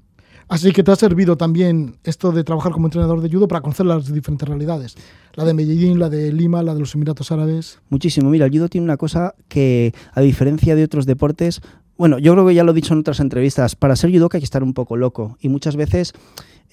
Así 0.48 0.72
que 0.72 0.82
te 0.82 0.92
ha 0.92 0.96
servido 0.96 1.36
también 1.36 1.96
esto 2.04 2.30
de 2.32 2.44
trabajar 2.44 2.72
como 2.72 2.86
entrenador 2.86 3.20
de 3.20 3.30
judo 3.30 3.48
para 3.48 3.62
conocer 3.62 3.86
las 3.86 4.12
diferentes 4.12 4.46
realidades. 4.46 4.94
La 5.34 5.44
de 5.44 5.54
Medellín, 5.54 5.98
la 5.98 6.10
de 6.10 6.32
Lima, 6.32 6.62
la 6.62 6.74
de 6.74 6.80
los 6.80 6.94
Emiratos 6.94 7.32
Árabes. 7.32 7.78
Muchísimo. 7.88 8.28
Mira, 8.30 8.46
el 8.46 8.52
judo 8.52 8.68
tiene 8.68 8.84
una 8.84 8.96
cosa 8.96 9.34
que, 9.48 9.94
a 10.12 10.20
diferencia 10.20 10.76
de 10.76 10.84
otros 10.84 11.06
deportes, 11.06 11.62
bueno, 11.96 12.18
yo 12.18 12.32
creo 12.32 12.46
que 12.46 12.54
ya 12.54 12.64
lo 12.64 12.72
he 12.72 12.74
dicho 12.74 12.92
en 12.92 13.00
otras 13.00 13.20
entrevistas, 13.20 13.74
para 13.76 13.96
ser 13.96 14.12
judoka 14.12 14.36
hay 14.36 14.42
que 14.42 14.46
estar 14.46 14.62
un 14.62 14.74
poco 14.74 14.96
loco. 14.96 15.38
Y 15.40 15.48
muchas 15.48 15.76
veces 15.76 16.12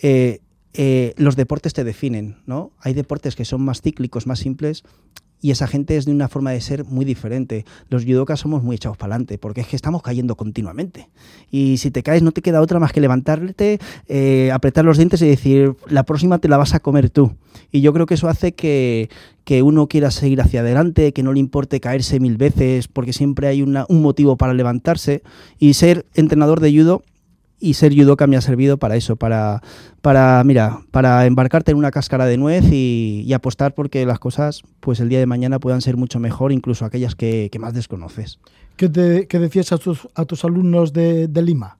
eh, 0.01 0.41
eh, 0.73 1.13
los 1.17 1.35
deportes 1.35 1.73
te 1.73 1.83
definen, 1.83 2.37
¿no? 2.45 2.71
Hay 2.79 2.93
deportes 2.93 3.35
que 3.35 3.45
son 3.45 3.61
más 3.61 3.81
cíclicos, 3.81 4.27
más 4.27 4.39
simples, 4.39 4.83
y 5.43 5.49
esa 5.49 5.65
gente 5.65 5.97
es 5.97 6.05
de 6.05 6.11
una 6.11 6.27
forma 6.27 6.51
de 6.51 6.61
ser 6.61 6.85
muy 6.85 7.03
diferente. 7.03 7.65
Los 7.89 8.05
judokas 8.05 8.39
somos 8.41 8.61
muy 8.61 8.75
echados 8.75 8.95
para 8.95 9.15
adelante, 9.15 9.39
porque 9.39 9.61
es 9.61 9.67
que 9.67 9.75
estamos 9.75 10.03
cayendo 10.03 10.35
continuamente. 10.35 11.09
Y 11.49 11.77
si 11.77 11.89
te 11.89 12.03
caes 12.03 12.21
no 12.21 12.31
te 12.31 12.43
queda 12.43 12.61
otra 12.61 12.77
más 12.77 12.93
que 12.93 13.01
levantarte, 13.01 13.79
eh, 14.07 14.51
apretar 14.53 14.85
los 14.85 14.97
dientes 14.97 15.19
y 15.23 15.27
decir, 15.27 15.73
la 15.87 16.03
próxima 16.03 16.37
te 16.37 16.47
la 16.47 16.57
vas 16.57 16.75
a 16.75 16.79
comer 16.79 17.09
tú. 17.09 17.31
Y 17.71 17.81
yo 17.81 17.91
creo 17.91 18.05
que 18.05 18.13
eso 18.13 18.27
hace 18.29 18.51
que, 18.51 19.09
que 19.43 19.63
uno 19.63 19.87
quiera 19.87 20.11
seguir 20.11 20.41
hacia 20.41 20.59
adelante, 20.59 21.11
que 21.11 21.23
no 21.23 21.33
le 21.33 21.39
importe 21.39 21.79
caerse 21.79 22.19
mil 22.19 22.37
veces, 22.37 22.87
porque 22.87 23.11
siempre 23.11 23.47
hay 23.47 23.63
una- 23.63 23.87
un 23.89 24.03
motivo 24.03 24.37
para 24.37 24.53
levantarse. 24.53 25.23
Y 25.57 25.73
ser 25.73 26.05
entrenador 26.13 26.59
de 26.59 26.71
judo 26.71 27.01
y 27.61 27.75
ser 27.75 27.95
judoka 27.95 28.27
me 28.27 28.35
ha 28.35 28.41
servido 28.41 28.77
para 28.77 28.95
eso, 28.95 29.15
para, 29.15 29.61
para 30.01 30.43
mira, 30.43 30.81
para 30.91 31.25
embarcarte 31.25 31.71
en 31.71 31.77
una 31.77 31.91
cáscara 31.91 32.25
de 32.25 32.37
nuez 32.37 32.65
y, 32.71 33.23
y 33.25 33.33
apostar 33.33 33.73
porque 33.73 34.05
las 34.05 34.19
cosas, 34.19 34.63
pues 34.79 34.99
el 34.99 35.07
día 35.09 35.19
de 35.19 35.27
mañana 35.27 35.59
puedan 35.59 35.81
ser 35.81 35.95
mucho 35.95 36.19
mejor, 36.19 36.51
incluso 36.51 36.83
aquellas 36.85 37.15
que, 37.15 37.49
que 37.51 37.59
más 37.59 37.73
desconoces. 37.73 38.39
¿Qué, 38.75 38.89
te, 38.89 39.27
qué 39.27 39.37
decías 39.39 39.71
a 39.71 39.77
tus, 39.77 40.07
a 40.15 40.25
tus 40.25 40.43
alumnos 40.43 40.91
de, 40.91 41.27
de 41.27 41.41
Lima? 41.43 41.77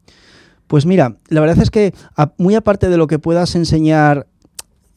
Pues 0.67 0.86
mira, 0.86 1.17
la 1.30 1.41
verdad 1.41 1.58
es 1.62 1.72
que 1.72 1.94
a- 2.15 2.32
muy 2.38 2.56
aparte 2.56 2.88
de 2.89 2.98
lo 2.98 3.08
que 3.08 3.20
puedas 3.20 3.56
enseñar 3.56 4.28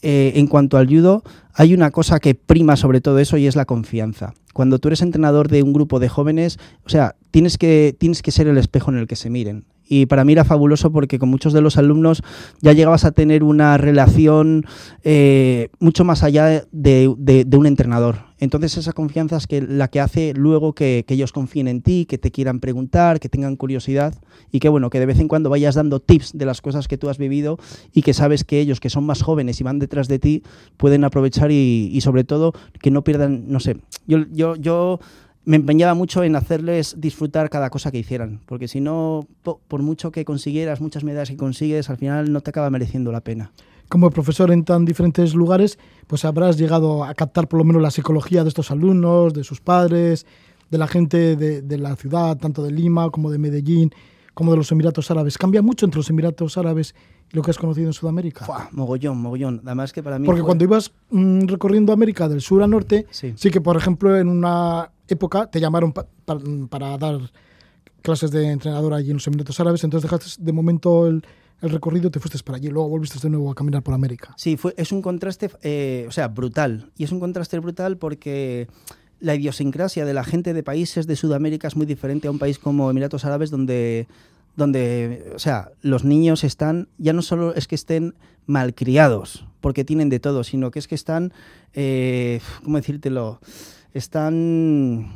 eh, 0.02 0.32
en 0.36 0.46
cuanto 0.46 0.76
al 0.76 0.86
judo, 0.86 1.22
hay 1.54 1.72
una 1.72 1.90
cosa 1.90 2.20
que 2.20 2.34
prima 2.34 2.76
sobre 2.76 3.00
todo 3.00 3.18
eso 3.18 3.38
y 3.38 3.46
es 3.46 3.56
la 3.56 3.64
confianza. 3.64 4.34
Cuando 4.52 4.78
tú 4.78 4.88
eres 4.88 5.00
entrenador 5.02 5.48
de 5.48 5.62
un 5.62 5.72
grupo 5.72 5.98
de 5.98 6.08
jóvenes, 6.10 6.58
o 6.84 6.90
sea, 6.90 7.16
tienes 7.30 7.56
que, 7.58 7.96
tienes 7.98 8.20
que 8.22 8.30
ser 8.30 8.46
el 8.48 8.58
espejo 8.58 8.90
en 8.90 8.98
el 8.98 9.06
que 9.06 9.16
se 9.16 9.30
miren. 9.30 9.64
Y 9.86 10.06
para 10.06 10.24
mí 10.24 10.32
era 10.32 10.44
fabuloso 10.44 10.90
porque 10.92 11.18
con 11.18 11.28
muchos 11.28 11.52
de 11.52 11.60
los 11.60 11.76
alumnos 11.76 12.22
ya 12.60 12.72
llegabas 12.72 13.04
a 13.04 13.12
tener 13.12 13.42
una 13.44 13.76
relación 13.76 14.64
eh, 15.02 15.68
mucho 15.78 16.04
más 16.04 16.22
allá 16.22 16.64
de, 16.72 17.14
de- 17.18 17.56
un 17.56 17.66
entrenador. 17.66 18.16
Entonces 18.40 18.76
esa 18.76 18.92
confianza 18.92 19.36
es 19.36 19.46
que, 19.46 19.62
la 19.62 19.88
que 19.88 20.00
hace 20.00 20.32
luego 20.34 20.74
que, 20.74 21.04
que 21.06 21.14
ellos 21.14 21.32
confíen 21.32 21.68
en 21.68 21.82
ti, 21.82 22.04
que 22.04 22.18
te 22.18 22.30
quieran 22.30 22.60
preguntar, 22.60 23.20
que 23.20 23.28
tengan 23.28 23.56
curiosidad 23.56 24.14
y 24.50 24.58
que 24.58 24.68
bueno, 24.68 24.90
que 24.90 24.98
de 25.00 25.06
vez 25.06 25.20
en 25.20 25.28
cuando 25.28 25.50
vayas 25.50 25.76
dando 25.76 26.00
tips 26.00 26.32
de 26.36 26.44
las 26.44 26.60
cosas 26.60 26.88
que 26.88 26.98
tú 26.98 27.08
has 27.08 27.16
vivido 27.18 27.58
y 27.92 28.02
que 28.02 28.12
sabes 28.12 28.44
que 28.44 28.58
ellos 28.60 28.80
que 28.80 28.90
son 28.90 29.04
más 29.04 29.22
jóvenes 29.22 29.60
y 29.60 29.64
van 29.64 29.78
detrás 29.78 30.08
de 30.08 30.18
ti 30.18 30.42
pueden 30.76 31.04
aprovechar 31.04 31.52
y, 31.52 31.88
y 31.92 32.00
sobre 32.00 32.24
todo 32.24 32.52
que 32.82 32.90
no 32.90 33.04
pierdan, 33.04 33.44
no 33.48 33.60
sé, 33.60 33.76
yo, 34.06 34.18
yo, 34.32 34.56
yo 34.56 34.98
me 35.44 35.56
empeñaba 35.56 35.94
mucho 35.94 36.22
en 36.24 36.36
hacerles 36.36 36.94
disfrutar 36.98 37.50
cada 37.50 37.70
cosa 37.70 37.90
que 37.90 37.98
hicieran, 37.98 38.40
porque 38.46 38.68
si 38.68 38.80
no, 38.80 39.26
po- 39.42 39.60
por 39.68 39.82
mucho 39.82 40.10
que 40.10 40.24
consiguieras, 40.24 40.80
muchas 40.80 41.04
medallas 41.04 41.30
que 41.30 41.36
consigues, 41.36 41.90
al 41.90 41.96
final 41.98 42.32
no 42.32 42.40
te 42.40 42.50
acaba 42.50 42.70
mereciendo 42.70 43.12
la 43.12 43.20
pena. 43.20 43.52
Como 43.88 44.10
profesor 44.10 44.50
en 44.50 44.64
tan 44.64 44.84
diferentes 44.86 45.34
lugares, 45.34 45.78
pues 46.06 46.24
habrás 46.24 46.56
llegado 46.56 47.04
a 47.04 47.12
captar 47.14 47.48
por 47.48 47.58
lo 47.58 47.64
menos 47.64 47.82
la 47.82 47.90
psicología 47.90 48.42
de 48.42 48.48
estos 48.48 48.70
alumnos, 48.70 49.34
de 49.34 49.44
sus 49.44 49.60
padres, 49.60 50.24
de 50.70 50.78
la 50.78 50.86
gente 50.86 51.36
de, 51.36 51.60
de 51.60 51.78
la 51.78 51.94
ciudad, 51.94 52.38
tanto 52.38 52.62
de 52.62 52.72
Lima 52.72 53.10
como 53.10 53.30
de 53.30 53.36
Medellín, 53.38 53.90
como 54.32 54.50
de 54.52 54.56
los 54.56 54.72
Emiratos 54.72 55.10
Árabes. 55.10 55.36
¿Cambia 55.36 55.60
mucho 55.60 55.84
entre 55.84 55.98
los 55.98 56.08
Emiratos 56.08 56.56
Árabes 56.56 56.94
y 57.30 57.36
lo 57.36 57.42
que 57.42 57.50
has 57.50 57.58
conocido 57.58 57.86
en 57.88 57.92
Sudamérica? 57.92 58.46
Fua, 58.46 58.68
mogollón, 58.72 59.18
mogollón. 59.20 59.60
Además 59.66 59.92
que 59.92 60.02
para 60.02 60.18
mí 60.18 60.24
Porque 60.24 60.40
fue- 60.40 60.46
cuando 60.46 60.64
ibas 60.64 60.90
mm, 61.10 61.42
recorriendo 61.46 61.92
América 61.92 62.26
del 62.28 62.40
sur 62.40 62.62
a 62.62 62.66
norte, 62.66 63.06
Sí. 63.10 63.34
sí. 63.36 63.50
que, 63.50 63.60
por 63.60 63.76
ejemplo, 63.76 64.16
en 64.18 64.28
una 64.28 64.90
época 65.08 65.46
te 65.50 65.60
llamaron 65.60 65.92
pa- 65.92 66.06
pa- 66.24 66.38
para 66.68 66.96
dar 66.98 67.18
clases 68.02 68.30
de 68.30 68.50
entrenador 68.50 68.94
allí 68.94 69.10
en 69.10 69.16
los 69.16 69.26
Emiratos 69.26 69.58
Árabes, 69.60 69.82
entonces 69.84 70.10
dejaste 70.10 70.42
de 70.42 70.52
momento 70.52 71.06
el, 71.06 71.24
el 71.62 71.70
recorrido 71.70 72.10
te 72.10 72.20
fuiste 72.20 72.38
para 72.44 72.56
allí. 72.58 72.68
Luego 72.68 72.88
volviste 72.88 73.18
de 73.18 73.30
nuevo 73.30 73.50
a 73.50 73.54
caminar 73.54 73.82
por 73.82 73.94
América. 73.94 74.34
Sí, 74.36 74.56
fue, 74.56 74.74
es 74.76 74.92
un 74.92 75.00
contraste, 75.02 75.50
eh, 75.62 76.04
o 76.08 76.12
sea, 76.12 76.28
brutal. 76.28 76.90
Y 76.98 77.04
es 77.04 77.12
un 77.12 77.20
contraste 77.20 77.58
brutal 77.58 77.96
porque 77.96 78.68
la 79.20 79.34
idiosincrasia 79.34 80.04
de 80.04 80.12
la 80.12 80.24
gente 80.24 80.52
de 80.52 80.62
países 80.62 81.06
de 81.06 81.16
Sudamérica 81.16 81.66
es 81.68 81.76
muy 81.76 81.86
diferente 81.86 82.28
a 82.28 82.30
un 82.30 82.38
país 82.38 82.58
como 82.58 82.90
Emiratos 82.90 83.24
Árabes 83.24 83.50
donde, 83.50 84.06
donde 84.56 85.32
o 85.34 85.38
sea, 85.38 85.70
los 85.80 86.04
niños 86.04 86.44
están, 86.44 86.88
ya 86.98 87.14
no 87.14 87.22
solo 87.22 87.54
es 87.54 87.66
que 87.66 87.74
estén 87.74 88.14
malcriados, 88.46 89.46
porque 89.62 89.84
tienen 89.84 90.10
de 90.10 90.20
todo, 90.20 90.44
sino 90.44 90.70
que 90.70 90.78
es 90.78 90.88
que 90.88 90.94
están, 90.94 91.32
eh, 91.72 92.40
¿cómo 92.62 92.76
decírtelo? 92.76 93.40
Están, 93.94 95.10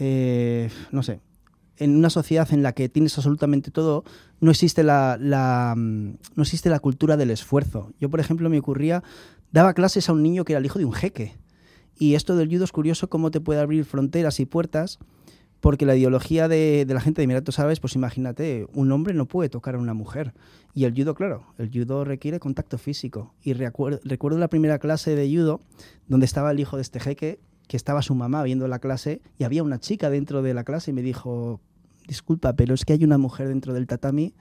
eh, 0.00 0.68
no 0.90 1.02
sé, 1.04 1.20
en 1.78 1.96
una 1.96 2.10
sociedad 2.10 2.52
en 2.52 2.62
la 2.62 2.72
que 2.72 2.88
tienes 2.88 3.16
absolutamente 3.16 3.70
todo, 3.70 4.04
no 4.40 4.50
existe 4.50 4.82
la, 4.82 5.74
mm, 5.76 6.10
no 6.34 6.42
existe 6.42 6.70
la 6.70 6.80
cultura 6.80 7.16
del 7.16 7.30
esfuerzo. 7.30 7.92
Yo, 8.00 8.10
por 8.10 8.20
ejemplo, 8.20 8.50
me 8.50 8.58
ocurría, 8.58 9.02
daba 9.52 9.74
clases 9.74 10.08
a 10.08 10.12
un 10.12 10.22
niño 10.22 10.44
que 10.44 10.54
era 10.54 10.58
el 10.58 10.66
hijo 10.66 10.78
de 10.78 10.84
un 10.84 10.92
jeque. 10.92 11.36
Y 11.98 12.14
esto 12.14 12.36
del 12.36 12.48
judo 12.48 12.64
es 12.64 12.72
curioso 12.72 13.08
cómo 13.08 13.30
te 13.30 13.40
puede 13.40 13.60
abrir 13.60 13.84
fronteras 13.84 14.40
y 14.40 14.46
puertas, 14.46 14.98
porque 15.60 15.86
la 15.86 15.96
ideología 15.96 16.48
de, 16.48 16.84
la 16.88 17.00
gente 17.00 17.20
de 17.20 17.24
Emiratos 17.24 17.58
Árabes, 17.58 17.80
pues 17.80 17.94
imagínate, 17.94 18.66
un 18.74 18.92
hombre 18.92 19.14
no 19.14 19.26
puede 19.26 19.48
tocar 19.48 19.74
a 19.74 19.78
una 19.78 19.94
mujer. 19.94 20.34
Y 20.74 20.84
el 20.84 20.94
judo, 20.94 21.14
claro, 21.14 21.46
el 21.56 21.70
judo 21.70 22.04
requiere 22.04 22.38
contacto 22.38 22.76
físico. 22.76 23.34
Y 23.42 23.54
recuerdo 23.54 24.38
la 24.38 24.48
primera 24.48 24.78
clase 24.78 25.16
de 25.16 25.34
judo, 25.34 25.62
donde 26.06 26.26
estaba 26.26 26.50
el 26.50 26.60
hijo 26.60 26.76
de 26.76 26.82
este 26.82 27.00
jeque, 27.00 27.40
que 27.68 27.76
estaba 27.76 28.02
su 28.02 28.14
mamá 28.14 28.42
viendo 28.42 28.68
la 28.68 28.78
clase, 28.78 29.20
y 29.38 29.44
había 29.44 29.62
una 29.62 29.78
chica 29.78 30.10
dentro 30.10 30.42
de 30.42 30.54
la 30.54 30.64
clase 30.64 30.90
y 30.90 30.94
me 30.94 31.02
dijo, 31.02 31.60
disculpa, 32.06 32.54
pero 32.54 32.74
es 32.74 32.84
que 32.84 32.92
hay 32.92 33.04
una 33.04 33.18
mujer 33.18 33.48
dentro 33.48 33.74
del 33.74 33.86
tatami 33.86 34.34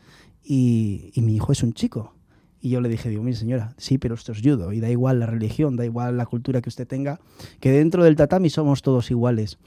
y, 0.44 1.12
y 1.14 1.22
mi 1.22 1.36
hijo 1.36 1.52
es 1.52 1.64
un 1.64 1.74
chico. 1.74 2.14
Y 2.62 2.70
yo 2.70 2.82
le 2.82 2.90
dije, 2.90 3.10
digo, 3.10 3.22
mire 3.22 3.38
señora, 3.38 3.76
sí, 3.78 3.98
pero 3.98 4.16
esto 4.16 4.32
es 4.32 4.42
judo 4.42 4.72
y 4.72 4.80
da 4.80 4.90
igual 4.90 5.20
la 5.20 5.28
religión, 5.28 5.76
da 5.76 5.86
igual 5.86 6.18
la 6.18 6.26
cultura 6.26 6.62
que 6.62 6.70
usted 6.70 6.88
tenga, 6.88 7.20
que 7.60 7.72
dentro 7.72 8.04
del 8.04 8.16
tatami 8.16 8.50
somos 8.50 8.82
todos 8.82 9.12
iguales. 9.12 9.60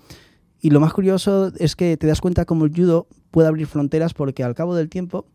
Y 0.60 0.70
lo 0.70 0.80
más 0.80 0.92
curioso 0.92 1.52
es 1.58 1.76
que 1.76 1.96
te 1.96 2.06
das 2.08 2.20
cuenta 2.20 2.44
cómo 2.44 2.64
el 2.64 2.74
judo 2.74 3.06
puede 3.30 3.48
abrir 3.48 3.66
fronteras 3.66 4.14
porque 4.14 4.42
al 4.42 4.54
cabo 4.54 4.74
del 4.74 4.88
tiempo 4.88 5.26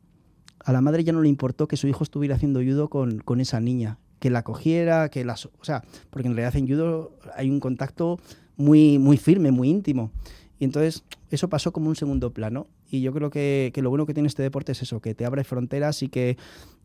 a 0.66 0.74
la 0.74 0.82
madre 0.82 1.04
ya 1.04 1.14
no 1.14 1.22
le 1.22 1.30
importó 1.30 1.68
que 1.68 1.78
su 1.78 1.88
hijo 1.88 2.04
estuviera 2.04 2.36
haciendo 2.36 2.62
judo 2.62 2.90
con, 2.90 3.20
con 3.20 3.40
esa 3.40 3.60
niña, 3.60 4.00
que 4.24 4.30
la 4.30 4.44
cogiera, 4.44 5.10
que 5.10 5.26
la... 5.26 5.34
O 5.34 5.66
sea, 5.66 5.84
porque 6.10 6.30
en 6.30 6.36
realidad 6.38 6.56
en 6.56 6.66
judo 6.66 7.12
hay 7.36 7.50
un 7.50 7.60
contacto 7.60 8.22
muy, 8.56 8.98
muy 8.98 9.18
firme, 9.18 9.52
muy 9.52 9.68
íntimo. 9.68 10.12
Y 10.60 10.64
entonces 10.64 11.04
eso 11.30 11.50
pasó 11.50 11.74
como 11.74 11.90
un 11.90 11.98
segundo 11.98 12.32
plano. 12.32 12.68
Y 12.90 13.02
yo 13.02 13.12
creo 13.12 13.30
que, 13.30 13.72
que 13.74 13.82
lo 13.82 13.90
bueno 13.90 14.06
que 14.06 14.14
tiene 14.14 14.28
este 14.28 14.42
deporte 14.42 14.72
es 14.72 14.82
eso, 14.82 15.02
que 15.02 15.14
te 15.14 15.26
abre 15.26 15.44
fronteras 15.44 16.04
y 16.04 16.08
que 16.08 16.38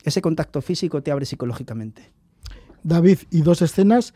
ese 0.02 0.20
contacto 0.20 0.60
físico 0.62 1.00
te 1.00 1.12
abre 1.12 1.26
psicológicamente. 1.26 2.10
David, 2.82 3.18
y 3.30 3.42
dos 3.42 3.62
escenas. 3.62 4.14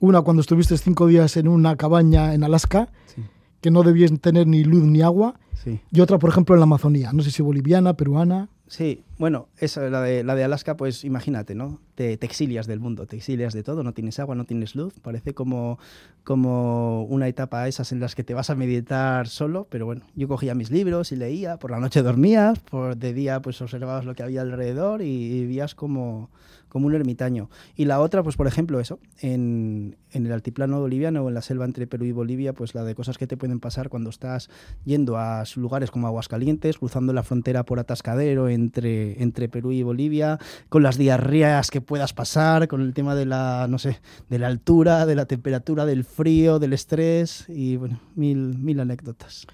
Una 0.00 0.22
cuando 0.22 0.40
estuviste 0.40 0.76
cinco 0.76 1.06
días 1.06 1.36
en 1.36 1.46
una 1.46 1.76
cabaña 1.76 2.34
en 2.34 2.42
Alaska, 2.42 2.88
Sí. 3.06 3.22
Que 3.64 3.70
no 3.70 3.82
debías 3.82 4.12
tener 4.20 4.46
ni 4.46 4.62
luz 4.62 4.82
ni 4.82 5.00
agua. 5.00 5.40
Sí. 5.54 5.80
Y 5.90 6.00
otra, 6.00 6.18
por 6.18 6.28
ejemplo, 6.28 6.54
en 6.54 6.60
la 6.60 6.64
Amazonía. 6.64 7.14
No 7.14 7.22
sé 7.22 7.30
si 7.30 7.40
boliviana, 7.40 7.94
peruana. 7.94 8.50
Sí, 8.66 9.04
bueno, 9.16 9.48
esa, 9.58 9.88
la, 9.88 10.02
de, 10.02 10.22
la 10.22 10.34
de 10.34 10.44
Alaska, 10.44 10.76
pues 10.76 11.02
imagínate, 11.02 11.54
¿no? 11.54 11.80
Te, 11.94 12.18
te 12.18 12.26
exilias 12.26 12.66
del 12.66 12.78
mundo, 12.78 13.06
te 13.06 13.16
exilias 13.16 13.54
de 13.54 13.62
todo, 13.62 13.82
no 13.82 13.94
tienes 13.94 14.18
agua, 14.18 14.34
no 14.34 14.44
tienes 14.44 14.74
luz, 14.74 14.92
parece 15.00 15.32
como, 15.32 15.78
como 16.24 17.04
una 17.04 17.26
etapa 17.26 17.66
esas 17.68 17.90
en 17.92 18.00
las 18.00 18.14
que 18.14 18.22
te 18.22 18.34
vas 18.34 18.50
a 18.50 18.54
meditar 18.54 19.28
solo, 19.28 19.66
pero 19.70 19.86
bueno, 19.86 20.02
yo 20.14 20.28
cogía 20.28 20.54
mis 20.54 20.70
libros 20.70 21.10
y 21.12 21.16
leía, 21.16 21.58
por 21.58 21.70
la 21.70 21.80
noche 21.80 22.02
dormías, 22.02 22.58
por 22.58 22.96
de 22.96 23.14
día 23.14 23.40
pues 23.40 23.62
observabas 23.62 24.04
lo 24.04 24.14
que 24.14 24.22
había 24.22 24.42
alrededor 24.42 25.00
y 25.00 25.40
vivías 25.40 25.74
como, 25.74 26.30
como 26.74 26.88
un 26.88 26.94
ermitaño. 26.96 27.50
Y 27.76 27.84
la 27.84 28.00
otra, 28.00 28.24
pues 28.24 28.36
por 28.36 28.48
ejemplo, 28.48 28.80
eso, 28.80 28.98
en, 29.20 29.96
en 30.10 30.26
el 30.26 30.32
altiplano 30.32 30.80
boliviano 30.80 31.22
o 31.22 31.28
en 31.28 31.34
la 31.34 31.40
selva 31.40 31.64
entre 31.66 31.86
Perú 31.86 32.04
y 32.04 32.10
Bolivia, 32.10 32.52
pues 32.52 32.74
la 32.74 32.82
de 32.82 32.96
cosas 32.96 33.16
que 33.16 33.28
te 33.28 33.36
pueden 33.36 33.60
pasar 33.60 33.88
cuando 33.88 34.10
estás 34.10 34.50
yendo 34.84 35.16
a 35.16 35.44
lugares 35.54 35.92
como 35.92 36.08
Aguascalientes, 36.08 36.78
cruzando 36.78 37.12
la 37.12 37.22
frontera 37.22 37.64
por 37.64 37.78
atascadero 37.78 38.48
entre, 38.48 39.22
entre 39.22 39.48
Perú 39.48 39.70
y 39.70 39.84
Bolivia, 39.84 40.40
con 40.68 40.82
las 40.82 40.98
diarreas 40.98 41.70
que 41.70 41.80
puedas 41.80 42.12
pasar, 42.12 42.66
con 42.66 42.80
el 42.80 42.92
tema 42.92 43.14
de 43.14 43.26
la, 43.26 43.68
no 43.70 43.78
sé, 43.78 44.00
de 44.28 44.40
la 44.40 44.48
altura, 44.48 45.06
de 45.06 45.14
la 45.14 45.26
temperatura, 45.26 45.86
del 45.86 46.02
frío, 46.02 46.58
del 46.58 46.72
estrés 46.72 47.44
y 47.48 47.76
bueno, 47.76 48.00
mil, 48.16 48.58
mil 48.58 48.80
anécdotas. 48.80 49.46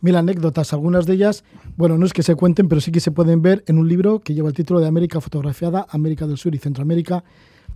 Mil 0.00 0.14
anécdotas, 0.14 0.72
algunas 0.72 1.06
de 1.06 1.14
ellas, 1.14 1.42
bueno, 1.76 1.98
no 1.98 2.06
es 2.06 2.12
que 2.12 2.22
se 2.22 2.36
cuenten, 2.36 2.68
pero 2.68 2.80
sí 2.80 2.92
que 2.92 3.00
se 3.00 3.10
pueden 3.10 3.42
ver 3.42 3.64
en 3.66 3.78
un 3.78 3.88
libro 3.88 4.20
que 4.20 4.32
lleva 4.32 4.48
el 4.48 4.54
título 4.54 4.78
de 4.78 4.86
América 4.86 5.20
fotografiada, 5.20 5.86
América 5.90 6.26
del 6.26 6.38
Sur 6.38 6.54
y 6.54 6.58
Centroamérica, 6.58 7.24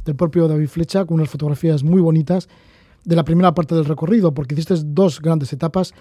del 0.05 0.14
propio 0.14 0.47
David 0.47 0.68
Flecha, 0.68 1.05
con 1.05 1.16
unas 1.16 1.31
fotografías 1.31 1.83
muy 1.83 2.01
bonitas 2.01 2.49
de 3.05 3.16
la 3.16 3.25
primera 3.25 3.55
parte 3.55 3.75
del 3.75 3.85
recorrido, 3.85 4.33
porque 4.33 4.55
hiciste 4.55 4.75
dos 4.85 5.20
grandes 5.20 5.53
etapas, 5.53 5.95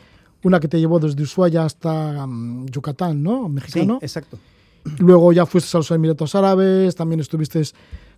una 0.43 0.59
que 0.59 0.67
te 0.67 0.79
llevó 0.79 0.99
desde 0.99 1.23
Ushuaia 1.23 1.65
hasta 1.65 2.25
mm, 2.27 2.67
Yucatán, 2.67 3.21
¿no? 3.23 3.49
Mexicano. 3.49 3.97
Sí, 3.99 4.05
exacto. 4.05 4.37
Luego 4.99 5.31
ya 5.31 5.45
fuiste 5.45 5.75
a 5.77 5.79
los 5.79 5.91
Emiratos 5.91 6.33
Árabes, 6.35 6.95
también 6.95 7.19
estuviste 7.19 7.61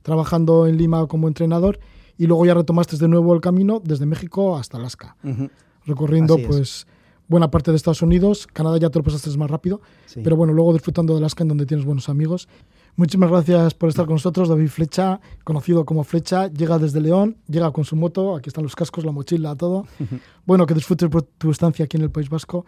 trabajando 0.01 0.67
en 0.67 0.77
Lima 0.77 1.05
como 1.07 1.27
entrenador 1.27 1.79
y 2.17 2.27
luego 2.27 2.45
ya 2.45 2.53
retomaste 2.53 2.97
de 2.97 3.07
nuevo 3.07 3.33
el 3.33 3.41
camino 3.41 3.81
desde 3.83 4.05
México 4.05 4.55
hasta 4.55 4.77
Alaska, 4.77 5.15
recorriendo 5.85 6.37
pues 6.37 6.87
buena 7.33 7.49
parte 7.49 7.71
de 7.71 7.77
Estados 7.77 8.03
Unidos. 8.03 8.47
Canadá 8.47 8.77
ya 8.77 8.89
te 8.89 8.99
lo 8.99 9.03
pasaste 9.03 9.35
más 9.37 9.49
rápido, 9.49 9.81
sí. 10.05 10.21
pero 10.23 10.35
bueno, 10.35 10.53
luego 10.53 10.71
disfrutando 10.71 11.13
de 11.13 11.19
Alaska 11.19 11.43
en 11.43 11.49
donde 11.49 11.65
tienes 11.65 11.83
buenos 11.83 12.07
amigos. 12.07 12.47
Muchísimas 12.95 13.31
gracias 13.31 13.73
por 13.73 13.89
estar 13.89 14.05
con 14.05 14.15
nosotros, 14.15 14.49
David 14.49 14.67
Flecha, 14.67 15.19
conocido 15.43 15.83
como 15.83 16.03
Flecha, 16.03 16.47
llega 16.47 16.77
desde 16.77 17.01
León, 17.01 17.37
llega 17.47 17.71
con 17.71 17.85
su 17.85 17.95
moto, 17.95 18.35
aquí 18.35 18.49
están 18.49 18.63
los 18.63 18.75
cascos, 18.75 19.03
la 19.03 19.11
mochila, 19.11 19.55
todo. 19.55 19.85
Bueno, 20.45 20.65
que 20.67 20.75
disfrutes 20.75 21.09
por 21.09 21.23
tu 21.23 21.49
estancia 21.49 21.85
aquí 21.85 21.97
en 21.97 22.03
el 22.03 22.11
País 22.11 22.29
Vasco 22.29 22.65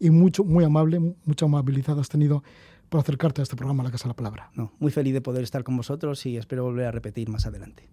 y 0.00 0.10
mucho, 0.10 0.44
muy 0.44 0.64
amable, 0.64 0.98
mucha 1.24 1.44
amabilidad 1.44 1.98
has 1.98 2.08
tenido 2.08 2.42
por 2.88 3.00
acercarte 3.00 3.42
a 3.42 3.44
este 3.44 3.56
programa, 3.56 3.82
La 3.82 3.90
Casa 3.90 4.04
de 4.04 4.10
la 4.10 4.14
Palabra. 4.14 4.50
No, 4.54 4.72
muy 4.78 4.92
feliz 4.92 5.12
de 5.12 5.20
poder 5.20 5.42
estar 5.42 5.62
con 5.62 5.76
vosotros 5.76 6.24
y 6.24 6.38
espero 6.38 6.64
volver 6.64 6.86
a 6.86 6.92
repetir 6.92 7.28
más 7.28 7.46
adelante. 7.46 7.90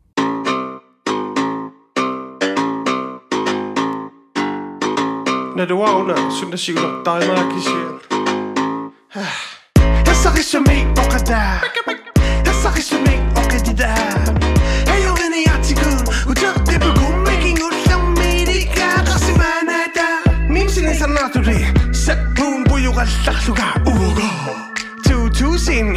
Når 5.58 5.66
du 5.66 5.82
er 5.82 5.96
under 5.96 6.16
Søndagsjuler 6.40 7.04
Dig 7.06 7.28
mørk 7.28 7.52
i 7.58 7.62
sjæl 7.62 7.94
هسه 10.08 10.30
غشمي 10.30 10.86
وقدام 10.98 11.60
هسه 12.48 12.70
غشمي 12.70 13.16
وقدام 13.36 14.36
هي 14.88 15.08
اغنياتكم 15.08 15.98
وتغضبكم 16.30 17.26
making 17.26 17.58
you 17.62 17.92
لمي 17.92 18.46
ليكا 18.46 19.02
غصب 19.02 19.42
نادا 19.70 20.10
مين 20.50 20.68
سني 20.68 20.94
صنعتو 20.94 21.40
ليه 21.40 21.74
سبون 21.92 22.64
بويو 22.64 22.92
غلخلو 22.92 23.54
قاع 23.54 23.76
اوغا 23.88 24.30
تو 25.04 25.28
تو 25.28 25.58
سين 25.58 25.94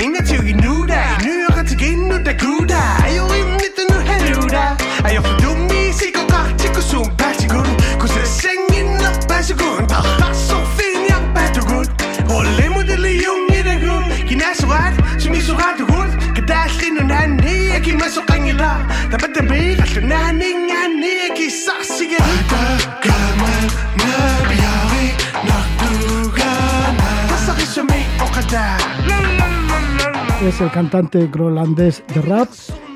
Es 30.46 30.60
el 30.60 30.70
cantante 30.70 31.26
groenlandés 31.26 32.04
de 32.14 32.22
rap, 32.22 32.48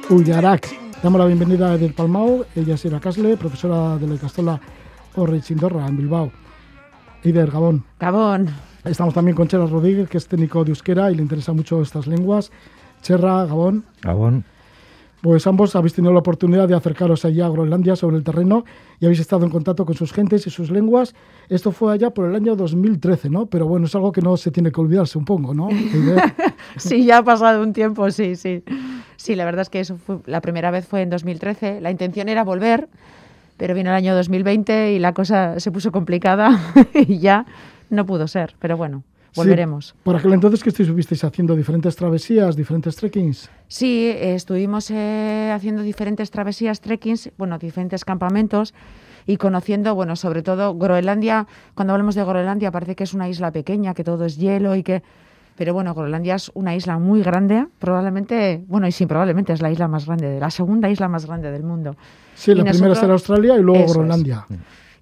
Uyarak. 0.08 0.68
Damos 1.02 1.18
la 1.18 1.26
bienvenida 1.26 1.72
a 1.72 1.74
Edith 1.74 1.96
Palmao, 1.96 2.46
ella 2.54 2.74
es 2.74 2.84
Ira 2.84 3.00
Casle, 3.00 3.36
profesora 3.36 3.98
de 3.98 4.06
la 4.06 4.16
Castola 4.20 4.60
Orrich 5.16 5.50
Indorra 5.50 5.84
en 5.88 5.96
Bilbao. 5.96 6.30
Ider 7.24 7.50
Gabón. 7.50 7.82
Gabón. 7.98 8.50
Estamos 8.84 9.14
también 9.14 9.36
con 9.36 9.48
Chera 9.48 9.66
Rodríguez, 9.66 10.08
que 10.08 10.18
es 10.18 10.28
técnico 10.28 10.62
de 10.62 10.70
euskera 10.70 11.10
y 11.10 11.16
le 11.16 11.22
interesa 11.22 11.52
mucho 11.52 11.82
estas 11.82 12.06
lenguas. 12.06 12.52
Cherra, 13.02 13.44
Gabón. 13.46 13.84
Gabón. 14.00 14.44
Pues 15.22 15.46
ambos 15.46 15.76
habéis 15.76 15.92
tenido 15.92 16.14
la 16.14 16.20
oportunidad 16.20 16.66
de 16.66 16.74
acercaros 16.74 17.26
allá 17.26 17.44
a 17.44 17.50
Groenlandia 17.50 17.94
sobre 17.94 18.16
el 18.16 18.24
terreno 18.24 18.64
y 19.00 19.04
habéis 19.04 19.20
estado 19.20 19.44
en 19.44 19.50
contacto 19.50 19.84
con 19.84 19.94
sus 19.94 20.12
gentes 20.12 20.46
y 20.46 20.50
sus 20.50 20.70
lenguas. 20.70 21.14
Esto 21.50 21.72
fue 21.72 21.92
allá 21.92 22.10
por 22.10 22.26
el 22.26 22.34
año 22.34 22.56
2013, 22.56 23.28
¿no? 23.28 23.46
Pero 23.46 23.66
bueno, 23.66 23.84
es 23.84 23.94
algo 23.94 24.12
que 24.12 24.22
no 24.22 24.38
se 24.38 24.50
tiene 24.50 24.72
que 24.72 24.80
olvidar, 24.80 25.06
supongo, 25.06 25.52
¿no? 25.54 25.68
Sí, 26.76 27.04
ya 27.04 27.18
ha 27.18 27.22
pasado 27.22 27.62
un 27.62 27.72
tiempo, 27.72 28.10
sí, 28.10 28.36
sí. 28.36 28.62
Sí, 29.16 29.34
la 29.34 29.44
verdad 29.44 29.62
es 29.62 29.68
que 29.68 29.80
eso 29.80 29.96
fue, 29.98 30.20
la 30.24 30.40
primera 30.40 30.70
vez 30.70 30.86
fue 30.86 31.02
en 31.02 31.10
2013. 31.10 31.80
La 31.80 31.90
intención 31.90 32.28
era 32.28 32.44
volver, 32.44 32.88
pero 33.58 33.74
vino 33.74 33.90
el 33.90 33.96
año 33.96 34.14
2020 34.14 34.92
y 34.92 34.98
la 34.98 35.12
cosa 35.12 35.60
se 35.60 35.70
puso 35.70 35.92
complicada 35.92 36.58
y 36.94 37.18
ya 37.18 37.44
no 37.90 38.06
pudo 38.06 38.26
ser. 38.28 38.54
Pero 38.58 38.78
bueno, 38.78 39.02
Sí, 39.32 39.40
volveremos. 39.40 39.94
por 40.02 40.16
aquel 40.16 40.32
entonces 40.32 40.62
que 40.62 40.70
estuvisteis 40.70 41.22
haciendo 41.24 41.54
diferentes 41.54 41.94
travesías, 41.96 42.56
diferentes 42.56 42.96
trekkings. 42.96 43.48
Sí, 43.68 44.06
eh, 44.08 44.34
estuvimos 44.34 44.90
eh, 44.90 45.52
haciendo 45.54 45.82
diferentes 45.82 46.30
travesías, 46.30 46.80
trekkings, 46.80 47.30
bueno, 47.38 47.58
diferentes 47.58 48.04
campamentos 48.04 48.74
y 49.26 49.36
conociendo, 49.36 49.94
bueno, 49.94 50.16
sobre 50.16 50.42
todo 50.42 50.74
Groenlandia. 50.74 51.46
Cuando 51.74 51.92
hablamos 51.92 52.14
de 52.16 52.24
Groenlandia 52.24 52.70
parece 52.72 52.96
que 52.96 53.04
es 53.04 53.14
una 53.14 53.28
isla 53.28 53.52
pequeña, 53.52 53.94
que 53.94 54.02
todo 54.04 54.24
es 54.24 54.36
hielo 54.38 54.74
y 54.74 54.82
que... 54.82 55.02
Pero 55.56 55.74
bueno, 55.74 55.92
Groenlandia 55.94 56.36
es 56.36 56.50
una 56.54 56.74
isla 56.74 56.98
muy 56.98 57.22
grande, 57.22 57.66
probablemente, 57.78 58.64
bueno, 58.66 58.86
y 58.88 58.92
sí, 58.92 59.04
probablemente 59.04 59.52
es 59.52 59.60
la 59.60 59.70
isla 59.70 59.88
más 59.88 60.06
grande, 60.06 60.26
de 60.30 60.40
la 60.40 60.50
segunda 60.50 60.88
isla 60.88 61.06
más 61.06 61.26
grande 61.26 61.50
del 61.52 61.64
mundo. 61.64 61.96
Sí, 62.34 62.52
Y 62.52 62.54
la 62.54 62.62
primera 62.62 62.88
nosotros- 62.88 62.98
será 62.98 63.12
Australia 63.12 63.58
y 63.58 63.62
luego 63.62 63.80
Eso 63.84 63.90
es. 63.90 63.94
Groenlandia. 63.94 64.46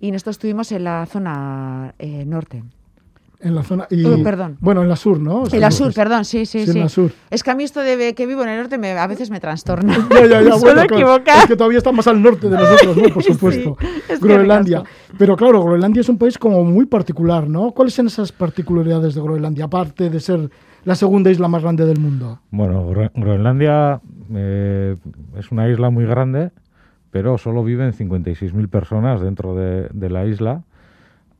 Y 0.01 0.11
nosotros 0.11 0.35
estuvimos 0.35 0.72
en 0.72 0.83
la 0.85 1.07
zona 1.07 1.95
eh, 2.01 2.24
norte. 2.24 2.64
En 3.41 3.55
la 3.55 3.62
zona. 3.62 3.86
Y, 3.91 4.05
Oh, 4.05 4.20
perdón. 4.24 4.57
Bueno, 4.61 4.82
en 4.82 4.89
la 4.89 4.97
sur, 4.97 5.20
¿no? 5.20 5.45
En 5.53 5.61
la 5.61 5.70
sur, 5.70 5.95
perdón, 5.95 6.24
sí, 6.24 6.45
sí, 6.45 6.64
Sí, 6.64 6.72
en 6.72 6.80
la 6.80 6.89
sur. 6.89 7.12
Es 7.30 7.45
que 7.45 7.51
a 7.53 7.55
mí 7.55 7.62
esto 7.62 7.80
de 7.80 8.12
que 8.14 8.26
vivo 8.26 8.43
en 8.43 8.49
el 8.49 8.59
norte 8.59 8.78
me, 8.78 8.91
a 8.93 9.07
veces 9.07 9.30
me 9.30 9.39
trastorna. 9.39 9.97
Ya, 10.11 10.26
ya, 10.26 10.43
ya, 10.43 10.51
Me 10.57 10.57
bueno, 10.61 10.86
claro. 10.89 11.22
Es 11.43 11.47
que 11.47 11.57
todavía 11.57 11.78
está 11.78 11.93
más 11.93 12.09
al 12.09 12.20
norte 12.20 12.49
de 12.49 12.57
nosotros, 12.57 12.97
¿no? 12.97 13.09
Por 13.14 13.22
Sí, 13.22 13.32
supuesto. 13.32 13.76
es 14.09 14.18
Groenlandia. 14.20 14.82
Pero 15.16 15.36
claro, 15.36 15.62
Groenlandia 15.62 16.01
es 16.01 16.09
un 16.09 16.18
país 16.18 16.36
como 16.36 16.64
muy 16.64 16.86
particular, 16.86 17.49
¿no? 17.49 17.70
¿Cuáles 17.70 17.95
son 17.95 18.09
esas 18.09 18.32
particularidades 18.32 19.14
de 19.14 19.20
Groenlandia, 19.20 19.66
aparte 19.66 20.11
de 20.11 20.18
ser 20.18 20.51
la 20.84 20.97
segunda 20.97 21.30
isla 21.30 21.47
más 21.47 21.62
grande 21.62 21.84
del 21.86 22.01
mundo? 22.01 22.41
Bueno, 22.51 22.91
Gro- 22.91 23.12
Groenlandia 23.14 24.01
eh, 24.34 24.97
es 25.36 25.53
una 25.53 25.68
isla 25.68 25.91
muy 25.91 26.07
grande, 26.07 26.51
pero 27.12 27.39
solo 27.39 27.62
viven 27.62 27.93
56.000 27.93 28.68
personas 28.68 29.20
dentro 29.20 29.55
de, 29.55 29.89
de 29.93 30.11
la 30.11 30.26
isla. 30.26 30.62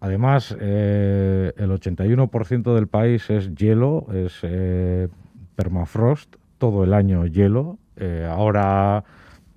Además, 0.01 0.57
eh, 0.61 1.53
el 1.57 1.71
81% 1.73 2.75
del 2.75 2.87
país 2.87 3.29
es 3.31 3.55
hielo, 3.55 4.07
es 4.15 4.39
eh, 4.43 5.09
permafrost, 5.57 6.37
todo 6.59 6.85
el 6.85 6.95
año 6.95 7.27
hielo. 7.27 7.79
Eh, 7.97 8.27
ahora, 8.31 9.03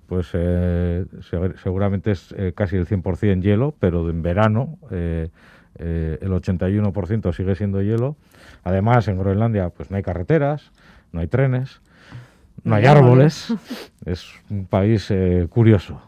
pues 0.08 0.26
se- 0.28 1.04
seguramente 1.62 2.10
es 2.10 2.34
casi 2.54 2.76
el 2.76 2.86
100% 2.86 3.40
hielo, 3.42 3.74
pero 3.78 4.10
en 4.10 4.22
verano 4.22 4.78
el 4.90 5.30
81% 6.32 7.32
sigue 7.32 7.54
siendo 7.54 7.80
hielo. 7.82 8.16
Además, 8.64 9.08
en 9.08 9.18
Groenlandia 9.18 9.70
pues 9.70 9.90
no 9.90 9.96
hay 9.96 10.02
carreteras, 10.02 10.70
no 11.12 11.20
hay 11.20 11.28
trenes, 11.28 11.80
no 12.64 12.74
hay 12.74 12.84
árboles. 12.86 13.54
Es 14.04 14.26
un 14.50 14.66
país 14.66 15.10
curioso. 15.48 16.00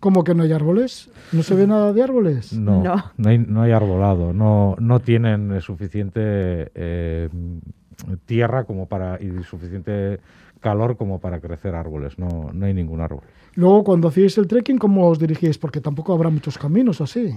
¿Cómo 0.00 0.24
que 0.24 0.34
no 0.34 0.42
hay 0.44 0.52
árboles? 0.52 1.10
¿No 1.32 1.42
se 1.42 1.54
ve 1.54 1.66
nada 1.66 1.92
de 1.92 2.02
árboles? 2.02 2.52
No, 2.52 2.82
No. 2.82 3.04
no, 3.16 3.28
hay, 3.28 3.38
no 3.38 3.62
hay 3.62 3.72
arbolado, 3.72 4.32
no, 4.32 4.76
no 4.78 5.00
tienen 5.00 5.52
eh, 5.52 5.60
suficiente 5.60 6.70
eh, 6.74 7.28
tierra 8.26 8.64
como 8.64 8.86
para 8.86 9.20
y 9.20 9.42
suficiente 9.42 10.20
calor 10.60 10.96
como 10.96 11.20
para 11.20 11.40
crecer 11.40 11.74
árboles, 11.74 12.18
no, 12.18 12.50
no 12.52 12.66
hay 12.66 12.74
ningún 12.74 13.00
árbol. 13.00 13.22
Luego, 13.54 13.84
cuando 13.84 14.08
hacíais 14.08 14.36
el 14.38 14.46
trekking, 14.46 14.78
¿cómo 14.78 15.08
os 15.08 15.18
dirigíais? 15.18 15.58
Porque 15.58 15.80
tampoco 15.80 16.12
habrá 16.12 16.30
muchos 16.30 16.58
caminos 16.58 17.00
así. 17.00 17.32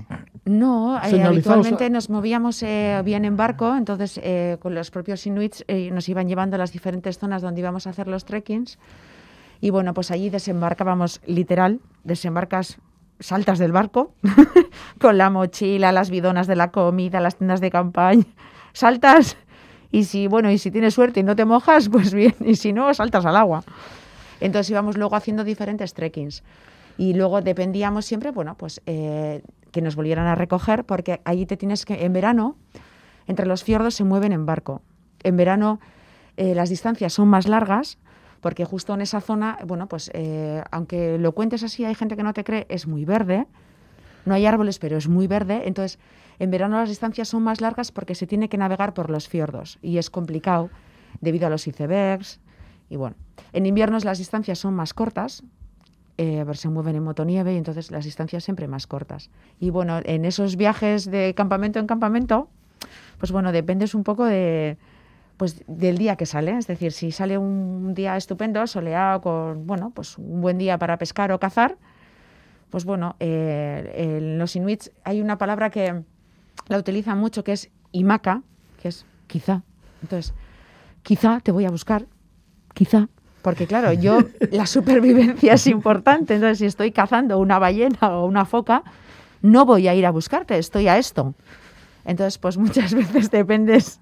No, 0.46 0.98
eh, 1.04 1.24
habitualmente 1.24 1.90
nos 1.90 2.10
movíamos 2.10 2.62
eh, 2.64 3.02
bien 3.04 3.26
en 3.26 3.38
barco, 3.38 3.76
entonces 3.76 4.20
eh, 4.24 4.58
con 4.60 4.76
los 4.76 4.92
propios 4.92 5.26
inuits 5.26 5.64
eh, 5.68 5.90
nos 5.92 6.10
iban 6.10 6.28
llevando 6.28 6.56
a 6.56 6.60
las 6.60 6.72
diferentes 6.72 7.18
zonas 7.18 7.42
donde 7.42 7.62
íbamos 7.62 7.88
a 7.88 7.92
hacer 7.92 8.08
los 8.08 8.26
trekkings. 8.26 8.78
Y 9.62 9.70
bueno, 9.70 9.94
pues 9.94 10.12
allí 10.12 10.30
desembarcábamos 10.30 11.22
literal, 11.26 11.80
desembarcas, 12.04 12.80
saltas 13.20 13.60
del 13.60 13.72
barco 13.72 14.16
con 15.00 15.18
la 15.18 15.30
mochila, 15.30 15.92
las 15.92 16.10
bidonas 16.10 16.48
de 16.48 16.56
la 16.56 16.72
comida, 16.72 17.20
las 17.20 17.38
tiendas 17.38 17.62
de 17.62 17.70
campaña, 17.70 18.26
saltas 18.74 19.38
y 19.92 20.06
si 20.06 20.28
bueno, 20.28 20.50
y 20.50 20.58
si 20.58 20.72
tienes 20.72 20.94
suerte 20.94 21.20
y 21.20 21.24
no 21.24 21.36
te 21.36 21.46
mojas, 21.46 21.90
pues 21.90 22.14
bien, 22.16 22.36
y 22.40 22.56
si 22.56 22.74
no, 22.74 22.94
saltas 22.94 23.26
al 23.26 23.36
agua. 23.36 23.64
Entonces 24.40 24.70
íbamos 24.72 24.98
luego 24.98 25.16
haciendo 25.16 25.44
diferentes 25.44 25.94
trekkings. 25.94 26.44
Y 26.98 27.14
luego 27.14 27.42
dependíamos 27.42 28.06
siempre, 28.06 28.32
bueno, 28.32 28.56
pues 28.58 28.82
eh, 28.86 29.44
que 29.72 29.82
nos 29.82 29.96
volvieran 29.96 30.28
a 30.28 30.36
recoger, 30.36 30.84
porque 30.86 31.22
allí 31.24 31.46
te 31.46 31.58
tienes 31.58 31.86
que, 31.86 32.06
en 32.06 32.14
verano, 32.14 32.56
entre 33.28 33.46
los 33.46 33.64
fiordos 33.64 33.96
se 33.96 34.04
mueven 34.04 34.34
en 34.34 34.46
barco. 34.46 34.82
En 35.24 35.38
verano 35.38 35.80
eh, 36.38 36.56
las 36.56 36.70
distancias 36.70 37.14
son 37.14 37.28
más 37.28 37.48
largas, 37.48 37.98
porque 38.42 38.66
justo 38.66 38.94
en 38.94 39.02
esa 39.02 39.22
zona, 39.22 39.58
bueno, 39.66 39.88
pues 39.88 40.12
eh, 40.14 40.64
aunque 40.72 41.18
lo 41.18 41.32
cuentes 41.32 41.64
así, 41.64 41.86
hay 41.86 41.96
gente 41.96 42.18
que 42.18 42.24
no 42.24 42.34
te 42.34 42.44
cree, 42.44 42.66
es 42.70 42.88
muy 42.88 43.06
verde. 43.06 43.48
No 44.26 44.34
hay 44.34 44.46
árboles, 44.46 44.80
pero 44.80 44.98
es 44.98 45.08
muy 45.08 45.28
verde. 45.28 45.64
Entonces, 45.66 46.00
en 46.40 46.52
verano 46.52 46.78
las 46.78 46.90
distancias 46.90 47.28
son 47.28 47.44
más 47.44 47.62
largas 47.62 47.92
porque 47.92 48.16
se 48.16 48.28
tiene 48.28 48.50
que 48.50 48.58
navegar 48.58 48.94
por 48.94 49.10
los 49.10 49.30
fiordos 49.30 49.78
y 49.82 50.00
es 50.00 50.10
complicado 50.10 50.70
debido 51.22 51.48
a 51.48 51.50
los 51.50 51.68
icebergs. 51.68 52.40
Y 52.90 52.96
bueno, 52.96 53.16
en 53.54 53.66
invierno 53.66 53.98
las 54.00 54.18
distancias 54.18 54.60
son 54.60 54.74
más 54.74 54.94
cortas, 54.94 55.44
eh, 56.18 56.44
se 56.54 56.70
mueven 56.70 56.96
en 56.96 57.04
motonieve 57.04 57.54
y 57.54 57.58
entonces 57.58 57.92
las 57.92 58.06
distancias 58.06 58.44
siempre 58.44 58.68
más 58.68 58.88
cortas. 58.88 59.30
Y 59.60 59.70
bueno, 59.70 60.00
en 60.04 60.26
esos 60.26 60.56
viajes 60.56 61.10
de 61.10 61.34
campamento 61.36 61.80
en 61.80 61.88
campamento, 61.88 62.50
pues 63.20 63.32
bueno, 63.32 63.52
dependes 63.52 63.94
un 63.94 64.04
poco 64.04 64.26
de, 64.26 64.78
pues 65.42 65.64
del 65.66 65.98
día 65.98 66.18
que 66.18 66.28
sale. 66.28 66.56
Es 66.56 66.68
decir, 66.68 66.92
si 66.92 67.12
sale 67.12 67.36
un 67.36 67.96
día 67.96 68.16
estupendo, 68.16 68.68
soleado, 68.68 69.22
con 69.22 69.66
bueno, 69.66 69.90
pues 69.90 70.20
un 70.20 70.40
buen 70.40 70.60
día 70.60 70.78
para 70.78 71.00
pescar 71.00 71.32
o 71.32 71.40
cazar, 71.40 71.80
pues 72.70 72.86
bueno, 72.86 73.16
eh, 73.20 74.20
en 74.20 74.38
los 74.38 74.56
inuits 74.56 74.92
hay 75.04 75.20
una 75.20 75.40
palabra 75.40 75.72
que 75.72 76.04
la 76.68 76.78
utilizan 76.78 77.18
mucho 77.18 77.44
que 77.44 77.54
es 77.54 77.72
imaka, 77.92 78.44
que 78.80 78.90
es 78.90 79.08
quizá. 79.26 79.64
Entonces, 80.04 80.36
quizá 81.02 81.40
te 81.40 81.52
voy 81.52 81.66
a 81.66 81.72
buscar, 81.72 82.06
quizá. 82.76 83.10
Porque 83.42 83.66
claro, 83.66 83.94
yo 83.94 84.20
la 84.52 84.68
supervivencia 84.68 85.56
es 85.56 85.66
importante. 85.66 86.36
Entonces, 86.36 86.60
si 86.60 86.68
estoy 86.68 86.92
cazando 86.92 87.40
una 87.40 87.58
ballena 87.58 88.16
o 88.16 88.28
una 88.28 88.46
foca, 88.46 88.84
no 89.42 89.66
voy 89.66 89.88
a 89.88 89.96
ir 89.96 90.06
a 90.06 90.12
buscarte, 90.12 90.60
estoy 90.60 90.88
a 90.88 91.00
esto. 91.00 91.34
Entonces, 92.06 92.38
pues 92.38 92.60
muchas 92.60 92.94
veces 92.94 93.32
dependes, 93.32 94.00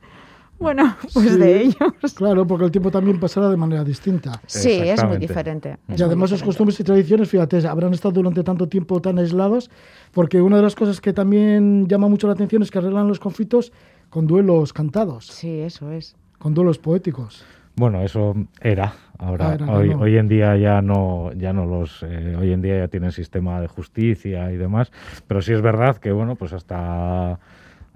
bueno, 0.59 0.95
pues 1.13 1.31
Sí, 1.31 1.37
de 1.39 1.61
ellos. 1.61 2.13
Claro, 2.15 2.45
porque 2.45 2.65
el 2.65 2.71
tiempo 2.71 2.91
también 2.91 3.19
pasará 3.19 3.49
de 3.49 3.57
manera 3.57 3.83
distinta. 3.83 4.41
Sí, 4.45 4.71
es 4.71 5.03
muy 5.03 5.17
diferente. 5.17 5.77
es 5.87 5.99
Y 5.99 6.03
además 6.03 6.29
sus 6.29 6.43
costumbres 6.43 6.79
y 6.79 6.83
tradiciones, 6.83 7.29
fíjate, 7.29 7.65
habrán 7.67 7.93
estado 7.93 8.13
durante 8.13 8.43
tanto 8.43 8.67
tiempo 8.67 9.01
tan 9.01 9.17
aislados, 9.17 9.69
porque 10.11 10.41
una 10.41 10.57
de 10.57 10.63
las 10.63 10.75
cosas 10.75 10.99
que 11.01 11.13
también 11.13 11.87
llama 11.87 12.07
mucho 12.07 12.27
la 12.27 12.33
atención 12.33 12.61
es 12.61 12.71
que 12.71 12.77
arreglan 12.79 13.07
los 13.07 13.19
conflictos 13.19 13.71
con 14.09 14.27
duelos 14.27 14.73
cantados, 14.73 15.27
Sí, 15.27 15.59
eso 15.59 15.91
es. 15.91 16.15
con 16.37 16.53
duelos 16.53 16.77
poéticos. 16.79 17.43
Bueno, 17.75 18.01
eso 18.01 18.33
era. 18.61 18.93
Ahora, 19.19 19.49
Ah, 19.51 19.53
era, 19.55 19.71
hoy, 19.71 19.89
no. 19.89 19.99
hoy 19.99 20.17
en 20.17 20.27
día 20.27 20.57
ya 20.57 20.81
no, 20.81 21.31
ya 21.33 21.53
no 21.53 21.65
los, 21.65 22.03
eh, 22.03 22.35
hoy 22.37 22.51
en 22.51 22.61
día 22.61 22.77
ya 22.77 22.87
tienen 22.87 23.11
sistema 23.11 23.61
de 23.61 23.67
justicia 23.67 24.51
y 24.51 24.57
demás. 24.57 24.91
Pero 25.27 25.41
sí 25.41 25.53
es 25.53 25.61
verdad 25.61 25.97
que 25.97 26.11
bueno, 26.11 26.35
pues 26.35 26.51
hasta 26.53 27.39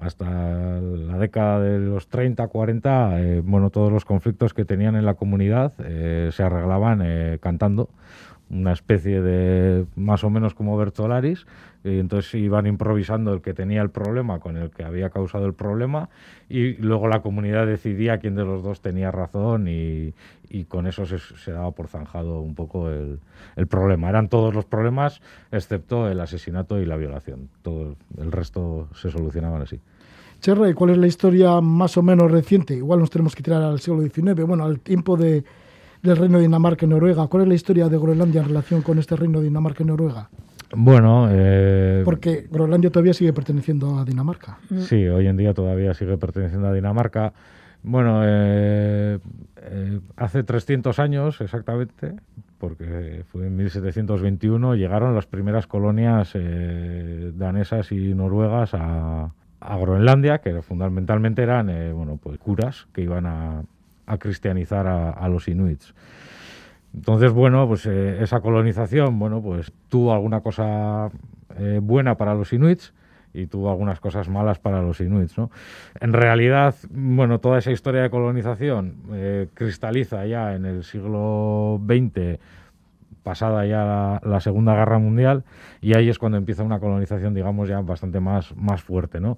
hasta 0.03 0.25
la 0.29 1.17
década 1.17 1.59
de 1.59 1.79
los 1.79 2.07
30, 2.07 2.47
40, 2.47 3.21
eh, 3.21 3.41
bueno, 3.43 3.69
todos 3.69 3.91
los 3.91 4.05
conflictos 4.05 4.53
que 4.53 4.65
tenían 4.65 4.95
en 4.95 5.05
la 5.05 5.15
comunidad 5.15 5.73
eh, 5.79 6.29
se 6.31 6.43
arreglaban 6.43 7.01
eh, 7.03 7.39
cantando 7.41 7.89
una 8.49 8.73
especie 8.73 9.21
de 9.21 9.85
más 9.95 10.23
o 10.23 10.29
menos 10.29 10.53
como 10.53 10.77
Bertolaris 10.77 11.47
y 11.83 11.99
entonces 11.99 12.33
iban 12.35 12.67
improvisando 12.67 13.33
el 13.33 13.41
que 13.41 13.53
tenía 13.53 13.81
el 13.81 13.89
problema 13.89 14.39
con 14.39 14.57
el 14.57 14.69
que 14.69 14.83
había 14.83 15.09
causado 15.09 15.45
el 15.45 15.53
problema 15.53 16.09
y 16.49 16.73
luego 16.75 17.07
la 17.07 17.21
comunidad 17.21 17.65
decidía 17.65 18.19
quién 18.19 18.35
de 18.35 18.43
los 18.45 18.61
dos 18.61 18.81
tenía 18.81 19.11
razón 19.11 19.67
y, 19.67 20.13
y 20.49 20.65
con 20.65 20.87
eso 20.87 21.05
se, 21.05 21.17
se 21.17 21.51
daba 21.51 21.71
por 21.71 21.87
zanjado 21.87 22.41
un 22.41 22.53
poco 22.53 22.89
el, 22.89 23.19
el 23.55 23.67
problema. 23.67 24.09
Eran 24.09 24.29
todos 24.29 24.53
los 24.53 24.65
problemas 24.65 25.21
excepto 25.51 26.07
el 26.07 26.19
asesinato 26.19 26.79
y 26.79 26.85
la 26.85 26.95
violación. 26.95 27.49
Todo 27.63 27.95
el 28.17 28.31
resto 28.31 28.87
se 28.93 29.09
solucionaban 29.09 29.63
así. 29.63 29.79
Cherra, 30.43 30.69
¿y 30.69 30.73
cuál 30.73 30.89
es 30.89 30.97
la 30.97 31.07
historia 31.07 31.61
más 31.61 31.95
o 31.95 32.03
menos 32.03 32.29
reciente? 32.29 32.75
Igual 32.75 32.99
nos 32.99 33.09
tenemos 33.09 33.33
que 33.33 33.41
tirar 33.41 33.61
al 33.61 33.79
siglo 33.79 34.01
XIX, 34.01 34.45
bueno, 34.45 34.65
al 34.65 34.81
tiempo 34.81 35.15
de, 35.15 35.45
del 36.01 36.17
reino 36.17 36.37
de 36.37 36.43
Dinamarca 36.43 36.85
y 36.85 36.89
Noruega. 36.89 37.27
¿Cuál 37.27 37.43
es 37.43 37.47
la 37.47 37.55
historia 37.55 37.87
de 37.87 37.97
Groenlandia 37.97 38.41
en 38.41 38.47
relación 38.49 38.81
con 38.81 38.99
este 38.99 39.15
reino 39.15 39.39
de 39.39 39.45
Dinamarca 39.45 39.83
y 39.83 39.85
Noruega? 39.85 40.29
Bueno, 40.75 41.29
eh, 41.31 42.01
Porque 42.03 42.45
Groenlandia 42.51 42.89
todavía 42.89 43.13
sigue 43.13 43.31
perteneciendo 43.31 43.97
a 43.97 44.03
Dinamarca. 44.03 44.57
Sí, 44.79 45.07
hoy 45.07 45.27
en 45.27 45.37
día 45.37 45.53
todavía 45.53 45.93
sigue 45.93 46.17
perteneciendo 46.17 46.67
a 46.67 46.73
Dinamarca. 46.73 47.31
Bueno, 47.81 48.19
eh, 48.25 49.19
eh, 49.61 49.99
hace 50.17 50.43
300 50.43 50.99
años 50.99 51.39
exactamente, 51.39 52.15
porque 52.57 53.23
fue 53.31 53.47
en 53.47 53.55
1721, 53.55 54.75
llegaron 54.75 55.15
las 55.15 55.25
primeras 55.25 55.67
colonias 55.67 56.31
eh, 56.33 57.31
danesas 57.33 57.93
y 57.93 58.13
noruegas 58.13 58.73
a, 58.73 59.31
a 59.65 59.77
Groenlandia, 59.77 60.39
que 60.39 60.61
fundamentalmente 60.61 61.41
eran 61.41 61.69
eh, 61.69 61.93
bueno, 61.93 62.19
pues 62.21 62.37
curas 62.37 62.87
que 62.93 63.01
iban 63.01 63.25
a, 63.25 63.63
a 64.05 64.17
cristianizar 64.17 64.87
a, 64.87 65.27
los 65.29 65.47
inuits. 65.47 65.93
Entonces, 66.93 67.31
bueno, 67.31 67.67
pues 67.67 67.85
eh, 67.85 68.21
esa 68.21 68.41
colonización, 68.41 69.17
bueno, 69.17 69.41
pues 69.41 69.71
tuvo 69.89 70.13
alguna 70.13 70.41
cosa 70.41 71.09
eh, 71.57 71.79
buena 71.81 72.15
para 72.15 72.35
los 72.35 72.53
inuits 72.53 72.93
y 73.33 73.47
tuvo 73.47 73.71
algunas 73.71 73.99
cosas 73.99 74.29
malas 74.29 74.59
para 74.59 74.81
los 74.81 74.99
inuits, 74.99 75.37
¿no? 75.37 75.49
En 75.99 76.13
realidad, 76.13 76.75
bueno, 76.91 77.39
toda 77.39 77.57
esa 77.57 77.71
historia 77.71 78.03
de 78.03 78.11
colonización 78.11 79.49
cristaliza 79.55 80.27
ya 80.27 80.53
en 80.53 80.65
el 80.65 80.83
siglo 80.83 81.81
XX, 81.83 82.39
pasada 83.23 83.65
ya 83.65 84.19
la, 84.23 84.39
Segunda 84.39 84.75
Guerra 84.75 84.99
Mundial, 84.99 85.43
y 85.81 85.95
ahí 85.95 86.09
es 86.09 86.19
cuando 86.19 86.37
empieza 86.37 86.63
una 86.63 86.79
colonización, 86.79 87.33
digamos, 87.33 87.69
ya 87.69 87.81
bastante 87.81 88.19
más, 88.19 88.55
más 88.55 88.83
fuerte, 88.83 89.19
¿no? 89.19 89.37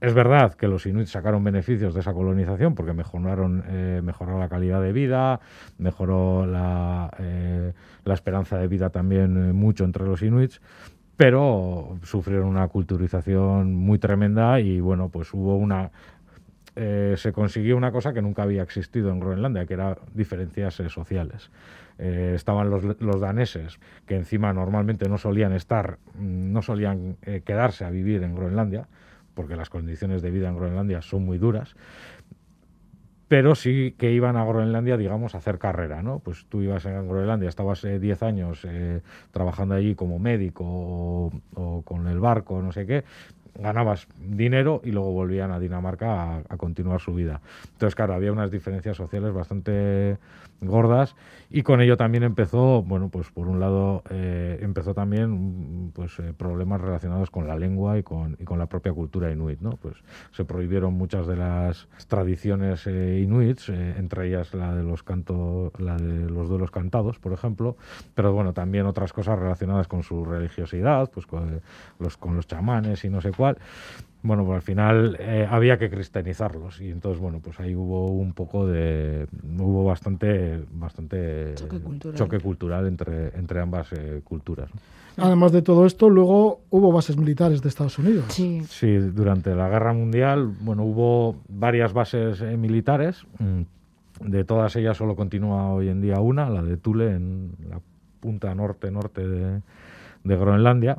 Es 0.00 0.14
verdad 0.14 0.54
que 0.54 0.66
los 0.66 0.86
inuits 0.86 1.10
sacaron 1.10 1.44
beneficios 1.44 1.92
de 1.92 2.00
esa 2.00 2.14
colonización 2.14 2.74
porque 2.74 2.94
mejoraron, 2.94 3.62
eh, 3.68 4.00
mejoró 4.02 4.38
la 4.38 4.48
calidad 4.48 4.80
de 4.80 4.92
vida, 4.92 5.40
mejoró 5.76 6.46
la, 6.46 7.10
eh, 7.18 7.74
la 8.04 8.14
esperanza 8.14 8.56
de 8.56 8.66
vida 8.66 8.88
también 8.88 9.36
eh, 9.36 9.52
mucho 9.52 9.84
entre 9.84 10.06
los 10.06 10.22
inuits, 10.22 10.62
pero 11.18 11.98
sufrieron 12.02 12.48
una 12.48 12.66
culturización 12.68 13.74
muy 13.74 13.98
tremenda 13.98 14.58
y 14.58 14.80
bueno, 14.80 15.10
pues 15.10 15.34
hubo 15.34 15.56
una... 15.56 15.90
eh, 16.76 17.14
se 17.16 17.32
consiguió 17.32 17.76
una 17.76 17.92
cosa 17.92 18.12
que 18.12 18.22
nunca 18.22 18.42
había 18.42 18.62
existido 18.62 19.10
en 19.10 19.20
Groenlandia, 19.20 19.66
que 19.66 19.74
era 19.74 19.98
diferencias 20.14 20.78
eh, 20.80 20.88
sociales. 20.88 21.50
Eh, 21.98 22.32
estaban 22.34 22.70
los, 22.70 22.84
los 23.00 23.20
daneses, 23.20 23.78
que 24.06 24.16
encima 24.16 24.52
normalmente 24.52 25.08
no 25.08 25.18
solían 25.18 25.52
estar, 25.52 25.98
mm, 26.14 26.52
no 26.52 26.62
solían 26.62 27.16
quedarse 27.44 27.84
a 27.84 27.90
vivir 27.90 28.22
en 28.22 28.34
Groenlandia, 28.34 28.88
porque 29.34 29.56
las 29.56 29.70
condiciones 29.70 30.22
de 30.22 30.30
vida 30.30 30.48
en 30.48 30.56
Groenlandia 30.56 31.02
son 31.02 31.24
muy 31.24 31.38
duras, 31.38 31.74
pero 33.28 33.54
sí 33.54 33.94
que 33.96 34.10
iban 34.10 34.36
a 34.36 34.44
Groenlandia, 34.44 34.96
digamos, 34.96 35.34
a 35.34 35.38
hacer 35.38 35.58
carrera, 35.58 36.02
¿no? 36.02 36.18
Pues 36.18 36.46
tú 36.48 36.62
ibas 36.62 36.84
en 36.86 37.08
Groenlandia, 37.08 37.48
estabas 37.48 37.84
eh, 37.84 38.00
10 38.00 38.22
años 38.24 38.66
trabajando 39.30 39.76
allí 39.76 39.94
como 39.94 40.18
médico 40.18 40.64
o 40.64 41.82
con 41.84 42.08
el 42.08 42.18
barco, 42.18 42.60
no 42.60 42.72
sé 42.72 42.86
qué, 42.86 43.04
ganabas 43.54 44.06
dinero 44.18 44.80
y 44.84 44.90
luego 44.90 45.12
volvían 45.12 45.50
a 45.50 45.58
Dinamarca 45.58 46.38
a, 46.48 46.56
continuar 46.56 47.00
su 47.00 47.14
vida. 47.14 47.40
Entonces, 47.72 47.94
claro, 47.94 48.14
había 48.14 48.32
unas 48.32 48.50
diferencias 48.50 48.96
sociales 48.96 49.32
bastante 49.32 50.18
gordas 50.60 51.16
y 51.48 51.62
con 51.62 51.80
ello 51.80 51.96
también 51.96 52.22
empezó, 52.22 52.82
bueno, 52.82 53.08
pues 53.08 53.30
por 53.30 53.48
un 53.48 53.58
lado 53.58 54.02
eh, 54.10 54.58
empezó 54.62 54.94
también 54.94 55.90
pues 55.94 56.18
eh, 56.20 56.32
problemas 56.36 56.80
relacionados 56.80 57.30
con 57.30 57.48
la 57.48 57.56
lengua 57.56 57.98
y 57.98 58.02
con, 58.02 58.36
y 58.38 58.44
con 58.44 58.58
la 58.58 58.66
propia 58.66 58.92
cultura 58.92 59.32
inuit, 59.32 59.60
¿no? 59.60 59.72
Pues 59.72 59.96
se 60.32 60.44
prohibieron 60.44 60.94
muchas 60.94 61.26
de 61.26 61.36
las 61.36 61.88
tradiciones 62.06 62.86
eh, 62.86 63.20
inuits, 63.22 63.68
eh, 63.68 63.94
entre 63.98 64.28
ellas 64.28 64.54
la 64.54 64.74
de 64.74 64.82
los 64.82 65.02
cantos, 65.02 65.72
la 65.78 65.96
de 65.96 66.30
los 66.30 66.48
duelos 66.48 66.70
cantados, 66.70 67.18
por 67.18 67.32
ejemplo, 67.32 67.76
pero 68.14 68.32
bueno, 68.32 68.52
también 68.52 68.86
otras 68.86 69.12
cosas 69.12 69.38
relacionadas 69.38 69.88
con 69.88 70.02
su 70.02 70.24
religiosidad, 70.24 71.10
pues 71.10 71.26
con 71.26 71.60
los, 71.98 72.16
con 72.16 72.36
los 72.36 72.46
chamanes 72.46 73.04
y 73.04 73.10
no 73.10 73.20
sé 73.20 73.32
cuál. 73.32 73.58
Bueno, 74.22 74.44
pues 74.44 74.56
al 74.56 74.62
final 74.62 75.16
eh, 75.18 75.46
había 75.50 75.78
que 75.78 75.88
cristianizarlos 75.88 76.80
y 76.82 76.90
entonces, 76.90 77.20
bueno, 77.20 77.40
pues 77.42 77.58
ahí 77.58 77.74
hubo 77.74 78.10
un 78.12 78.34
poco 78.34 78.66
de... 78.66 79.26
hubo 79.58 79.84
bastante, 79.84 80.62
bastante 80.72 81.54
Choque 81.54 81.78
cultural. 81.80 82.18
choque 82.18 82.38
cultural 82.40 82.86
entre, 82.86 83.28
entre 83.38 83.60
ambas 83.60 83.92
eh, 83.92 84.20
culturas. 84.22 84.68
¿no? 85.16 85.24
Además 85.24 85.52
de 85.52 85.62
todo 85.62 85.86
esto, 85.86 86.10
luego 86.10 86.60
hubo 86.68 86.92
bases 86.92 87.16
militares 87.16 87.62
de 87.62 87.68
Estados 87.70 87.98
Unidos. 87.98 88.26
Sí. 88.28 88.62
Sí, 88.68 88.94
durante 88.96 89.54
la 89.54 89.68
Guerra 89.70 89.92
Mundial, 89.94 90.46
bueno, 90.60 90.84
hubo 90.84 91.36
varias 91.48 91.92
bases 91.94 92.42
eh, 92.42 92.56
militares. 92.58 93.24
mm, 93.38 93.62
De 94.28 94.44
todas 94.44 94.76
ellas 94.76 94.98
solo 94.98 95.16
continúa 95.16 95.72
hoy 95.72 95.88
en 95.88 96.02
día 96.02 96.20
una, 96.20 96.50
la 96.50 96.62
de 96.62 96.76
Thule, 96.76 97.14
en 97.16 97.52
la 97.70 97.80
punta 98.20 98.54
norte-norte 98.54 99.26
de, 99.26 99.60
de 100.24 100.36
Groenlandia. 100.36 100.98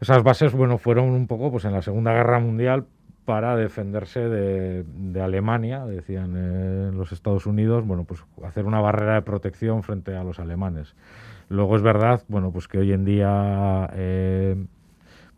Esas 0.00 0.22
bases, 0.22 0.52
bueno, 0.52 0.78
fueron 0.78 1.10
un 1.10 1.26
poco, 1.26 1.50
pues 1.50 1.64
en 1.64 1.72
la 1.72 1.82
Segunda 1.82 2.12
Guerra 2.12 2.38
Mundial 2.38 2.86
para 3.24 3.56
defenderse 3.56 4.20
de, 4.20 5.20
Alemania, 5.20 5.84
decían 5.84 6.34
eh, 6.36 6.90
los 6.94 7.12
Estados 7.12 7.46
Unidos, 7.46 7.84
bueno, 7.86 8.04
pues 8.04 8.24
hacer 8.44 8.64
una 8.64 8.80
barrera 8.80 9.14
de 9.14 9.22
protección 9.22 9.82
frente 9.82 10.16
a 10.16 10.24
los 10.24 10.38
alemanes. 10.38 10.94
Luego 11.48 11.76
es 11.76 11.82
verdad, 11.82 12.22
bueno, 12.28 12.52
pues 12.52 12.68
que 12.68 12.78
hoy 12.78 12.92
en 12.92 13.04
día 13.04 13.90
eh, 13.94 14.56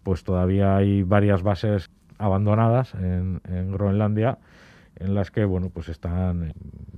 pues 0.03 0.23
todavía 0.23 0.77
hay 0.77 1.03
varias 1.03 1.43
bases 1.43 1.91
abandonadas 2.19 2.95
en 2.95 3.41
Groenlandia 3.73 4.39
en 5.01 5.15
las 5.15 5.31
que 5.31 5.45
bueno 5.45 5.71
pues 5.71 5.89
están 5.89 6.53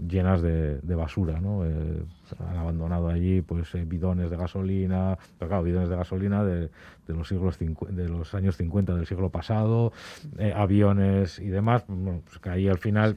llenas 0.06 0.42
de, 0.42 0.78
de 0.80 0.94
basura 0.94 1.40
no 1.40 1.64
Eh, 1.64 2.02
han 2.38 2.56
abandonado 2.56 3.08
allí 3.08 3.40
pues 3.40 3.74
eh, 3.74 3.84
bidones 3.86 4.30
de 4.30 4.36
gasolina 4.36 5.16
pero 5.38 5.48
claro 5.48 5.62
bidones 5.62 5.88
de 5.88 5.96
gasolina 5.96 6.44
de, 6.44 6.68
de 7.06 7.14
los 7.14 7.28
siglos 7.28 7.58
de 7.58 8.08
los 8.08 8.34
años 8.34 8.56
50 8.56 8.94
del 8.94 9.06
siglo 9.06 9.30
pasado 9.30 9.92
eh, 10.38 10.52
aviones 10.54 11.38
y 11.38 11.48
demás 11.48 11.84
bueno, 11.86 12.20
pues 12.24 12.38
que 12.38 12.50
ahí 12.50 12.68
al 12.68 12.78
final 12.78 13.16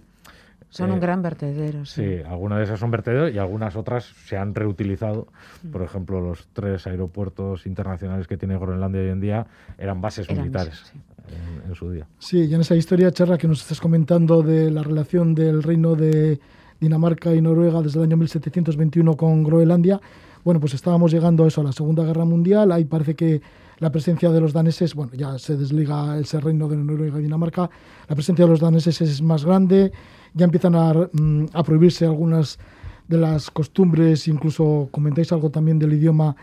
Son 0.69 0.91
un 0.91 0.99
gran 0.99 1.21
vertedero, 1.21 1.85
sí. 1.85 2.01
Sí, 2.03 2.23
algunas 2.27 2.57
de 2.57 2.65
esas 2.65 2.79
son 2.79 2.91
vertederos 2.91 3.33
y 3.33 3.37
algunas 3.37 3.75
otras 3.77 4.03
se 4.25 4.35
han 4.35 4.53
reutilizado. 4.53 5.27
Mm. 5.63 5.71
Por 5.71 5.81
ejemplo, 5.83 6.19
los 6.19 6.47
tres 6.51 6.85
aeropuertos 6.85 7.65
internacionales 7.65 8.27
que 8.27 8.35
tiene 8.35 8.57
Groenlandia 8.57 9.01
hoy 9.01 9.09
en 9.09 9.21
día 9.21 9.47
eran 9.77 10.01
bases 10.01 10.27
Eran 10.27 10.41
militares 10.41 10.81
bases, 10.81 10.87
sí. 10.91 11.14
En, 11.29 11.69
en 11.69 11.75
su 11.75 11.91
día. 11.91 12.07
Sí, 12.19 12.45
y 12.45 12.53
en 12.53 12.61
esa 12.61 12.75
historia, 12.75 13.11
Charra, 13.11 13.37
que 13.37 13.47
nos 13.47 13.61
estás 13.61 13.79
comentando 13.79 14.41
de 14.41 14.71
la 14.71 14.83
relación 14.83 15.35
del 15.35 15.63
reino 15.63 15.95
de 15.95 16.39
Dinamarca 16.79 17.33
y 17.33 17.41
Noruega 17.41 17.81
desde 17.81 17.99
el 17.99 18.05
año 18.05 18.17
1721 18.17 19.15
con 19.15 19.43
Groenlandia, 19.43 19.99
bueno, 20.43 20.59
pues 20.59 20.75
estábamos 20.75 21.11
llegando 21.11 21.43
a 21.43 21.47
eso, 21.47 21.61
a 21.61 21.63
la 21.63 21.71
Segunda 21.71 22.03
Guerra 22.03 22.23
Mundial. 22.23 22.71
Ahí 22.71 22.85
parece 22.85 23.15
que 23.15 23.41
la 23.79 23.91
presencia 23.91 24.29
de 24.29 24.39
los 24.39 24.53
daneses, 24.53 24.93
bueno, 24.93 25.11
ya 25.15 25.39
se 25.39 25.57
desliga 25.57 26.17
ese 26.19 26.39
reino 26.39 26.67
de 26.67 26.77
Noruega 26.77 27.19
y 27.19 27.23
Dinamarca, 27.23 27.69
la 28.07 28.15
presencia 28.15 28.45
de 28.45 28.51
los 28.51 28.59
daneses 28.59 29.01
es 29.01 29.21
más 29.21 29.43
grande, 29.43 29.91
ya 30.33 30.45
empiezan 30.45 30.75
a, 30.75 30.93
mm, 30.93 31.47
a 31.51 31.63
prohibirse 31.63 32.05
algunas 32.05 32.59
de 33.07 33.17
las 33.17 33.49
costumbres, 33.49 34.27
incluso 34.27 34.87
comentáis 34.91 35.31
algo 35.31 35.49
también 35.49 35.79
del 35.79 35.93
idioma 35.93 36.35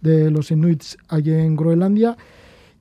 de 0.00 0.30
los 0.30 0.50
inuits 0.50 0.96
allí 1.08 1.32
en 1.32 1.54
Groenlandia. 1.54 2.16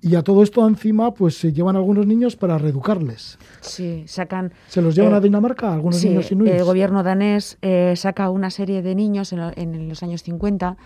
Y 0.02 0.16
a 0.16 0.24
todo 0.24 0.43
esto 0.43 0.66
encima, 0.66 1.14
pues 1.14 1.38
se 1.38 1.52
llevan 1.52 1.76
algunos 1.76 2.06
niños 2.08 2.36
para 2.38 2.58
reeducarles. 2.58 3.38
Sí, 3.60 4.04
sacan... 4.08 4.54
¿Se 4.68 4.82
los 4.82 4.95
llevan 4.95 5.14
Eh, 5.14 5.18
a 5.18 5.20
Dinamarca 5.20 5.74
algunos 5.74 6.00
Sí, 6.00 6.08
niños 6.10 6.32
inuits? 6.32 6.54
el 6.56 6.64
gobierno 6.64 7.04
danés 7.04 7.58
eh, 7.62 7.93
saca 7.97 8.30
una 8.30 8.50
serie 8.50 8.82
de 8.82 8.95
niños 8.95 9.34
en, 9.34 9.39
lo- 9.39 9.52
en 9.56 9.89
los 9.89 10.02
años 10.02 10.24
50 10.24 10.78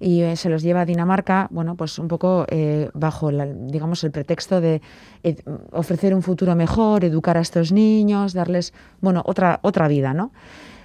y 0.00 0.22
eh, 0.22 0.36
se 0.36 0.48
los 0.48 0.62
lleva 0.62 0.80
a 0.80 0.84
Dinamarca, 0.86 1.46
bueno, 1.50 1.76
pues 1.76 1.98
un 1.98 2.08
poco 2.08 2.46
eh, 2.48 2.88
bajo, 2.94 3.30
la- 3.30 3.44
digamos, 3.46 4.02
el 4.02 4.10
pretexto 4.12 4.62
de 4.62 4.80
ofrecer 5.72 6.14
un 6.14 6.22
futuro 6.22 6.56
mejor, 6.56 7.04
educar 7.04 7.36
a 7.36 7.40
estos 7.40 7.70
niños, 7.70 8.32
darles, 8.32 8.72
bueno, 9.02 9.22
otra, 9.26 9.60
otra 9.62 9.88
vida, 9.88 10.14
¿no? 10.14 10.32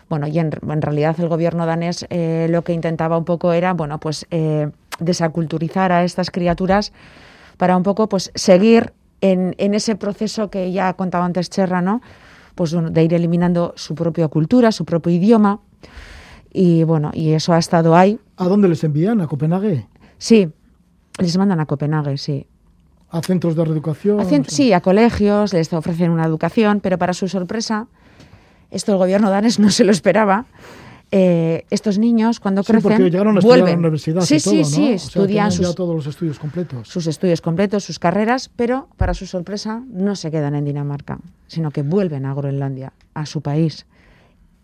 Bueno, 0.09 0.27
y 0.27 0.37
en, 0.39 0.51
en 0.69 0.81
realidad 0.81 1.15
el 1.19 1.29
gobierno 1.29 1.65
danés 1.65 2.05
eh, 2.09 2.47
lo 2.49 2.63
que 2.63 2.73
intentaba 2.73 3.17
un 3.17 3.25
poco 3.25 3.53
era, 3.53 3.73
bueno, 3.73 3.99
pues 3.99 4.25
desaculturizar 4.99 5.91
a 5.91 6.03
estas 6.03 6.29
criaturas 6.31 6.91
para 7.57 7.75
un 7.75 7.83
poco, 7.83 8.07
pues, 8.07 8.31
seguir 8.35 8.93
en, 9.21 9.55
en 9.57 9.73
ese 9.73 9.95
proceso 9.95 10.49
que 10.49 10.71
ya 10.71 10.93
contaba 10.93 11.25
antes 11.25 11.49
Cherra, 11.49 11.81
¿no? 11.81 12.01
Pues 12.55 12.73
bueno, 12.73 12.89
de 12.89 13.03
ir 13.03 13.13
eliminando 13.13 13.73
su 13.75 13.93
propia 13.95 14.27
cultura, 14.27 14.71
su 14.71 14.85
propio 14.85 15.11
idioma. 15.11 15.59
Y 16.51 16.83
bueno, 16.83 17.11
y 17.13 17.33
eso 17.33 17.53
ha 17.53 17.59
estado 17.59 17.95
ahí. 17.95 18.19
¿A 18.37 18.45
dónde 18.45 18.67
les 18.67 18.83
envían? 18.83 19.21
¿A 19.21 19.27
Copenhague? 19.27 19.87
Sí, 20.17 20.49
les 21.19 21.37
mandan 21.37 21.59
a 21.59 21.65
Copenhague, 21.65 22.17
sí. 22.17 22.47
¿A 23.09 23.21
centros 23.21 23.55
de 23.55 23.63
reeducación? 23.63 24.19
A 24.19 24.25
sí, 24.25 24.73
a 24.73 24.81
colegios, 24.81 25.53
les 25.53 25.71
ofrecen 25.71 26.11
una 26.11 26.25
educación, 26.25 26.79
pero 26.81 26.97
para 26.97 27.13
su 27.13 27.27
sorpresa, 27.27 27.87
esto 28.69 28.91
el 28.91 28.97
gobierno 28.97 29.29
danés 29.29 29.59
no 29.59 29.69
se 29.69 29.83
lo 29.83 29.91
esperaba. 29.91 30.45
Eh, 31.11 31.65
estos 31.69 31.97
niños, 31.97 32.39
cuando 32.39 32.63
Sí, 32.63 32.71
crecen, 32.73 32.83
porque 32.91 33.09
llegaron 33.09 33.35
a 33.37 33.39
estudiar 33.39 33.59
vuelven. 33.59 33.73
a 33.79 33.81
la 33.81 33.87
universidad 33.87 34.21
sí, 34.21 34.35
y 34.35 34.39
todo, 34.41 34.53
sí, 34.53 34.59
¿no? 34.59 34.65
sí, 34.65 34.81
O 34.83 34.85
sea, 34.87 34.93
estudian 34.95 35.49
ya 35.51 35.55
sus, 35.67 35.75
todos 35.75 35.95
los 35.95 36.07
estudios 36.07 36.37
completos. 36.39 36.87
sus 36.87 37.07
estudios 37.07 37.41
completos, 37.41 37.83
sus 37.85 37.99
carreras, 37.99 38.49
pero 38.55 38.89
para 38.97 39.13
su 39.13 39.25
sorpresa 39.25 39.83
no 39.89 40.15
se 40.15 40.31
quedan 40.31 40.55
en 40.55 40.65
Dinamarca, 40.65 41.19
sino 41.47 41.71
que 41.71 41.81
vuelven 41.83 42.25
a 42.25 42.33
Groenlandia, 42.33 42.93
a 43.13 43.25
su 43.25 43.41
país. 43.41 43.85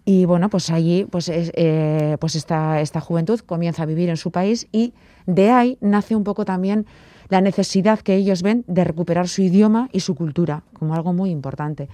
Y 0.05 0.25
bueno, 0.25 0.49
pues 0.49 0.69
allí 0.69 1.05
pues, 1.09 1.29
es- 1.29 1.51
eh, 1.55 2.17
pues 2.19 2.35
esta, 2.35 2.81
esta 2.81 2.99
juventud 2.99 3.39
comienza 3.39 3.83
a 3.83 3.85
vivir 3.85 4.09
en 4.09 4.17
su 4.17 4.31
país 4.31 4.67
y 4.73 4.93
de 5.25 5.49
ahí 5.51 5.77
nace 5.79 6.13
un 6.15 6.25
poco 6.25 6.43
también 6.43 6.85
la 7.29 7.39
necesidad 7.39 7.99
que 7.99 8.15
ellos 8.15 8.43
ven 8.43 8.65
de 8.67 8.83
recuperar 8.83 9.29
su 9.29 9.41
idioma 9.41 9.87
y 9.93 10.01
su 10.01 10.13
cultura 10.13 10.63
como 10.73 10.93
algo 10.93 11.13
muy 11.13 11.29
importante. 11.29 11.87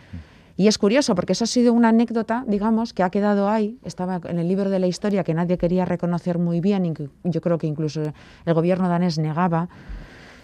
Y 0.59 0.67
es 0.67 0.77
curioso 0.77 1.15
porque 1.15 1.31
eso 1.31 1.45
ha 1.45 1.47
sido 1.47 1.71
una 1.71 1.87
anécdota, 1.87 2.43
digamos, 2.45 2.91
que 2.91 3.01
ha 3.01 3.09
quedado 3.09 3.47
ahí, 3.47 3.79
estaba 3.85 4.19
en 4.25 4.39
el 4.39 4.49
libro 4.49 4.69
de 4.69 4.79
la 4.79 4.87
historia 4.87 5.23
que 5.23 5.33
nadie 5.33 5.57
quería 5.57 5.85
reconocer 5.85 6.37
muy 6.37 6.59
bien 6.59 6.85
y 6.85 6.93
yo 7.23 7.39
creo 7.39 7.57
que 7.57 7.65
incluso 7.65 8.01
el 8.45 8.53
gobierno 8.53 8.89
danés 8.89 9.17
negaba, 9.19 9.69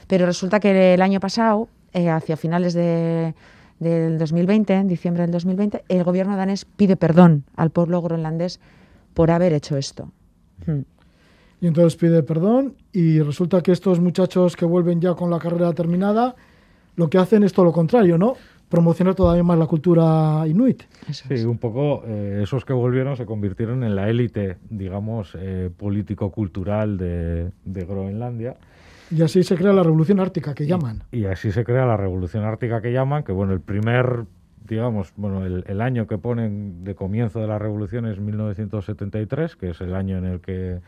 pero 0.08 0.26
resulta 0.26 0.62
que 0.62 0.94
el 0.94 1.02
año 1.02 1.20
pasado, 1.20 1.68
eh, 1.92 2.10
hacia 2.10 2.38
finales 2.38 2.74
de- 2.74 3.36
del 3.82 4.18
2020, 4.18 4.74
en 4.76 4.88
diciembre 4.88 5.24
del 5.24 5.32
2020, 5.32 5.84
el 5.90 6.06
gobierno 6.06 6.38
danés 6.38 6.64
pide 6.64 6.96
perdón 6.96 7.44
al 7.58 7.72
pueblo 7.72 8.02
groenlandés 8.02 8.62
por 9.14 9.32
haber 9.32 9.52
hecho 9.52 9.76
esto. 9.76 10.14
Hmm. 10.66 10.84
Y 11.60 11.68
entonces 11.68 11.98
pide 11.98 12.24
perdón 12.24 12.76
y 12.94 13.20
resulta 13.20 13.62
que 13.62 13.74
estos 13.74 14.00
muchachos 14.00 14.56
que 14.56 14.64
vuelven 14.64 15.02
ya 15.02 15.14
con 15.14 15.30
la 15.30 15.40
carrera 15.40 15.74
terminada, 15.74 16.36
lo 16.96 17.10
que 17.10 17.18
hacen 17.18 17.44
es 17.44 17.52
todo 17.52 17.66
lo 17.66 17.74
contrario, 17.74 18.18
¿no? 18.18 18.36
Promocionar 18.70 19.14
todavía 19.16 19.44
más 19.44 19.58
la 19.60 19.68
cultura 19.68 20.44
inuit. 20.48 20.84
Eso 21.08 21.26
Sí, 21.28 21.34
es. 21.36 21.46
un 21.46 21.58
poco 21.60 22.04
eh, 22.08 22.40
esos 22.44 22.66
que 22.66 22.74
volvieron 22.74 23.16
se 23.16 23.26
convirtieron 23.26 23.84
en 23.84 23.96
la 23.96 24.10
élite, 24.10 24.58
digamos, 24.70 25.36
eh, 25.40 25.70
político-cultural 25.78 26.98
de, 26.98 27.52
de 27.64 27.86
Groenlandia. 27.86 28.56
Y 29.12 29.22
así 29.22 29.44
se 29.44 29.56
crea 29.56 29.72
la 29.72 29.84
revolución 29.84 30.20
ártica 30.20 30.56
que 30.56 30.66
llaman. 30.66 31.04
Y 31.12 31.26
así 31.26 31.52
se 31.52 31.64
crea 31.64 31.86
la 31.86 31.96
revolución 31.96 32.44
ártica 32.44 32.82
que 32.82 32.92
llaman, 32.92 33.24
que 33.24 33.32
bueno, 33.32 33.54
el 33.54 33.62
primer, 33.62 34.24
digamos, 34.68 35.14
bueno, 35.16 35.46
el, 35.46 35.64
el 35.68 35.80
año 35.82 36.08
que 36.08 36.18
ponen 36.18 36.84
de 36.84 36.96
comienzo 36.96 37.40
de 37.40 37.48
la 37.48 37.60
revolución 37.60 38.08
es 38.08 38.20
1973, 38.20 39.56
que 39.56 39.70
es 39.70 39.82
el 39.82 39.94
año 39.94 40.18
en 40.18 40.26
el 40.26 40.42
que 40.42 40.80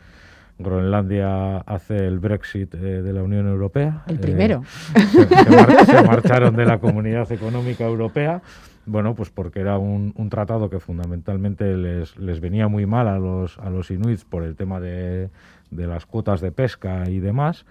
Groenlandia 0.58 1.58
hace 1.58 1.96
el 2.06 2.18
Brexit 2.18 2.74
eh, 2.74 2.78
de 3.02 3.12
la 3.12 3.22
Unión 3.22 3.46
Europea. 3.46 4.02
El 4.06 4.16
Eh, 4.16 4.18
primero. 4.18 4.62
se, 4.66 5.26
se 5.26 5.50
mar- 5.50 5.86
se 5.86 6.02
marcharon 6.02 6.56
de 6.56 6.64
la 6.64 6.78
Comunidad 6.78 7.30
Económica 7.32 7.84
Europea, 7.84 8.42
bueno, 8.86 9.14
pues 9.14 9.30
porque 9.30 9.60
era 9.60 9.78
un, 9.78 10.12
un 10.16 10.28
tratado 10.30 10.70
que 10.70 10.80
fundamentalmente 10.80 11.76
les, 11.76 12.16
les 12.18 12.40
venía 12.40 12.68
muy 12.68 12.86
mal 12.86 13.06
a 13.08 13.18
los, 13.18 13.58
a 13.58 13.70
los 13.70 13.90
inuits 13.90 14.24
por 14.24 14.42
el 14.44 14.56
tema 14.56 14.80
de, 14.80 15.28
de 15.70 15.86
las 15.86 16.06
cuotas 16.06 16.40
de 16.40 16.52
pesca 16.52 17.08
y 17.08 17.18
demás. 17.20 17.66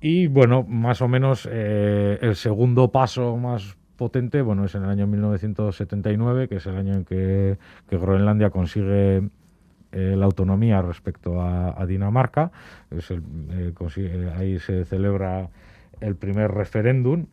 Y 0.00 0.28
bueno, 0.28 0.64
más 0.68 1.02
o 1.02 1.08
menos 1.08 1.48
eh, 1.50 2.18
el 2.22 2.36
segundo 2.36 2.90
paso 2.92 3.36
más 3.36 3.76
potente, 3.96 4.42
bueno, 4.42 4.64
es 4.64 4.74
en 4.76 4.84
el 4.84 4.90
año 4.90 5.06
1979, 5.08 6.48
que 6.48 6.56
es 6.56 6.66
el 6.66 6.76
año 6.76 6.94
en 6.94 7.04
que, 7.04 7.58
que 7.90 7.96
Groenlandia 7.98 8.50
consigue 8.50 9.28
eh, 9.98 10.16
la 10.16 10.26
autonomía 10.26 10.80
respecto 10.80 11.40
a, 11.42 11.84
Dinamarca. 11.86 12.52
Eh, 12.90 13.72
consigue- 13.74 14.30
ahí 14.32 14.58
se 14.58 14.84
celebra 14.84 15.48
el 16.00 16.14
primer 16.14 16.52
referéndum 16.52 17.26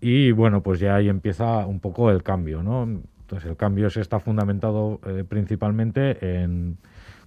y 0.00 0.32
bueno, 0.32 0.62
pues 0.62 0.80
ya 0.80 0.96
ahí 0.96 1.08
empieza 1.08 1.66
un 1.66 1.78
poco 1.78 2.10
el 2.10 2.22
cambio, 2.22 2.62
¿no? 2.62 2.82
Entonces 2.82 3.48
el 3.48 3.56
cambio 3.56 3.88
se 3.88 4.00
está 4.00 4.18
fundamentado 4.18 5.00
eh, 5.06 5.24
principalmente 5.28 6.42
en 6.42 6.76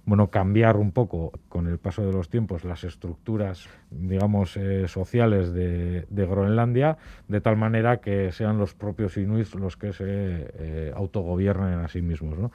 bueno, 0.06 0.30
cambiar 0.30 0.76
un 0.76 0.92
poco 0.92 1.32
con 1.48 1.66
el 1.66 1.78
paso 1.78 2.06
de 2.06 2.12
los 2.12 2.30
tiempos 2.30 2.64
las 2.64 2.84
estructuras, 2.84 3.68
digamos, 3.90 4.56
eh, 4.56 4.86
sociales 4.86 5.52
de, 5.52 6.06
Groenlandia, 6.08 6.96
de 7.26 7.40
tal 7.40 7.56
manera 7.56 7.96
que 7.96 8.30
sean 8.30 8.56
los 8.56 8.72
propios 8.72 9.16
inuits 9.16 9.56
los 9.56 9.76
que 9.76 9.92
se 9.92 10.04
eh, 10.06 10.92
autogobiernen 10.94 11.80
a 11.80 11.88
sí 11.88 12.02
mismos, 12.02 12.38
¿no? 12.38 12.52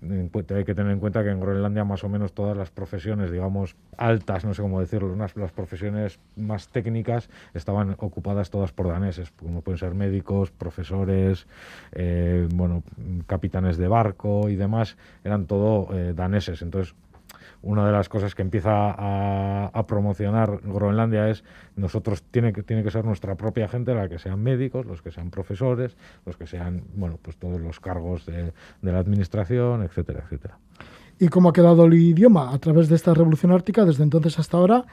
Hay 0.00 0.64
que 0.64 0.74
tener 0.74 0.92
en 0.92 1.00
cuenta 1.00 1.24
que 1.24 1.30
en 1.30 1.40
Groenlandia 1.40 1.84
más 1.84 2.04
o 2.04 2.08
menos 2.08 2.32
todas 2.32 2.56
las 2.56 2.70
profesiones, 2.70 3.30
digamos, 3.32 3.76
altas, 3.96 4.44
no 4.44 4.54
sé 4.54 4.62
cómo 4.62 4.80
decirlo, 4.80 5.12
unas, 5.12 5.36
las 5.36 5.50
profesiones 5.50 6.20
más 6.36 6.68
técnicas 6.68 7.28
estaban 7.54 7.96
ocupadas 7.98 8.50
todas 8.50 8.72
por 8.72 8.88
daneses, 8.88 9.32
como 9.32 9.62
pueden 9.62 9.78
ser 9.78 9.94
médicos, 9.94 10.50
profesores, 10.50 11.46
eh, 11.92 12.46
bueno, 12.54 12.82
capitanes 13.26 13.76
de 13.76 13.88
barco 13.88 14.48
y 14.48 14.56
demás, 14.56 14.96
eran 15.24 15.46
todo 15.46 15.88
eh, 15.92 16.12
daneses. 16.14 16.62
Entonces, 16.62 16.94
una 17.62 17.84
de 17.86 17.92
las 17.92 18.08
cosas 18.08 18.34
que 18.34 18.42
empieza 18.42 18.70
a, 18.72 19.70
a 19.72 19.86
promocionar 19.86 20.60
Groenlandia 20.62 21.28
es 21.28 21.44
nosotros 21.76 22.22
tiene 22.22 22.52
que 22.52 22.62
tiene 22.62 22.82
que 22.82 22.90
ser 22.90 23.04
nuestra 23.04 23.34
propia 23.34 23.68
gente 23.68 23.94
la 23.94 24.08
que 24.08 24.18
sean 24.18 24.42
médicos, 24.42 24.86
los 24.86 25.02
que 25.02 25.10
sean 25.10 25.30
profesores, 25.30 25.96
los 26.24 26.36
que 26.36 26.46
sean 26.46 26.84
bueno 26.94 27.18
pues 27.20 27.36
todos 27.36 27.60
los 27.60 27.80
cargos 27.80 28.26
de, 28.26 28.52
de 28.82 28.92
la 28.92 28.98
administración, 28.98 29.82
etcétera, 29.82 30.22
etcétera. 30.24 30.58
¿Y 31.18 31.28
cómo 31.28 31.48
ha 31.48 31.52
quedado 31.52 31.84
el 31.86 31.94
idioma 31.94 32.54
a 32.54 32.58
través 32.58 32.88
de 32.88 32.94
esta 32.94 33.12
revolución 33.12 33.50
ártica 33.50 33.84
desde 33.84 34.04
entonces 34.04 34.38
hasta 34.38 34.56
ahora? 34.56 34.84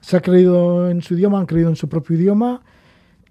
¿Se 0.00 0.16
ha 0.16 0.20
creído 0.20 0.88
en 0.88 1.02
su 1.02 1.14
idioma? 1.14 1.38
¿Han 1.38 1.46
creído 1.46 1.68
en 1.68 1.76
su 1.76 1.88
propio 1.88 2.16
idioma? 2.16 2.62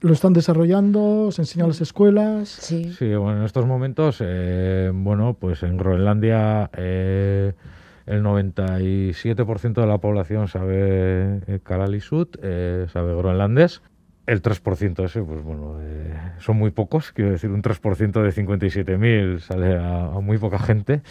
¿Lo 0.01 0.13
están 0.13 0.33
desarrollando? 0.33 1.31
¿Se 1.31 1.41
enseña 1.41 1.63
en 1.63 1.69
las 1.69 1.81
escuelas? 1.81 2.49
Sí. 2.49 2.93
Sí, 2.93 3.15
bueno, 3.15 3.39
en 3.39 3.45
estos 3.45 3.65
momentos, 3.65 4.17
eh, 4.19 4.91
bueno, 4.93 5.35
pues 5.39 5.63
en 5.63 5.77
Groenlandia 5.77 6.69
eh, 6.77 7.53
el 8.05 8.23
97% 8.23 9.73
de 9.73 9.87
la 9.87 9.97
población 9.97 10.47
sabe 10.47 11.41
eh, 11.47 11.59
Kalaallisut, 11.63 12.37
eh, 12.41 12.87
sabe 12.91 13.15
groenlandés. 13.15 13.81
El 14.27 14.41
3% 14.41 15.05
ese, 15.05 15.21
pues 15.21 15.43
bueno, 15.43 15.77
eh, 15.81 16.13
son 16.39 16.57
muy 16.57 16.71
pocos, 16.71 17.11
quiero 17.11 17.31
decir, 17.31 17.51
un 17.51 17.61
3% 17.61 18.23
de 18.23 18.29
57.000 18.29 19.39
sale 19.39 19.77
a, 19.77 20.05
a 20.05 20.19
muy 20.19 20.37
poca 20.37 20.57
gente. 20.57 21.01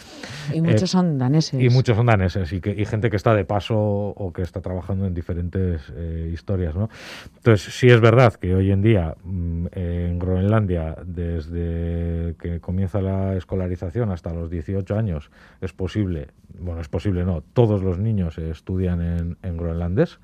Y 0.53 0.61
muchos 0.61 0.83
Eh, 0.83 0.87
son 0.87 1.17
daneses. 1.17 1.61
Y 1.61 1.69
muchos 1.69 1.95
son 1.95 2.07
daneses 2.07 2.51
y, 2.51 2.59
que, 2.59 2.71
y 2.71 2.85
gente 2.85 3.09
que 3.09 3.15
está 3.15 3.33
de 3.33 3.45
paso 3.45 3.77
o 3.77 4.33
que 4.33 4.41
está 4.41 4.61
trabajando 4.61 5.05
en 5.05 5.13
diferentes 5.13 5.81
eh, 5.95 6.29
historias. 6.33 6.75
¿no? 6.75 6.89
Entonces, 7.37 7.73
sí 7.73 7.87
es 7.87 8.01
verdad 8.01 8.33
que 8.33 8.53
hoy 8.53 8.71
en 8.71 8.81
día 8.81 9.15
mm, 9.23 9.67
en 9.71 10.19
Groenlandia, 10.19 10.97
desde 11.05 12.35
que 12.39 12.59
comienza 12.59 13.01
la 13.01 13.35
escolarización 13.35 14.11
hasta 14.11 14.33
los 14.33 14.49
18 14.49 14.97
años, 14.97 15.31
es 15.61 15.71
posible, 15.71 16.27
bueno, 16.59 16.81
es 16.81 16.89
posible 16.89 17.23
no, 17.23 17.41
todos 17.53 17.81
los 17.81 17.97
niños 17.97 18.37
estudian 18.37 19.01
en, 19.01 19.37
en 19.41 19.57
groenlandés 19.57 20.19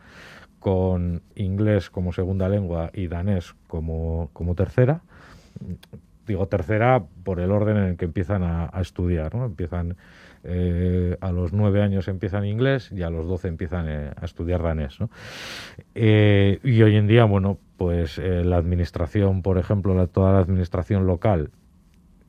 con 0.61 1.23
inglés 1.35 1.89
como 1.89 2.13
segunda 2.13 2.47
lengua 2.47 2.89
y 2.93 3.07
danés 3.07 3.53
como, 3.67 4.29
como 4.31 4.55
tercera 4.55 5.01
digo 6.27 6.47
tercera 6.47 7.03
por 7.23 7.39
el 7.41 7.51
orden 7.51 7.77
en 7.77 7.83
el 7.83 7.97
que 7.97 8.05
empiezan 8.05 8.43
a, 8.43 8.69
a 8.71 8.79
estudiar, 8.81 9.35
¿no? 9.35 9.45
Empiezan 9.45 9.97
eh, 10.43 11.17
a 11.19 11.31
los 11.31 11.51
nueve 11.51 11.81
años 11.81 12.07
empiezan 12.07 12.45
inglés 12.45 12.91
y 12.91 13.01
a 13.01 13.09
los 13.09 13.27
doce 13.27 13.47
empiezan 13.47 13.87
eh, 13.89 14.11
a 14.15 14.23
estudiar 14.25 14.61
danés, 14.61 14.99
¿no? 14.99 15.09
Eh, 15.95 16.59
y 16.63 16.81
hoy 16.83 16.95
en 16.95 17.07
día, 17.07 17.25
bueno, 17.25 17.57
pues 17.75 18.17
eh, 18.17 18.43
la 18.45 18.57
administración, 18.57 19.41
por 19.41 19.57
ejemplo, 19.57 19.93
la- 19.95 20.07
toda 20.07 20.31
la 20.33 20.39
administración 20.39 21.05
local 21.07 21.49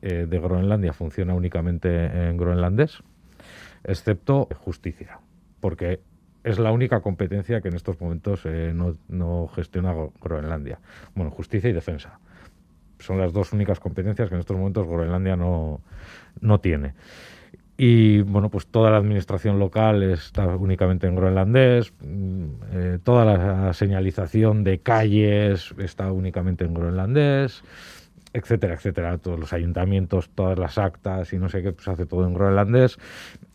eh, 0.00 0.26
de 0.28 0.38
Groenlandia 0.40 0.92
funciona 0.94 1.34
únicamente 1.34 2.06
en 2.28 2.36
groenlandés, 2.38 3.02
excepto 3.84 4.48
justicia, 4.64 5.20
porque 5.60 6.00
es 6.44 6.58
la 6.58 6.72
única 6.72 7.00
competencia 7.00 7.60
que 7.60 7.68
en 7.68 7.74
estos 7.74 8.00
momentos 8.00 8.40
eh, 8.44 8.72
no, 8.74 8.96
no 9.08 9.48
gestiona 9.54 9.92
Gro- 9.94 10.12
Groenlandia. 10.20 10.78
Bueno, 11.14 11.30
justicia 11.30 11.70
y 11.70 11.72
defensa 11.72 12.18
son 12.98 13.18
las 13.18 13.32
dos 13.32 13.52
únicas 13.52 13.80
competencias 13.80 14.28
que 14.28 14.34
en 14.36 14.40
estos 14.40 14.56
momentos 14.56 14.86
Groenlandia 14.86 15.36
no, 15.36 15.80
no 16.40 16.60
tiene. 16.60 16.94
Y 17.76 18.20
bueno, 18.20 18.48
pues 18.48 18.66
toda 18.66 18.90
la 18.90 18.98
administración 18.98 19.58
local 19.58 20.02
está 20.04 20.46
únicamente 20.56 21.06
en 21.08 21.16
groenlandés, 21.16 21.92
mm, 22.00 22.44
eh, 22.72 22.98
toda 23.02 23.24
la 23.24 23.72
señalización 23.72 24.62
de 24.62 24.78
calles 24.78 25.74
está 25.78 26.12
únicamente 26.12 26.64
en 26.64 26.74
groenlandés, 26.74 27.64
etcétera, 28.32 28.74
etcétera. 28.74 29.18
Todos 29.18 29.38
los 29.38 29.52
ayuntamientos, 29.52 30.30
todas 30.30 30.58
las 30.58 30.78
actas 30.78 31.32
y 31.32 31.38
no 31.38 31.48
sé 31.48 31.62
qué, 31.62 31.72
pues 31.72 31.88
hace 31.88 32.06
todo 32.06 32.26
en 32.26 32.34
groenlandés. 32.34 32.98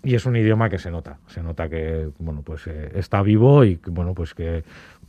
Y 0.04 0.16
es 0.16 0.26
un 0.26 0.36
idioma 0.36 0.70
que 0.70 0.78
se 0.80 0.92
nota, 0.92 1.18
se 1.28 1.42
nota 1.42 1.70
que 1.70 2.10
bueno, 2.20 2.42
pues 2.44 2.68
eh, 2.68 2.92
está 2.96 3.22
vivo 3.22 3.64
y 3.64 3.80
bueno, 3.88 4.14
pues 4.14 4.34
que 4.34 4.64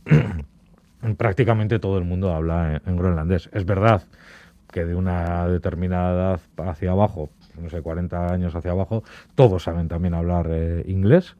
prácticamente 1.17 1.79
todo 1.79 1.97
el 1.97 2.03
mundo 2.03 2.33
habla 2.33 2.75
en, 2.75 2.81
en 2.89 2.97
groenlandés. 2.97 3.49
Es 3.53 3.65
verdad 3.65 4.03
que 4.71 4.85
de 4.85 4.95
una 4.95 5.47
determinada 5.47 6.13
edad 6.13 6.69
hacia 6.69 6.91
abajo, 6.91 7.29
no 7.59 7.69
sé, 7.69 7.81
40 7.81 8.31
años 8.31 8.55
hacia 8.55 8.71
abajo, 8.71 9.03
todos 9.35 9.63
saben 9.63 9.87
también 9.87 10.13
hablar 10.13 10.47
eh, 10.49 10.83
inglés 10.87 11.35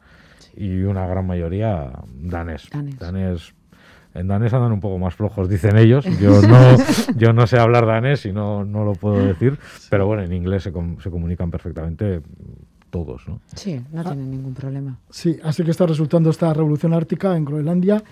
y 0.55 0.81
una 0.83 1.05
gran 1.07 1.27
mayoría 1.27 1.91
danés. 2.07 2.69
Danés. 2.99 3.53
En 4.13 4.27
danés 4.27 4.53
andan 4.53 4.71
un 4.71 4.79
poco 4.79 4.97
más 4.97 5.13
flojos, 5.15 5.47
dicen 5.49 5.77
ellos. 5.77 6.05
Yo 6.19 6.41
no, 6.41 6.57
yo 7.17 7.33
no 7.33 7.45
sé 7.47 7.57
hablar 7.59 7.85
danés 7.85 8.25
y 8.25 8.31
no, 8.31 8.65
no 8.65 8.83
lo 8.83 8.93
puedo 8.93 9.23
decir, 9.25 9.57
pero 9.89 10.07
bueno, 10.07 10.23
en 10.23 10.33
inglés 10.33 10.63
se, 10.63 10.71
com- 10.71 10.97
se 10.99 11.09
comunican 11.09 11.51
perfectamente 11.51 12.21
todos, 12.89 13.27
¿no? 13.27 13.39
Sí, 13.55 13.79
no 13.91 14.03
tienen 14.03 14.31
ningún 14.31 14.53
problema. 14.55 14.97
Sí, 15.09 15.37
así 15.43 15.63
que 15.63 15.71
está 15.71 15.85
resultando 15.85 16.29
esta 16.31 16.53
revolución 16.53 16.93
ártica 16.93 17.37
en 17.37 17.45
Groenlandia 17.45 18.03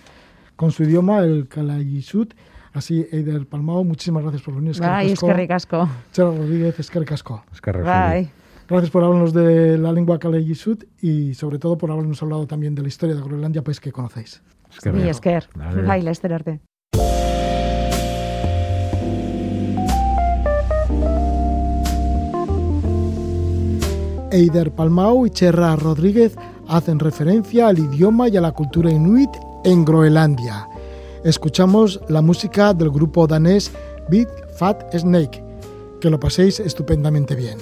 con 0.55 0.71
su 0.71 0.83
idioma, 0.83 1.19
el 1.19 1.47
Kalaallisut. 1.47 2.33
Así, 2.73 3.07
Eider 3.11 3.47
Palmao, 3.47 3.83
muchísimas 3.83 4.21
gracias 4.21 4.43
por 4.43 4.53
venir. 4.55 4.79
Bai, 4.79 5.11
eskerrik 5.11 5.49
asko. 5.49 5.89
Chara 6.11 6.29
Rodríguez, 6.29 6.79
eskerrik 6.79 7.11
asko. 7.11 7.43
Bai. 7.83 8.29
Gracias 8.69 8.91
por 8.91 9.03
hablarnos 9.03 9.33
de 9.33 9.77
la 9.79 9.91
lengua 9.91 10.19
Kalaallisut 10.19 10.83
y 11.01 11.33
sobre 11.33 11.57
todo 11.57 11.77
por 11.77 11.89
habernos 11.89 12.21
hablado 12.21 12.45
también 12.45 12.75
de 12.75 12.83
la 12.83 12.89
historia 12.89 13.15
de 13.15 13.21
Groenlandia, 13.21 13.63
país 13.63 13.79
que 13.79 13.91
conocéis. 13.91 14.43
Mi 14.85 15.09
esker. 15.09 15.47
Bai, 15.85 16.05
arte. 16.07 16.59
Eider 24.31 24.71
Palmao 24.71 25.25
y 25.25 25.29
Cherra 25.29 25.75
Rodríguez 25.75 26.35
hacen 26.67 26.99
referencia 26.99 27.69
al 27.69 27.79
idioma 27.79 28.27
y 28.27 28.37
a 28.37 28.41
la 28.41 28.51
cultura 28.51 28.91
inuit 28.91 29.29
en 29.63 29.85
Groenlandia. 29.85 30.67
Escuchamos 31.23 31.99
la 32.09 32.21
música 32.21 32.73
del 32.73 32.91
grupo 32.91 33.25
danés 33.25 33.71
Big 34.09 34.27
Fat 34.57 34.93
Snake. 34.95 35.43
Que 36.01 36.09
lo 36.09 36.19
paséis 36.19 36.59
estupendamente 36.59 37.35
bien. 37.35 37.57